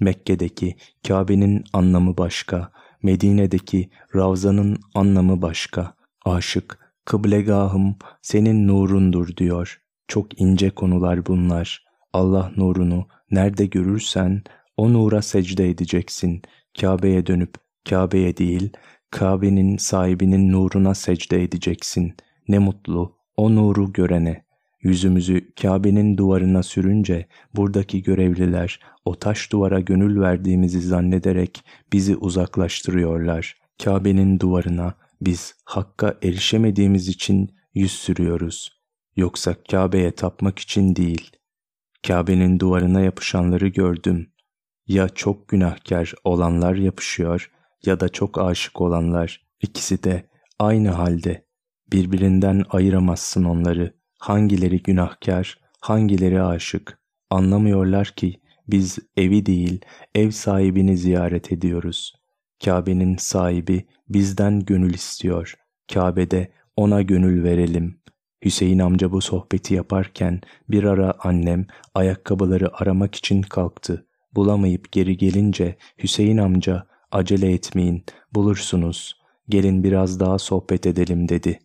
Mekke'deki 0.00 0.76
Kabe'nin 1.08 1.64
anlamı 1.72 2.16
başka, 2.16 2.72
Medine'deki 3.02 3.90
Ravza'nın 4.14 4.78
anlamı 4.94 5.42
başka. 5.42 5.94
Aşık, 6.24 6.78
kıblegahım 7.04 7.96
senin 8.22 8.68
nurundur 8.68 9.36
diyor. 9.36 9.80
Çok 10.08 10.40
ince 10.40 10.70
konular 10.70 11.26
bunlar. 11.26 11.84
Allah 12.12 12.52
nurunu 12.56 13.06
nerede 13.30 13.66
görürsen 13.66 14.42
o 14.76 14.92
nura 14.92 15.22
secde 15.22 15.70
edeceksin. 15.70 16.42
Kabe'ye 16.80 17.26
dönüp 17.26 17.54
Kabe'ye 17.88 18.36
değil, 18.36 18.70
Kabe'nin 19.10 19.76
sahibinin 19.76 20.52
nuruna 20.52 20.94
secde 20.94 21.42
edeceksin. 21.42 22.14
Ne 22.48 22.58
mutlu 22.58 23.16
o 23.36 23.54
nuru 23.54 23.92
görene. 23.92 24.45
Yüzümüzü 24.82 25.54
Kabe'nin 25.54 26.16
duvarına 26.16 26.62
sürünce 26.62 27.28
buradaki 27.54 28.02
görevliler 28.02 28.80
o 29.04 29.14
taş 29.18 29.52
duvara 29.52 29.80
gönül 29.80 30.20
verdiğimizi 30.20 30.80
zannederek 30.80 31.64
bizi 31.92 32.16
uzaklaştırıyorlar. 32.16 33.56
Kabe'nin 33.84 34.40
duvarına 34.40 34.94
biz 35.20 35.54
Hakk'a 35.64 36.14
erişemediğimiz 36.22 37.08
için 37.08 37.56
yüz 37.74 37.92
sürüyoruz. 37.92 38.80
Yoksa 39.16 39.54
Kabe'ye 39.70 40.10
tapmak 40.10 40.58
için 40.58 40.96
değil. 40.96 41.30
Kabe'nin 42.06 42.58
duvarına 42.58 43.00
yapışanları 43.00 43.68
gördüm. 43.68 44.32
Ya 44.86 45.08
çok 45.08 45.48
günahkar 45.48 46.14
olanlar 46.24 46.74
yapışıyor 46.74 47.50
ya 47.86 48.00
da 48.00 48.08
çok 48.08 48.38
aşık 48.38 48.80
olanlar. 48.80 49.46
İkisi 49.60 50.02
de 50.02 50.28
aynı 50.58 50.90
halde. 50.90 51.46
Birbirinden 51.92 52.64
ayıramazsın 52.70 53.44
onları. 53.44 53.94
Hangileri 54.26 54.82
günahkar, 54.82 55.58
hangileri 55.80 56.42
aşık. 56.42 56.98
Anlamıyorlar 57.30 58.06
ki 58.06 58.40
biz 58.68 58.98
evi 59.16 59.46
değil, 59.46 59.80
ev 60.14 60.30
sahibini 60.30 60.96
ziyaret 60.96 61.52
ediyoruz. 61.52 62.14
Kabe'nin 62.64 63.16
sahibi 63.16 63.86
bizden 64.08 64.60
gönül 64.60 64.94
istiyor. 64.94 65.54
Kabe'de 65.94 66.52
ona 66.76 67.02
gönül 67.02 67.44
verelim. 67.44 68.00
Hüseyin 68.44 68.78
amca 68.78 69.12
bu 69.12 69.20
sohbeti 69.20 69.74
yaparken 69.74 70.40
bir 70.68 70.84
ara 70.84 71.14
annem 71.18 71.66
ayakkabıları 71.94 72.76
aramak 72.76 73.14
için 73.14 73.42
kalktı. 73.42 74.06
Bulamayıp 74.34 74.92
geri 74.92 75.16
gelince 75.16 75.76
Hüseyin 76.02 76.38
amca 76.38 76.86
acele 77.12 77.52
etmeyin 77.52 78.04
bulursunuz. 78.34 79.20
Gelin 79.48 79.84
biraz 79.84 80.20
daha 80.20 80.38
sohbet 80.38 80.86
edelim 80.86 81.28
dedi. 81.28 81.58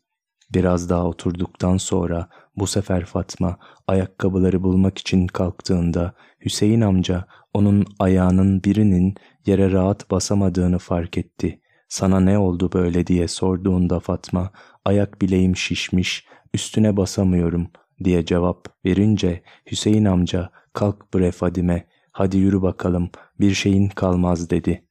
Biraz 0.54 0.90
daha 0.90 1.06
oturduktan 1.06 1.78
sonra 1.78 2.30
bu 2.56 2.68
sefer 2.68 3.06
Fatma 3.06 3.58
ayakkabıları 3.88 4.64
bulmak 4.64 4.98
için 4.98 5.28
kalktığında 5.28 6.14
Hüseyin 6.46 6.82
amca 6.82 7.26
onun 7.54 7.86
ayağının 8.00 8.64
birinin 8.64 9.16
yere 9.46 9.72
rahat 9.72 10.12
basamadığını 10.12 10.80
fark 10.80 11.18
etti. 11.18 11.62
Sana 11.88 12.20
ne 12.20 12.38
oldu 12.38 12.70
böyle 12.74 13.08
diye 13.08 13.28
sorduğunda 13.28 14.00
Fatma 14.00 14.52
ayak 14.86 15.22
bileğim 15.22 15.56
şişmiş 15.56 16.26
üstüne 16.54 16.98
basamıyorum 16.98 17.68
diye 18.04 18.26
cevap 18.26 18.86
verince 18.86 19.44
Hüseyin 19.72 20.06
amca 20.06 20.50
kalk 20.74 21.14
bre 21.14 21.32
Fadime 21.32 21.88
hadi 22.12 22.38
yürü 22.38 22.62
bakalım 22.62 23.10
bir 23.40 23.54
şeyin 23.54 23.90
kalmaz 23.90 24.50
dedi. 24.50 24.86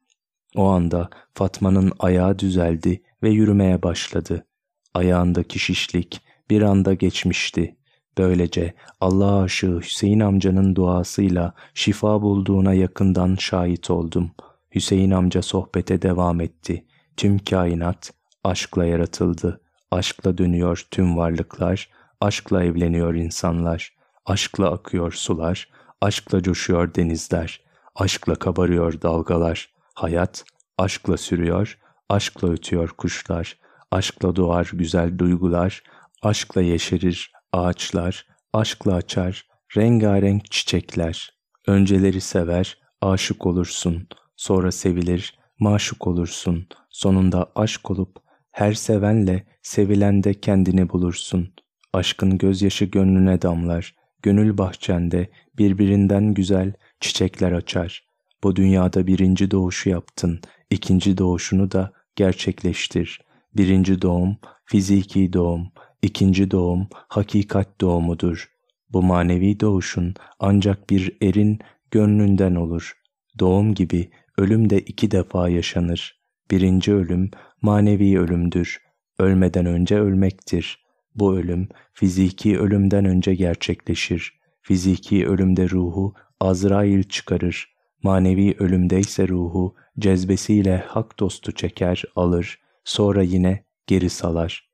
O 0.57 0.67
anda 0.67 1.11
Fatma'nın 1.35 1.93
ayağı 1.99 2.39
düzeldi 2.39 3.03
ve 3.23 3.31
yürümeye 3.31 3.83
başladı. 3.83 4.47
Ayağındaki 4.95 5.59
şişlik 5.59 6.23
bir 6.51 6.63
anda 6.63 6.95
geçmişti. 6.95 7.77
Böylece 8.19 8.75
Allah 9.01 9.43
aşığı 9.43 9.81
Hüseyin 9.81 10.21
amcanın 10.21 10.77
duasıyla 10.77 11.55
şifa 11.75 12.23
bulduğuna 12.23 12.75
yakından 12.75 13.37
şahit 13.37 13.91
oldum. 13.91 14.31
Hüseyin 14.75 15.11
amca 15.11 15.43
sohbete 15.43 16.03
devam 16.03 16.41
etti. 16.41 16.87
Tüm 17.17 17.39
kainat 17.39 18.11
aşkla 18.45 18.85
yaratıldı. 18.85 19.61
Aşkla 19.91 20.39
dönüyor 20.39 20.87
tüm 20.91 21.17
varlıklar, 21.17 21.89
aşkla 22.21 22.65
evleniyor 22.65 23.15
insanlar, 23.15 23.97
aşkla 24.27 24.71
akıyor 24.71 25.13
sular, 25.13 25.69
aşkla 26.01 26.43
coşuyor 26.43 26.95
denizler, 26.95 27.61
aşkla 27.95 28.35
kabarıyor 28.35 29.03
dalgalar. 29.03 29.71
Hayat 29.95 30.45
aşkla 30.79 31.17
sürüyor, 31.17 31.79
aşkla 32.09 32.49
ötüyor 32.49 32.89
kuşlar, 32.89 33.59
aşkla 33.91 34.37
doğar 34.37 34.71
güzel 34.73 35.19
duygular, 35.19 35.83
aşkla 36.23 36.63
yeşerir 36.63 37.33
ağaçlar, 37.53 38.27
aşkla 38.53 38.95
açar 38.95 39.47
rengarenk 39.77 40.51
çiçekler. 40.51 41.31
Önceleri 41.67 42.21
sever, 42.21 42.79
aşık 43.01 43.47
olursun, 43.47 44.09
sonra 44.37 44.73
sevilir, 44.73 45.39
maşuk 45.59 46.07
olursun, 46.07 46.67
sonunda 46.91 47.53
aşk 47.55 47.91
olup 47.91 48.17
her 48.53 48.73
sevenle 48.73 49.47
sevilende 49.63 50.41
kendini 50.41 50.89
bulursun. 50.89 51.55
Aşkın 51.93 52.39
gözyaşı 52.39 52.85
gönlüne 52.85 53.43
damlar, 53.43 53.95
gönül 54.23 54.59
bahçende 54.59 55.31
birbirinden 55.59 56.35
güzel 56.35 56.73
çiçekler 57.01 57.53
açar. 57.53 58.05
Bu 58.45 58.57
dünyada 58.57 59.07
birinci 59.07 59.51
doğuşu 59.51 59.89
yaptın, 59.89 60.41
ikinci 60.71 61.19
doğuşunu 61.19 61.71
da 61.71 61.93
gerçekleştir. 62.17 63.21
Birinci 63.57 64.03
doğum 64.03 64.37
fiziki 64.65 65.33
doğum, 65.33 65.73
ikinci 66.03 66.51
doğum 66.51 66.89
hakikat 66.93 67.81
doğumudur. 67.81 68.51
Bu 68.91 69.03
manevi 69.03 69.61
doğuşun 69.61 70.15
ancak 70.39 70.91
bir 70.91 71.17
erin 71.23 71.59
gönlünden 71.91 72.55
olur. 72.55 72.93
Doğum 73.39 73.75
gibi 73.75 74.11
ölüm 74.39 74.71
de 74.71 74.79
iki 74.81 75.11
defa 75.11 75.49
yaşanır. 75.49 76.21
Birinci 76.51 76.93
ölüm 76.93 77.31
manevi 77.63 78.19
ölümdür. 78.19 78.79
Ölmeden 79.19 79.67
önce 79.67 80.01
ölmektir. 80.01 80.85
Bu 81.15 81.37
ölüm 81.37 81.69
fiziki 81.93 82.59
ölümden 82.59 83.05
önce 83.05 83.35
gerçekleşir. 83.35 84.41
Fiziki 84.63 85.29
ölümde 85.29 85.71
ruhu 85.71 86.15
Azrail 86.41 87.03
çıkarır. 87.03 87.75
Manevi 88.03 88.57
ölümde 88.59 89.01
ise 89.01 89.29
ruhu 89.29 89.75
cezbesiyle 89.99 90.77
hak 90.77 91.19
dostu 91.19 91.53
çeker, 91.53 92.05
alır. 92.17 92.59
Sonra 92.85 93.23
yine 93.23 93.65
geri 93.87 94.11
salar. 94.11 94.70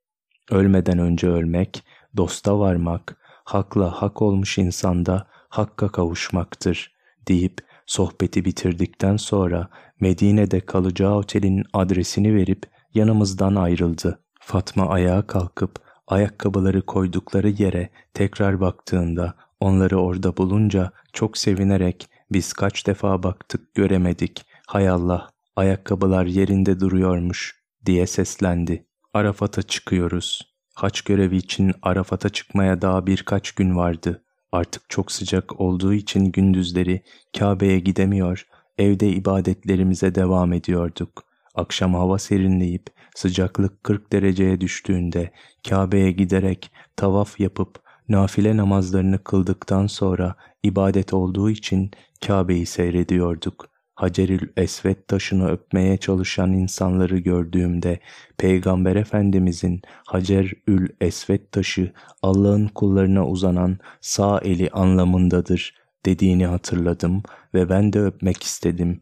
Ölmeden 0.50 0.98
önce 0.98 1.28
ölmek, 1.28 1.84
dosta 2.16 2.58
varmak, 2.58 3.16
hakla 3.44 4.02
hak 4.02 4.22
olmuş 4.22 4.58
insanda 4.58 5.26
hakka 5.48 5.88
kavuşmaktır 5.88 6.92
deyip 7.28 7.58
sohbeti 7.86 8.44
bitirdikten 8.44 9.16
sonra 9.16 9.68
Medine'de 10.00 10.60
kalacağı 10.60 11.14
otelin 11.14 11.64
adresini 11.72 12.34
verip 12.34 12.62
yanımızdan 12.94 13.54
ayrıldı. 13.54 14.20
Fatma 14.40 14.88
ayağa 14.88 15.26
kalkıp 15.26 15.78
ayakkabıları 16.06 16.82
koydukları 16.82 17.48
yere 17.48 17.90
tekrar 18.14 18.60
baktığında 18.60 19.34
onları 19.60 19.98
orada 19.98 20.36
bulunca 20.36 20.90
çok 21.12 21.38
sevinerek 21.38 22.08
biz 22.32 22.52
kaç 22.52 22.86
defa 22.86 23.22
baktık 23.22 23.74
göremedik. 23.74 24.46
Hay 24.66 24.88
Allah 24.88 25.28
ayakkabılar 25.56 26.26
yerinde 26.26 26.80
duruyormuş 26.80 27.62
diye 27.86 28.06
seslendi. 28.06 28.86
Arafat'a 29.16 29.62
çıkıyoruz. 29.62 30.40
Haç 30.74 31.02
görevi 31.02 31.36
için 31.36 31.72
Arafat'a 31.82 32.28
çıkmaya 32.28 32.82
daha 32.82 33.06
birkaç 33.06 33.52
gün 33.52 33.76
vardı. 33.76 34.24
Artık 34.52 34.90
çok 34.90 35.12
sıcak 35.12 35.60
olduğu 35.60 35.94
için 35.94 36.24
gündüzleri 36.24 37.02
Kabe'ye 37.38 37.78
gidemiyor, 37.78 38.46
evde 38.78 39.08
ibadetlerimize 39.08 40.14
devam 40.14 40.52
ediyorduk. 40.52 41.24
Akşam 41.54 41.94
hava 41.94 42.18
serinleyip 42.18 42.86
sıcaklık 43.14 43.84
40 43.84 44.12
dereceye 44.12 44.60
düştüğünde 44.60 45.32
Kabe'ye 45.68 46.10
giderek 46.10 46.70
tavaf 46.96 47.40
yapıp 47.40 47.78
nafile 48.08 48.56
namazlarını 48.56 49.24
kıldıktan 49.24 49.86
sonra 49.86 50.36
ibadet 50.62 51.14
olduğu 51.14 51.50
için 51.50 51.90
Kabe'yi 52.26 52.66
seyrediyorduk. 52.66 53.75
Hacerül 53.96 54.48
Esved 54.56 54.96
taşını 55.08 55.50
öpmeye 55.50 55.96
çalışan 55.96 56.52
insanları 56.52 57.18
gördüğümde 57.18 58.00
Peygamber 58.38 58.96
Efendimizin 58.96 59.82
Hacerül 60.06 60.88
Esved 61.00 61.40
taşı 61.52 61.92
Allah'ın 62.22 62.68
kullarına 62.68 63.26
uzanan 63.26 63.78
sağ 64.00 64.38
eli 64.38 64.70
anlamındadır 64.70 65.74
dediğini 66.06 66.46
hatırladım 66.46 67.22
ve 67.54 67.68
ben 67.68 67.92
de 67.92 68.00
öpmek 68.00 68.42
istedim. 68.42 69.00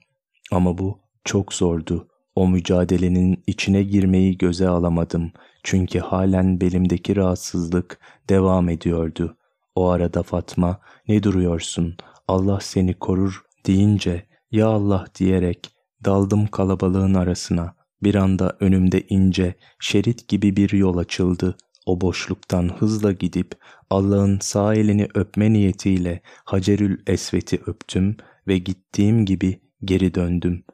Ama 0.53 0.79
bu 0.79 0.99
çok 1.25 1.53
zordu. 1.53 2.09
O 2.37 2.49
mücadelenin 2.49 3.43
içine 3.47 3.83
girmeyi 3.83 4.39
göze 4.39 4.69
alamadım. 4.69 5.33
Çünkü 5.63 5.99
halen 5.99 6.61
belimdeki 6.61 7.17
rahatsızlık 7.17 7.99
devam 8.29 8.69
ediyordu. 8.69 9.37
O 9.75 9.89
arada 9.89 10.23
Fatma, 10.23 10.81
ne 11.09 11.23
duruyorsun, 11.23 11.97
Allah 12.29 12.59
seni 12.61 12.95
korur 12.95 13.45
deyince, 13.67 14.27
ya 14.51 14.67
Allah 14.67 15.07
diyerek 15.19 15.71
daldım 16.05 16.47
kalabalığın 16.47 17.15
arasına. 17.15 17.75
Bir 18.03 18.15
anda 18.15 18.57
önümde 18.61 19.03
ince, 19.09 19.55
şerit 19.81 20.29
gibi 20.29 20.57
bir 20.57 20.73
yol 20.73 20.97
açıldı. 20.97 21.57
O 21.87 22.01
boşluktan 22.01 22.69
hızla 22.79 23.13
gidip 23.13 23.53
Allah'ın 23.91 24.39
sağ 24.39 24.75
elini 24.75 25.09
öpme 25.15 25.53
niyetiyle 25.53 26.21
Hacerül 26.45 26.99
Esvet'i 27.07 27.61
öptüm 27.67 28.17
ve 28.49 28.59
gittiğim 28.59 29.27
gibi 29.27 29.61
geri 29.85 30.15
döndüm. 30.15 30.65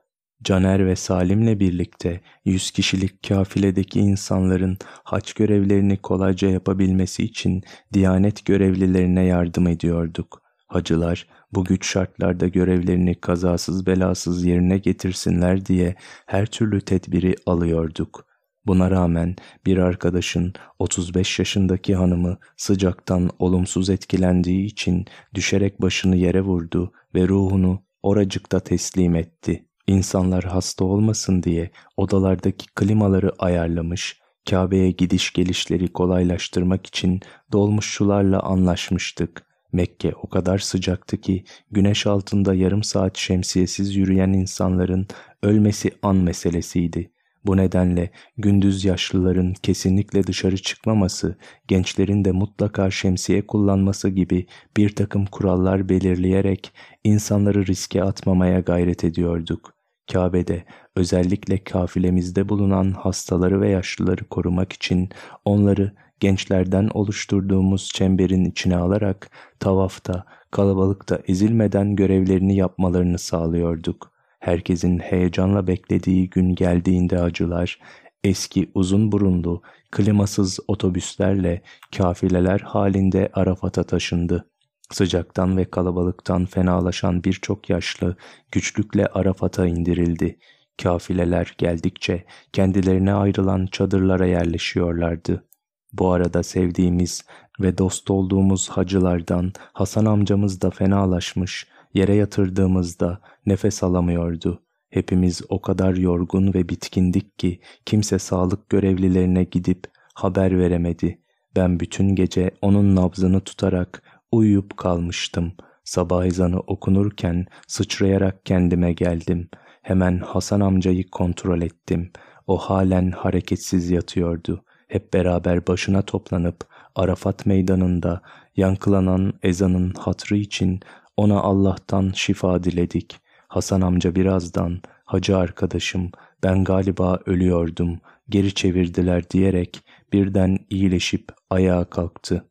Caner 0.43 0.87
ve 0.87 0.97
Salim'le 0.97 1.61
birlikte 1.61 2.21
yüz 2.45 2.71
kişilik 2.71 3.29
kafiledeki 3.29 4.01
insanların 4.01 4.79
haç 4.85 5.33
görevlerini 5.33 5.97
kolayca 5.97 6.49
yapabilmesi 6.49 7.25
için 7.25 7.63
Diyanet 7.93 8.45
görevlilerine 8.45 9.25
yardım 9.25 9.67
ediyorduk. 9.67 10.43
Hacılar 10.67 11.27
bu 11.53 11.65
güç 11.65 11.87
şartlarda 11.87 12.49
görevlerini 12.49 13.15
kazasız 13.15 13.87
belasız 13.87 14.45
yerine 14.45 14.79
getirsinler 14.79 15.67
diye 15.67 15.95
her 16.27 16.47
türlü 16.47 16.81
tedbiri 16.81 17.35
alıyorduk. 17.47 18.27
Buna 18.67 18.91
rağmen 18.91 19.37
bir 19.67 19.79
arkadaşın 19.79 20.53
35 20.79 21.39
yaşındaki 21.39 21.95
hanımı 21.95 22.39
sıcaktan 22.57 23.31
olumsuz 23.39 23.91
etkilendiği 23.91 24.65
için 24.67 25.07
düşerek 25.35 25.83
başını 25.83 26.17
yere 26.17 26.41
vurdu 26.41 26.93
ve 27.15 27.29
ruhunu 27.29 27.83
oracıkta 28.03 28.61
teslim 28.61 29.15
etti. 29.15 29.65
İnsanlar 29.87 30.45
hasta 30.45 30.85
olmasın 30.85 31.43
diye 31.43 31.71
odalardaki 31.97 32.67
klimaları 32.75 33.33
ayarlamış, 33.39 34.21
Kabe'ye 34.51 34.91
gidiş 34.91 35.33
gelişleri 35.33 35.93
kolaylaştırmak 35.93 36.87
için 36.87 37.21
dolmuşçularla 37.53 38.41
anlaşmıştık. 38.41 39.50
Mekke 39.73 40.13
o 40.23 40.29
kadar 40.29 40.59
sıcaktı 40.59 41.17
ki 41.17 41.45
güneş 41.71 42.07
altında 42.07 42.55
yarım 42.55 42.83
saat 42.83 43.17
şemsiyesiz 43.17 43.97
yürüyen 43.97 44.33
insanların 44.33 45.07
ölmesi 45.43 45.91
an 46.03 46.17
meselesiydi. 46.17 47.11
Bu 47.45 47.57
nedenle 47.57 48.11
gündüz 48.39 48.85
yaşlıların 48.85 49.55
kesinlikle 49.63 50.27
dışarı 50.27 50.57
çıkmaması, 50.57 51.37
gençlerin 51.69 52.25
de 52.25 52.33
mutlaka 52.33 52.91
şemsiye 52.91 53.47
kullanması 53.47 54.09
gibi 54.09 54.47
bir 54.77 54.95
takım 54.95 55.27
kurallar 55.27 55.89
belirleyerek 55.89 56.73
insanları 57.05 57.67
riske 57.67 58.05
atmamaya 58.05 58.61
gayret 58.61 59.05
ediyorduk. 59.05 59.75
Kabe'de 60.13 60.65
özellikle 60.97 61.65
kafilemizde 61.65 62.49
bulunan 62.49 62.91
hastaları 62.91 63.61
ve 63.61 63.69
yaşlıları 63.69 64.25
korumak 64.25 64.73
için 64.73 65.09
onları 65.45 65.93
gençlerden 66.21 66.89
oluşturduğumuz 66.95 67.89
çemberin 67.89 68.45
içine 68.45 68.77
alarak 68.77 69.31
tavafta, 69.61 70.25
kalabalıkta 70.51 71.21
ezilmeden 71.29 71.97
görevlerini 71.97 72.57
yapmalarını 72.57 73.19
sağlıyorduk. 73.19 74.13
Herkesin 74.41 74.99
heyecanla 74.99 75.67
beklediği 75.67 76.31
gün 76.31 76.55
geldiğinde 76.55 77.21
acılar, 77.21 77.79
eski 78.25 78.71
uzun 78.75 79.13
burunlu, 79.13 79.63
klimasız 79.91 80.61
otobüslerle 80.69 81.63
kafileler 81.97 82.61
halinde 82.61 83.31
Arafat'a 83.33 83.83
taşındı. 83.83 84.47
Sıcaktan 84.91 85.57
ve 85.57 85.65
kalabalıktan 85.65 86.47
fenalaşan 86.47 87.25
birçok 87.25 87.71
yaşlı 87.71 88.17
güçlükle 88.53 89.07
Arafat'a 89.07 89.67
indirildi. 89.67 90.39
Kafileler 90.83 91.55
geldikçe 91.59 92.25
kendilerine 92.53 93.13
ayrılan 93.13 93.67
çadırlara 93.67 94.27
yerleşiyorlardı. 94.27 95.45
Bu 95.93 96.13
arada 96.13 96.43
sevdiğimiz 96.43 97.25
ve 97.61 97.79
dost 97.79 98.11
olduğumuz 98.11 98.69
hacılardan 98.69 99.53
Hasan 99.73 100.05
amcamız 100.05 100.61
da 100.61 100.71
fenalaşmış, 100.71 101.67
yere 101.95 102.15
yatırdığımızda 102.15 103.21
nefes 103.47 103.83
alamıyordu. 103.83 104.63
Hepimiz 104.91 105.43
o 105.49 105.61
kadar 105.61 105.95
yorgun 105.95 106.55
ve 106.55 106.69
bitkindik 106.69 107.39
ki 107.39 107.61
kimse 107.87 108.19
sağlık 108.19 108.69
görevlilerine 108.69 109.45
gidip 109.45 109.85
haber 110.15 110.59
veremedi. 110.59 111.19
Ben 111.57 111.81
bütün 111.81 112.15
gece 112.15 112.51
onun 112.63 112.97
nabzını 112.97 113.41
tutarak 113.41 114.03
uyuyup 114.33 114.77
kalmıştım. 114.77 115.53
Sabah 115.85 116.27
ezanı 116.27 116.61
okunurken 116.61 117.47
sıçrayarak 117.67 118.47
kendime 118.47 118.93
geldim. 118.93 119.49
Hemen 119.83 120.19
Hasan 120.19 120.61
amcayı 120.61 121.11
kontrol 121.11 121.63
ettim. 121.63 122.13
O 122.47 122.57
halen 122.57 123.11
hareketsiz 123.11 123.91
yatıyordu. 123.91 124.65
Hep 124.91 125.15
beraber 125.15 125.67
başına 125.67 126.03
toplanıp 126.03 126.57
Arafat 126.95 127.47
meydanında 127.47 128.21
yankılanan 128.57 129.35
ezanın 129.43 129.95
hatrı 129.95 130.37
için 130.37 130.81
ona 131.17 131.41
Allah'tan 131.41 132.13
şifa 132.15 132.65
diledik. 132.65 133.17
Hasan 133.49 133.81
amca 133.81 134.15
birazdan 134.15 134.81
hacı 135.05 135.37
arkadaşım 135.37 136.11
ben 136.43 136.65
galiba 136.65 137.19
ölüyordum 137.27 137.99
geri 138.29 138.55
çevirdiler 138.55 139.31
diyerek 139.31 139.83
birden 140.13 140.59
iyileşip 140.71 141.29
ayağa 141.51 141.85
kalktı. 141.85 142.45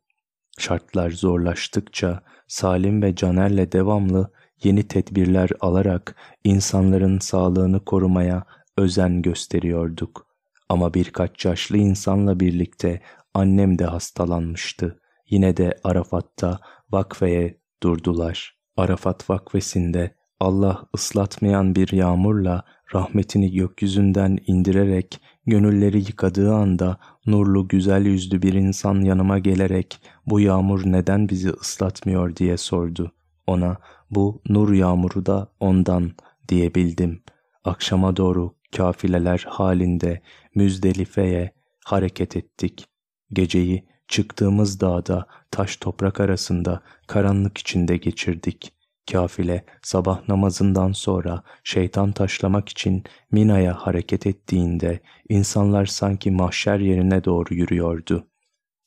Şartlar 0.58 1.10
zorlaştıkça 1.10 2.22
Salim 2.48 3.02
ve 3.02 3.14
Caner'le 3.14 3.72
devamlı 3.72 4.30
yeni 4.62 4.82
tedbirler 4.88 5.50
alarak 5.60 6.16
insanların 6.44 7.18
sağlığını 7.18 7.84
korumaya 7.84 8.44
özen 8.76 9.22
gösteriyorduk. 9.22 10.29
Ama 10.70 10.94
birkaç 10.94 11.44
yaşlı 11.44 11.76
insanla 11.76 12.40
birlikte 12.40 13.00
annem 13.34 13.78
de 13.78 13.84
hastalanmıştı. 13.84 15.00
Yine 15.30 15.56
de 15.56 15.78
Arafat'ta 15.84 16.60
vakfeye 16.90 17.60
durdular. 17.82 18.56
Arafat 18.76 19.30
vakfesinde 19.30 20.14
Allah 20.40 20.82
ıslatmayan 20.94 21.74
bir 21.74 21.92
yağmurla 21.92 22.64
rahmetini 22.94 23.52
gökyüzünden 23.52 24.38
indirerek 24.46 25.20
gönülleri 25.46 25.98
yıkadığı 25.98 26.54
anda 26.54 26.98
nurlu 27.26 27.68
güzel 27.68 28.06
yüzlü 28.06 28.42
bir 28.42 28.52
insan 28.52 29.00
yanıma 29.00 29.38
gelerek 29.38 30.00
bu 30.26 30.40
yağmur 30.40 30.82
neden 30.84 31.28
bizi 31.28 31.50
ıslatmıyor 31.50 32.36
diye 32.36 32.56
sordu. 32.56 33.12
Ona 33.46 33.76
bu 34.10 34.42
nur 34.48 34.72
yağmuru 34.72 35.26
da 35.26 35.48
ondan 35.60 36.12
diyebildim. 36.48 37.22
Akşama 37.64 38.16
doğru 38.16 38.54
kafileler 38.76 39.44
halinde 39.48 40.20
Müzdelife'ye 40.54 41.52
hareket 41.84 42.36
ettik. 42.36 42.86
Geceyi 43.32 43.88
çıktığımız 44.08 44.80
dağda 44.80 45.26
taş 45.50 45.76
toprak 45.76 46.20
arasında 46.20 46.82
karanlık 47.06 47.58
içinde 47.58 47.96
geçirdik. 47.96 48.72
Kafile 49.12 49.64
sabah 49.82 50.28
namazından 50.28 50.92
sonra 50.92 51.42
şeytan 51.64 52.12
taşlamak 52.12 52.68
için 52.68 53.04
Mina'ya 53.32 53.74
hareket 53.74 54.26
ettiğinde 54.26 55.00
insanlar 55.28 55.86
sanki 55.86 56.30
mahşer 56.30 56.78
yerine 56.80 57.24
doğru 57.24 57.54
yürüyordu. 57.54 58.26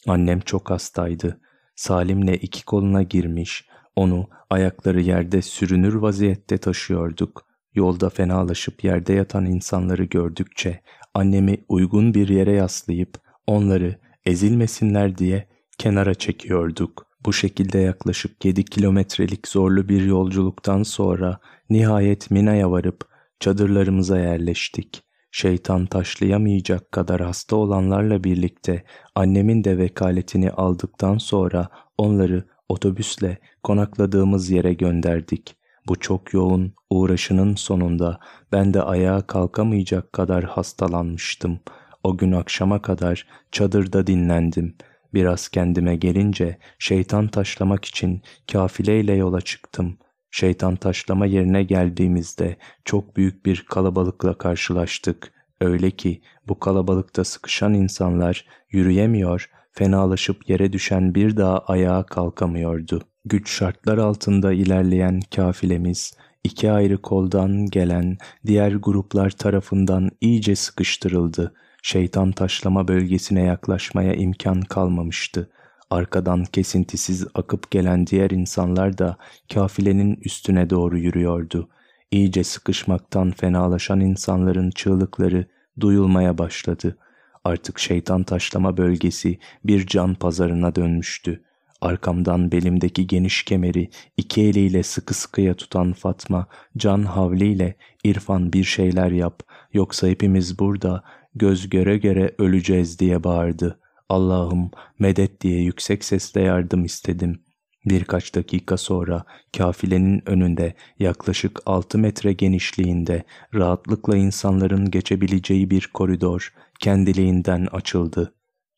Annem 0.08 0.40
çok 0.40 0.70
hastaydı. 0.70 1.42
Salim'le 1.76 2.34
iki 2.42 2.66
koluna 2.66 3.04
girmiş, 3.04 3.68
onu 3.96 4.30
ayakları 4.50 5.02
yerde 5.02 5.42
sürünür 5.42 5.94
vaziyette 5.94 6.58
taşıyorduk. 6.58 7.46
Yolda 7.74 8.10
fenalaşıp 8.10 8.84
yerde 8.84 9.14
yatan 9.14 9.46
insanları 9.46 10.04
gördükçe 10.04 10.82
annemi 11.14 11.58
uygun 11.70 12.14
bir 12.14 12.28
yere 12.28 12.52
yaslayıp 12.52 13.18
onları 13.48 13.96
ezilmesinler 14.26 15.18
diye 15.18 15.48
kenara 15.78 16.14
çekiyorduk. 16.14 17.08
Bu 17.26 17.34
şekilde 17.34 17.80
yaklaşık 17.80 18.46
7 18.46 18.66
kilometrelik 18.66 19.48
zorlu 19.48 19.90
bir 19.90 20.06
yolculuktan 20.06 20.84
sonra 20.84 21.40
nihayet 21.70 22.32
Mina'ya 22.32 22.72
varıp 22.72 23.08
çadırlarımıza 23.40 24.20
yerleştik. 24.20 25.04
Şeytan 25.32 25.86
taşlayamayacak 25.86 26.92
kadar 26.92 27.22
hasta 27.22 27.56
olanlarla 27.56 28.24
birlikte 28.24 28.84
annemin 29.16 29.64
de 29.64 29.78
vekaletini 29.78 30.52
aldıktan 30.52 31.18
sonra 31.18 31.68
onları 31.98 32.44
otobüsle 32.70 33.38
konakladığımız 33.64 34.50
yere 34.50 34.74
gönderdik. 34.74 35.56
Bu 35.88 36.00
çok 36.00 36.34
yoğun 36.34 36.74
uğraşının 36.90 37.56
sonunda 37.56 38.20
ben 38.52 38.74
de 38.74 38.82
ayağa 38.82 39.22
kalkamayacak 39.28 40.14
kadar 40.14 40.44
hastalanmıştım. 40.44 41.60
O 42.04 42.18
gün 42.18 42.32
akşama 42.32 42.82
kadar 42.82 43.28
çadırda 43.52 44.08
dinlendim 44.08 44.76
Biraz 45.14 45.50
kendime 45.50 45.96
gelince 45.96 46.58
şeytan 46.80 47.28
taşlamak 47.28 47.86
için 47.86 48.22
kafileyle 48.52 49.14
yola 49.14 49.42
çıktım. 49.42 49.98
Şeytan 50.32 50.76
taşlama 50.76 51.26
yerine 51.26 51.64
geldiğimizde 51.64 52.58
çok 52.86 53.18
büyük 53.18 53.46
bir 53.46 53.66
kalabalıkla 53.70 54.38
karşılaştık. 54.38 55.34
Öyle 55.62 55.92
ki 55.92 56.22
bu 56.48 56.60
kalabalıkta 56.60 57.24
sıkışan 57.24 57.74
insanlar 57.74 58.46
yürüyemiyor, 58.72 59.50
fenalaşıp 59.72 60.50
yere 60.50 60.74
düşen 60.74 61.16
bir 61.16 61.38
daha 61.38 61.60
ayağa 61.60 62.04
kalkamıyordu. 62.06 63.02
Güç 63.26 63.50
şartlar 63.52 63.98
altında 63.98 64.54
ilerleyen 64.54 65.22
kafilemiz 65.36 66.14
iki 66.44 66.72
ayrı 66.72 67.02
koldan 67.02 67.66
gelen 67.66 68.18
diğer 68.46 68.72
gruplar 68.72 69.30
tarafından 69.30 70.12
iyice 70.22 70.56
sıkıştırıldı. 70.56 71.54
Şeytan 71.84 72.32
taşlama 72.32 72.88
bölgesine 72.88 73.44
yaklaşmaya 73.44 74.14
imkan 74.14 74.62
kalmamıştı. 74.62 75.50
Arkadan 75.90 76.46
kesintisiz 76.46 77.28
akıp 77.34 77.72
gelen 77.72 78.08
diğer 78.08 78.32
insanlar 78.32 78.98
da 78.98 79.18
kafilenin 79.54 80.16
üstüne 80.16 80.70
doğru 80.70 80.98
yürüyordu. 80.98 81.70
İyice 82.12 82.44
sıkışmaktan 82.44 83.32
fenalaşan 83.32 84.00
insanların 84.00 84.70
çığlıkları 84.72 85.46
duyulmaya 85.80 86.38
başladı. 86.38 86.98
Artık 87.44 87.80
şeytan 87.80 88.24
taşlama 88.24 88.78
bölgesi 88.78 89.40
bir 89.64 89.88
can 89.88 90.16
pazarına 90.16 90.76
dönmüştü. 90.76 91.44
Arkamdan 91.84 92.52
belimdeki 92.52 93.08
geniş 93.08 93.44
kemeri 93.44 93.90
iki 94.18 94.42
eliyle 94.42 94.84
sıkı 94.84 95.14
sıkıya 95.14 95.54
tutan 95.54 95.94
Fatma, 95.94 96.48
can 96.78 97.04
havliyle 97.04 97.76
İrfan 98.04 98.54
bir 98.54 98.64
şeyler 98.64 99.12
yap, 99.12 99.44
yoksa 99.74 100.08
hepimiz 100.08 100.60
burada 100.60 101.04
göz 101.36 101.70
göre 101.70 101.98
göre 101.98 102.36
öleceğiz 102.38 103.00
diye 103.00 103.24
bağırdı. 103.24 103.80
Allah'ım 104.10 104.72
medet 105.00 105.42
diye 105.42 105.62
yüksek 105.62 106.06
sesle 106.06 106.42
yardım 106.42 106.86
istedim. 106.86 107.42
Birkaç 107.86 108.36
dakika 108.36 108.78
sonra 108.78 109.26
kafilenin 109.58 110.24
önünde 110.26 110.74
yaklaşık 111.00 111.60
6 111.66 111.98
metre 111.98 112.34
genişliğinde 112.34 113.24
rahatlıkla 113.54 114.18
insanların 114.18 114.92
geçebileceği 114.92 115.70
bir 115.70 115.90
koridor 115.94 116.54
kendiliğinden 116.80 117.68
açıldı. 117.72 118.34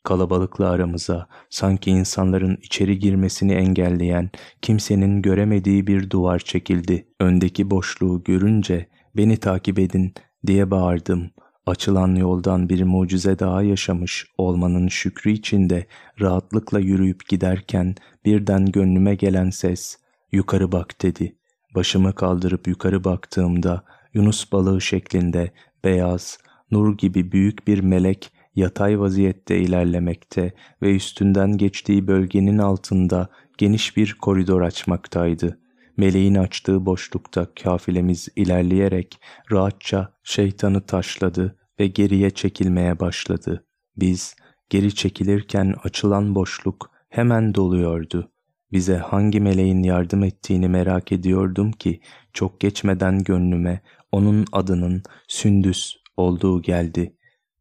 Kalabalıkla 0.05 0.69
aramıza 0.69 1.27
sanki 1.49 1.91
insanların 1.91 2.57
içeri 2.61 2.99
girmesini 2.99 3.53
engelleyen 3.53 4.29
kimsenin 4.61 5.21
göremediği 5.21 5.87
bir 5.87 6.09
duvar 6.09 6.39
çekildi. 6.39 7.07
Öndeki 7.19 7.69
boşluğu 7.69 8.23
görünce 8.23 8.89
beni 9.17 9.37
takip 9.37 9.79
edin 9.79 10.13
diye 10.47 10.71
bağırdım. 10.71 11.31
Açılan 11.65 12.15
yoldan 12.15 12.69
bir 12.69 12.83
mucize 12.83 13.39
daha 13.39 13.63
yaşamış 13.63 14.25
olmanın 14.37 14.87
şükrü 14.87 15.31
içinde 15.31 15.87
rahatlıkla 16.21 16.79
yürüyüp 16.79 17.27
giderken 17.27 17.95
birden 18.25 18.65
gönlüme 18.65 19.15
gelen 19.15 19.49
ses 19.49 19.97
yukarı 20.31 20.71
bak 20.71 21.01
dedi. 21.01 21.35
Başımı 21.75 22.15
kaldırıp 22.15 22.67
yukarı 22.67 23.03
baktığımda 23.03 23.83
Yunus 24.13 24.51
balığı 24.51 24.81
şeklinde 24.81 25.51
beyaz, 25.83 26.37
nur 26.71 26.97
gibi 26.97 27.31
büyük 27.31 27.67
bir 27.67 27.79
melek 27.79 28.34
yatay 28.55 28.99
vaziyette 28.99 29.59
ilerlemekte 29.59 30.53
ve 30.81 30.95
üstünden 30.95 31.57
geçtiği 31.57 32.07
bölgenin 32.07 32.57
altında 32.57 33.29
geniş 33.57 33.97
bir 33.97 34.17
koridor 34.21 34.61
açmaktaydı. 34.61 35.59
Meleğin 35.97 36.35
açtığı 36.35 36.85
boşlukta 36.85 37.53
kafilemiz 37.63 38.27
ilerleyerek 38.35 39.19
rahatça 39.51 40.13
şeytanı 40.23 40.85
taşladı 40.85 41.55
ve 41.79 41.87
geriye 41.87 42.29
çekilmeye 42.29 42.99
başladı. 42.99 43.65
Biz 43.97 44.35
geri 44.69 44.95
çekilirken 44.95 45.75
açılan 45.83 46.35
boşluk 46.35 46.91
hemen 47.09 47.55
doluyordu. 47.55 48.31
Bize 48.71 48.97
hangi 48.97 49.39
meleğin 49.39 49.83
yardım 49.83 50.23
ettiğini 50.23 50.67
merak 50.67 51.11
ediyordum 51.11 51.71
ki 51.71 52.01
çok 52.33 52.59
geçmeden 52.59 53.23
gönlüme 53.23 53.81
onun 54.11 54.45
adının 54.51 55.03
Sündüs 55.27 55.95
olduğu 56.17 56.61
geldi. 56.61 57.14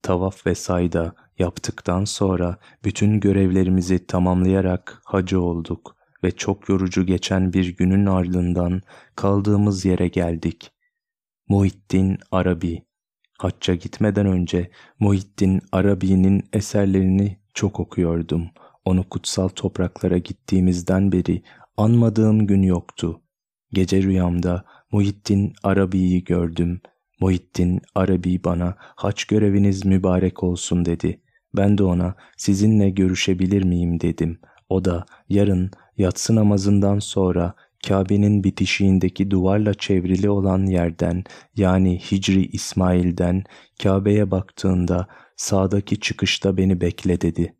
Tavaf 0.04 0.46
ve 0.46 0.54
sayda 0.54 1.14
yaptıktan 1.38 2.04
sonra 2.04 2.58
bütün 2.84 3.20
görevlerimizi 3.20 4.06
tamamlayarak 4.06 5.00
hacı 5.04 5.40
olduk 5.40 5.96
ve 6.24 6.30
çok 6.30 6.68
yorucu 6.68 7.06
geçen 7.06 7.52
bir 7.52 7.76
günün 7.76 8.06
ardından 8.06 8.82
kaldığımız 9.16 9.84
yere 9.84 10.08
geldik. 10.08 10.70
Muhittin 11.48 12.18
Arabi 12.30 12.82
Hacca 13.38 13.74
gitmeden 13.74 14.26
önce 14.26 14.70
Muhittin 14.98 15.60
Arabi'nin 15.72 16.48
eserlerini 16.52 17.38
çok 17.54 17.80
okuyordum. 17.80 18.50
Onu 18.84 19.08
kutsal 19.08 19.48
topraklara 19.48 20.18
gittiğimizden 20.18 21.12
beri 21.12 21.42
anmadığım 21.76 22.46
gün 22.46 22.62
yoktu. 22.62 23.20
Gece 23.72 24.02
rüyamda 24.02 24.64
Muhittin 24.92 25.52
Arabi'yi 25.62 26.24
gördüm. 26.24 26.80
Muhittin 27.20 27.80
Arabi 27.94 28.44
bana 28.44 28.74
haç 28.78 29.24
göreviniz 29.24 29.84
mübarek 29.84 30.42
olsun 30.42 30.84
dedi. 30.84 31.20
Ben 31.56 31.78
de 31.78 31.82
ona 31.82 32.14
sizinle 32.36 32.90
görüşebilir 32.90 33.62
miyim 33.62 34.00
dedim. 34.00 34.38
O 34.68 34.84
da 34.84 35.06
yarın 35.28 35.70
yatsı 35.98 36.34
namazından 36.34 36.98
sonra 36.98 37.54
Kabe'nin 37.88 38.44
bitişiğindeki 38.44 39.30
duvarla 39.30 39.74
çevrili 39.74 40.30
olan 40.30 40.66
yerden 40.66 41.24
yani 41.56 41.98
Hicri 41.98 42.46
İsmail'den 42.46 43.44
Kabe'ye 43.82 44.30
baktığında 44.30 45.06
sağdaki 45.36 46.00
çıkışta 46.00 46.56
beni 46.56 46.80
bekle 46.80 47.20
dedi. 47.20 47.54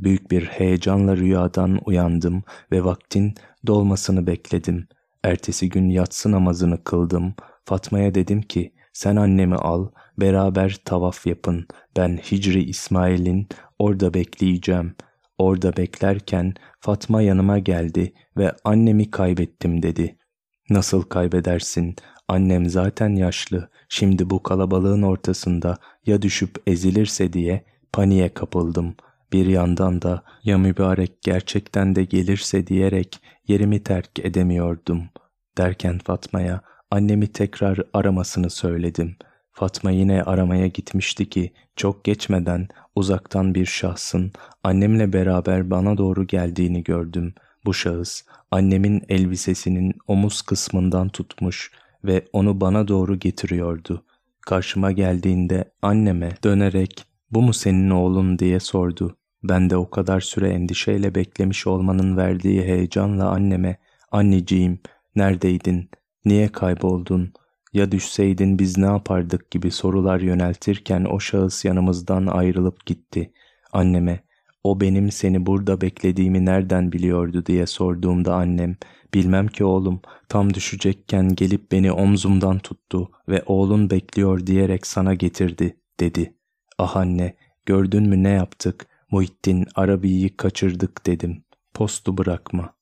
Büyük 0.00 0.30
bir 0.30 0.44
heyecanla 0.44 1.16
rüyadan 1.16 1.80
uyandım 1.86 2.42
ve 2.72 2.84
vaktin 2.84 3.34
dolmasını 3.66 4.26
bekledim. 4.26 4.88
Ertesi 5.24 5.68
gün 5.68 5.88
yatsı 5.88 6.32
namazını 6.32 6.84
kıldım. 6.84 7.34
Fatma'ya 7.64 8.14
dedim 8.14 8.42
ki 8.42 8.72
sen 8.92 9.16
annemi 9.16 9.56
al, 9.56 9.88
beraber 10.18 10.80
tavaf 10.84 11.26
yapın. 11.26 11.66
Ben 11.96 12.16
Hicri 12.16 12.62
İsmail'in 12.62 13.48
orada 13.78 14.14
bekleyeceğim. 14.14 14.94
Orada 15.38 15.76
beklerken 15.76 16.54
Fatma 16.80 17.22
yanıma 17.22 17.58
geldi 17.58 18.12
ve 18.36 18.52
annemi 18.64 19.10
kaybettim 19.10 19.82
dedi. 19.82 20.18
Nasıl 20.70 21.02
kaybedersin? 21.02 21.96
Annem 22.28 22.70
zaten 22.70 23.16
yaşlı. 23.16 23.70
Şimdi 23.88 24.30
bu 24.30 24.42
kalabalığın 24.42 25.02
ortasında 25.02 25.78
ya 26.06 26.22
düşüp 26.22 26.62
ezilirse 26.66 27.32
diye 27.32 27.64
paniğe 27.92 28.28
kapıldım. 28.34 28.94
Bir 29.32 29.46
yandan 29.46 30.02
da 30.02 30.22
ya 30.44 30.58
mübarek 30.58 31.22
gerçekten 31.22 31.96
de 31.96 32.04
gelirse 32.04 32.66
diyerek 32.66 33.20
yerimi 33.48 33.82
terk 33.82 34.18
edemiyordum. 34.18 35.02
Derken 35.58 35.98
Fatma'ya 35.98 36.60
annemi 36.90 37.26
tekrar 37.26 37.78
aramasını 37.92 38.50
söyledim. 38.50 39.16
Fatma 39.52 39.90
yine 39.90 40.22
aramaya 40.22 40.66
gitmişti 40.66 41.28
ki 41.28 41.52
çok 41.76 42.04
geçmeden 42.04 42.68
uzaktan 42.94 43.54
bir 43.54 43.66
şahsın 43.66 44.32
annemle 44.64 45.12
beraber 45.12 45.70
bana 45.70 45.98
doğru 45.98 46.26
geldiğini 46.26 46.84
gördüm. 46.84 47.34
Bu 47.64 47.74
şahıs 47.74 48.22
annemin 48.50 49.02
elbisesinin 49.08 49.94
omuz 50.06 50.42
kısmından 50.42 51.08
tutmuş 51.08 51.72
ve 52.04 52.24
onu 52.32 52.60
bana 52.60 52.88
doğru 52.88 53.18
getiriyordu. 53.18 54.04
Karşıma 54.40 54.92
geldiğinde 54.92 55.64
anneme 55.82 56.32
dönerek 56.44 57.04
bu 57.30 57.42
mu 57.42 57.54
senin 57.54 57.90
oğlun 57.90 58.38
diye 58.38 58.60
sordu. 58.60 59.16
Ben 59.44 59.70
de 59.70 59.76
o 59.76 59.90
kadar 59.90 60.20
süre 60.20 60.48
endişeyle 60.48 61.14
beklemiş 61.14 61.66
olmanın 61.66 62.16
verdiği 62.16 62.62
heyecanla 62.62 63.30
anneme 63.30 63.78
anneciğim 64.12 64.80
neredeydin, 65.16 65.90
niye 66.28 66.48
kayboldun, 66.48 67.32
ya 67.72 67.92
düşseydin 67.92 68.58
biz 68.58 68.78
ne 68.78 68.86
yapardık 68.86 69.50
gibi 69.50 69.70
sorular 69.70 70.20
yöneltirken 70.20 71.04
o 71.04 71.20
şahıs 71.20 71.64
yanımızdan 71.64 72.26
ayrılıp 72.26 72.86
gitti. 72.86 73.32
Anneme 73.72 74.20
o 74.64 74.80
benim 74.80 75.10
seni 75.10 75.46
burada 75.46 75.80
beklediğimi 75.80 76.44
nereden 76.44 76.92
biliyordu 76.92 77.46
diye 77.46 77.66
sorduğumda 77.66 78.34
annem 78.34 78.76
bilmem 79.14 79.46
ki 79.48 79.64
oğlum 79.64 80.00
tam 80.28 80.54
düşecekken 80.54 81.34
gelip 81.34 81.72
beni 81.72 81.92
omzumdan 81.92 82.58
tuttu 82.58 83.10
ve 83.28 83.42
oğlun 83.46 83.90
bekliyor 83.90 84.46
diyerek 84.46 84.86
sana 84.86 85.14
getirdi 85.14 85.76
dedi. 86.00 86.34
Ah 86.78 86.96
anne 86.96 87.36
gördün 87.66 88.08
mü 88.08 88.22
ne 88.22 88.30
yaptık 88.30 88.86
Muhittin 89.10 89.66
Arabi'yi 89.74 90.36
kaçırdık 90.36 91.06
dedim. 91.06 91.44
Postu 91.74 92.18
bırakma. 92.18 92.74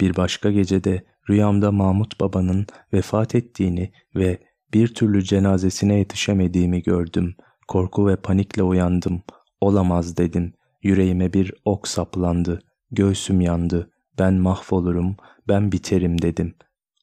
Bir 0.00 0.16
başka 0.16 0.50
gecede 0.50 1.04
rüyamda 1.30 1.72
Mahmut 1.72 2.20
babanın 2.20 2.66
vefat 2.92 3.34
ettiğini 3.34 3.92
ve 4.16 4.38
bir 4.74 4.94
türlü 4.94 5.24
cenazesine 5.24 5.94
yetişemediğimi 5.94 6.82
gördüm. 6.82 7.34
Korku 7.68 8.08
ve 8.08 8.16
panikle 8.16 8.62
uyandım. 8.62 9.22
Olamaz 9.60 10.16
dedim. 10.16 10.52
Yüreğime 10.82 11.32
bir 11.32 11.52
ok 11.64 11.88
saplandı. 11.88 12.62
Göğsüm 12.90 13.40
yandı. 13.40 13.90
Ben 14.18 14.34
mahvolurum, 14.34 15.16
ben 15.48 15.72
biterim 15.72 16.22
dedim. 16.22 16.54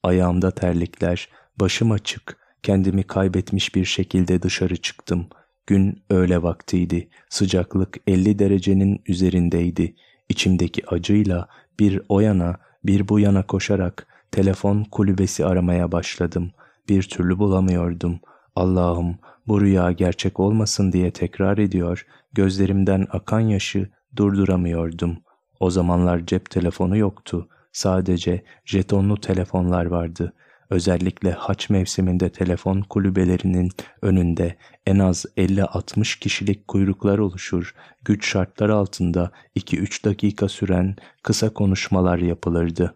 Ayağımda 0.03 0.51
terlikler, 0.51 1.29
başım 1.59 1.91
açık, 1.91 2.37
kendimi 2.63 3.03
kaybetmiş 3.03 3.75
bir 3.75 3.85
şekilde 3.85 4.41
dışarı 4.41 4.77
çıktım. 4.77 5.27
Gün 5.67 6.03
öğle 6.09 6.43
vaktiydi. 6.43 7.09
Sıcaklık 7.29 7.97
50 8.07 8.39
derecenin 8.39 9.01
üzerindeydi. 9.07 9.95
İçimdeki 10.29 10.87
acıyla 10.87 11.47
bir 11.79 12.01
o 12.09 12.19
yana 12.19 12.57
bir 12.83 13.07
bu 13.07 13.19
yana 13.19 13.47
koşarak 13.47 14.07
telefon 14.31 14.83
kulübesi 14.83 15.45
aramaya 15.45 15.91
başladım. 15.91 16.51
Bir 16.89 17.03
türlü 17.03 17.39
bulamıyordum. 17.39 18.19
Allah'ım 18.55 19.17
bu 19.47 19.61
rüya 19.61 19.91
gerçek 19.91 20.39
olmasın 20.39 20.91
diye 20.91 21.11
tekrar 21.11 21.57
ediyor, 21.57 22.05
gözlerimden 22.33 23.07
akan 23.11 23.39
yaşı 23.39 23.89
durduramıyordum. 24.15 25.17
O 25.59 25.69
zamanlar 25.69 26.25
cep 26.25 26.49
telefonu 26.49 26.97
yoktu. 26.97 27.49
Sadece 27.71 28.43
jetonlu 28.65 29.21
telefonlar 29.21 29.85
vardı. 29.85 30.33
Özellikle 30.69 31.31
haç 31.31 31.69
mevsiminde 31.69 32.29
telefon 32.29 32.81
kulübelerinin 32.81 33.71
önünde 34.01 34.55
en 34.85 34.99
az 34.99 35.25
50-60 35.37 36.19
kişilik 36.19 36.67
kuyruklar 36.67 37.17
oluşur. 37.17 37.75
Güç 38.05 38.27
şartlar 38.27 38.69
altında 38.69 39.31
2-3 39.55 40.05
dakika 40.05 40.49
süren 40.49 40.95
kısa 41.23 41.49
konuşmalar 41.49 42.17
yapılırdı. 42.17 42.95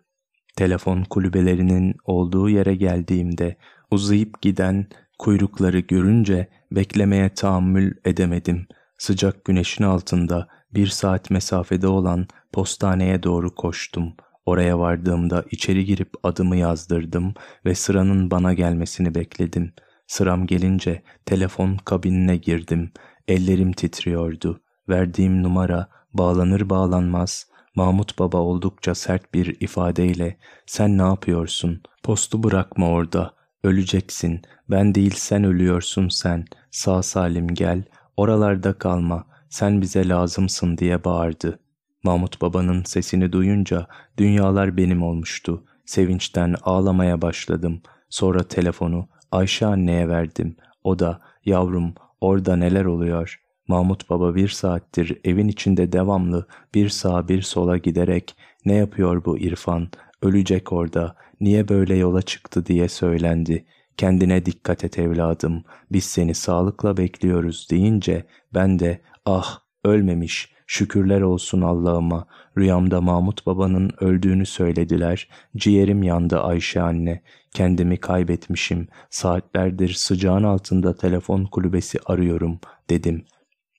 Telefon 0.55 1.03
kulübelerinin 1.03 1.95
olduğu 2.05 2.49
yere 2.49 2.75
geldiğimde 2.75 3.57
uzayıp 3.91 4.41
giden 4.41 4.87
kuyrukları 5.19 5.79
görünce 5.79 6.47
beklemeye 6.71 7.29
tahammül 7.29 7.93
edemedim. 8.05 8.67
Sıcak 8.97 9.45
güneşin 9.45 9.83
altında 9.83 10.47
bir 10.73 10.87
saat 10.87 11.29
mesafede 11.29 11.87
olan 11.87 12.27
postaneye 12.53 13.23
doğru 13.23 13.55
koştum. 13.55 14.13
Oraya 14.45 14.79
vardığımda 14.79 15.45
içeri 15.51 15.85
girip 15.85 16.09
adımı 16.23 16.55
yazdırdım 16.55 17.33
ve 17.65 17.75
sıranın 17.75 18.31
bana 18.31 18.53
gelmesini 18.53 19.15
bekledim. 19.15 19.73
Sıram 20.07 20.47
gelince 20.47 21.03
telefon 21.25 21.77
kabinine 21.77 22.37
girdim. 22.37 22.91
Ellerim 23.27 23.71
titriyordu. 23.71 24.61
Verdiğim 24.89 25.43
numara 25.43 25.89
bağlanır 26.13 26.69
bağlanmaz 26.69 27.50
Mahmut 27.75 28.19
Baba 28.19 28.37
oldukça 28.37 28.95
sert 28.95 29.33
bir 29.33 29.61
ifadeyle 29.61 30.37
sen 30.65 30.97
ne 30.97 31.01
yapıyorsun? 31.01 31.81
Postu 32.03 32.43
bırakma 32.43 32.89
orada. 32.89 33.33
Öleceksin. 33.63 34.41
Ben 34.69 34.95
değil 34.95 35.13
sen 35.15 35.43
ölüyorsun 35.43 36.07
sen. 36.07 36.45
Sağ 36.71 37.03
salim 37.03 37.47
gel. 37.47 37.83
Oralarda 38.17 38.73
kalma. 38.73 39.25
Sen 39.49 39.81
bize 39.81 40.07
lazımsın 40.07 40.77
diye 40.77 41.03
bağırdı. 41.03 41.59
Mahmut 42.03 42.41
Baba'nın 42.41 42.83
sesini 42.83 43.31
duyunca 43.31 43.87
dünyalar 44.17 44.77
benim 44.77 45.03
olmuştu. 45.03 45.63
Sevinçten 45.85 46.55
ağlamaya 46.63 47.21
başladım. 47.21 47.81
Sonra 48.09 48.43
telefonu 48.43 49.07
Ayşe 49.31 49.65
anneye 49.65 50.09
verdim. 50.09 50.55
O 50.83 50.99
da 50.99 51.21
yavrum 51.45 51.93
orada 52.21 52.55
neler 52.55 52.85
oluyor? 52.85 53.40
Mahmut 53.71 54.09
Baba 54.09 54.35
bir 54.35 54.47
saattir 54.47 55.19
evin 55.23 55.47
içinde 55.47 55.91
devamlı 55.91 56.47
bir 56.75 56.89
sağa 56.89 57.27
bir 57.27 57.41
sola 57.41 57.77
giderek 57.77 58.35
ne 58.65 58.73
yapıyor 58.75 59.25
bu 59.25 59.39
İrfan, 59.39 59.87
ölecek 60.21 60.73
orada, 60.73 61.15
niye 61.41 61.67
böyle 61.67 61.95
yola 61.95 62.21
çıktı? 62.21 62.65
diye 62.65 62.87
söylendi. 62.89 63.65
Kendine 63.97 64.45
dikkat 64.45 64.83
et 64.83 64.99
evladım, 64.99 65.63
biz 65.91 66.03
seni 66.03 66.33
sağlıkla 66.33 66.97
bekliyoruz. 66.97 67.67
deyince 67.71 68.25
ben 68.53 68.79
de 68.79 69.01
ah 69.25 69.59
ölmemiş, 69.85 70.53
şükürler 70.67 71.21
olsun 71.21 71.61
Allah'ıma, 71.61 72.27
rüyamda 72.57 73.01
Mahmut 73.01 73.45
babanın 73.45 73.91
öldüğünü 73.99 74.45
söylediler, 74.45 75.29
ciğerim 75.57 76.03
yandı 76.03 76.39
Ayşe 76.39 76.81
anne, 76.81 77.21
kendimi 77.53 77.97
kaybetmişim, 77.97 78.87
saatlerdir 79.09 79.93
sıcağın 79.93 80.43
altında 80.43 80.95
telefon 80.95 81.45
kulübesi 81.45 81.99
arıyorum. 82.05 82.59
dedim. 82.89 83.25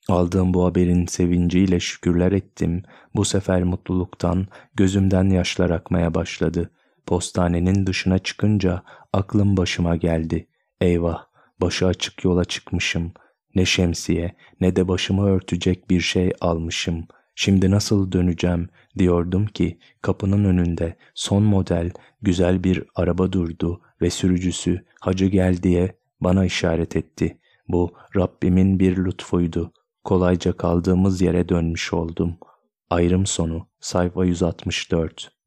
Aldığım 0.09 0.55
bu 0.55 0.65
haberin 0.65 1.07
sevinciyle 1.07 1.81
şükürler 1.81 2.33
ettim. 2.33 2.83
Bu 3.15 3.25
sefer 3.25 3.63
mutluluktan 3.63 4.47
gözümden 4.75 5.31
yaşlar 5.31 5.71
akmaya 5.71 6.15
başladı. 6.15 6.71
Postanenin 7.07 7.87
dışına 7.87 8.19
çıkınca 8.19 8.83
aklım 9.13 9.57
başıma 9.57 9.97
geldi. 9.97 10.47
Eyvah, 10.81 11.25
başı 11.61 11.87
açık 11.87 12.25
yola 12.25 12.45
çıkmışım. 12.45 13.13
Ne 13.55 13.65
şemsiye 13.65 14.35
ne 14.61 14.77
de 14.77 14.89
başımı 14.89 15.27
örtecek 15.27 15.91
bir 15.91 16.01
şey 16.01 16.33
almışım. 16.41 17.07
Şimdi 17.35 17.71
nasıl 17.71 18.13
döneceğim 18.13 18.69
diyordum 18.99 19.47
ki 19.47 19.79
kapının 20.03 20.45
önünde 20.45 20.97
son 21.15 21.43
model 21.43 21.91
güzel 22.23 22.65
bir 22.65 22.85
araba 22.95 23.33
durdu 23.33 23.81
ve 24.03 24.11
sürücüsü 24.11 24.85
hacı 25.01 25.27
gel 25.27 25.63
diye 25.63 25.97
bana 26.21 26.45
işaret 26.45 26.97
etti. 26.97 27.39
Bu 27.69 27.95
Rabbimin 28.17 28.81
bir 28.81 28.97
lütfuydu. 28.97 29.73
Kolayca 30.05 30.57
kaldığımız 30.57 31.21
yere 31.21 31.49
dönmüş 31.49 31.93
oldum. 31.93 32.39
Ayrım 32.91 33.27
sonu 33.27 33.69
sayfa 33.81 34.25
164 34.25 35.33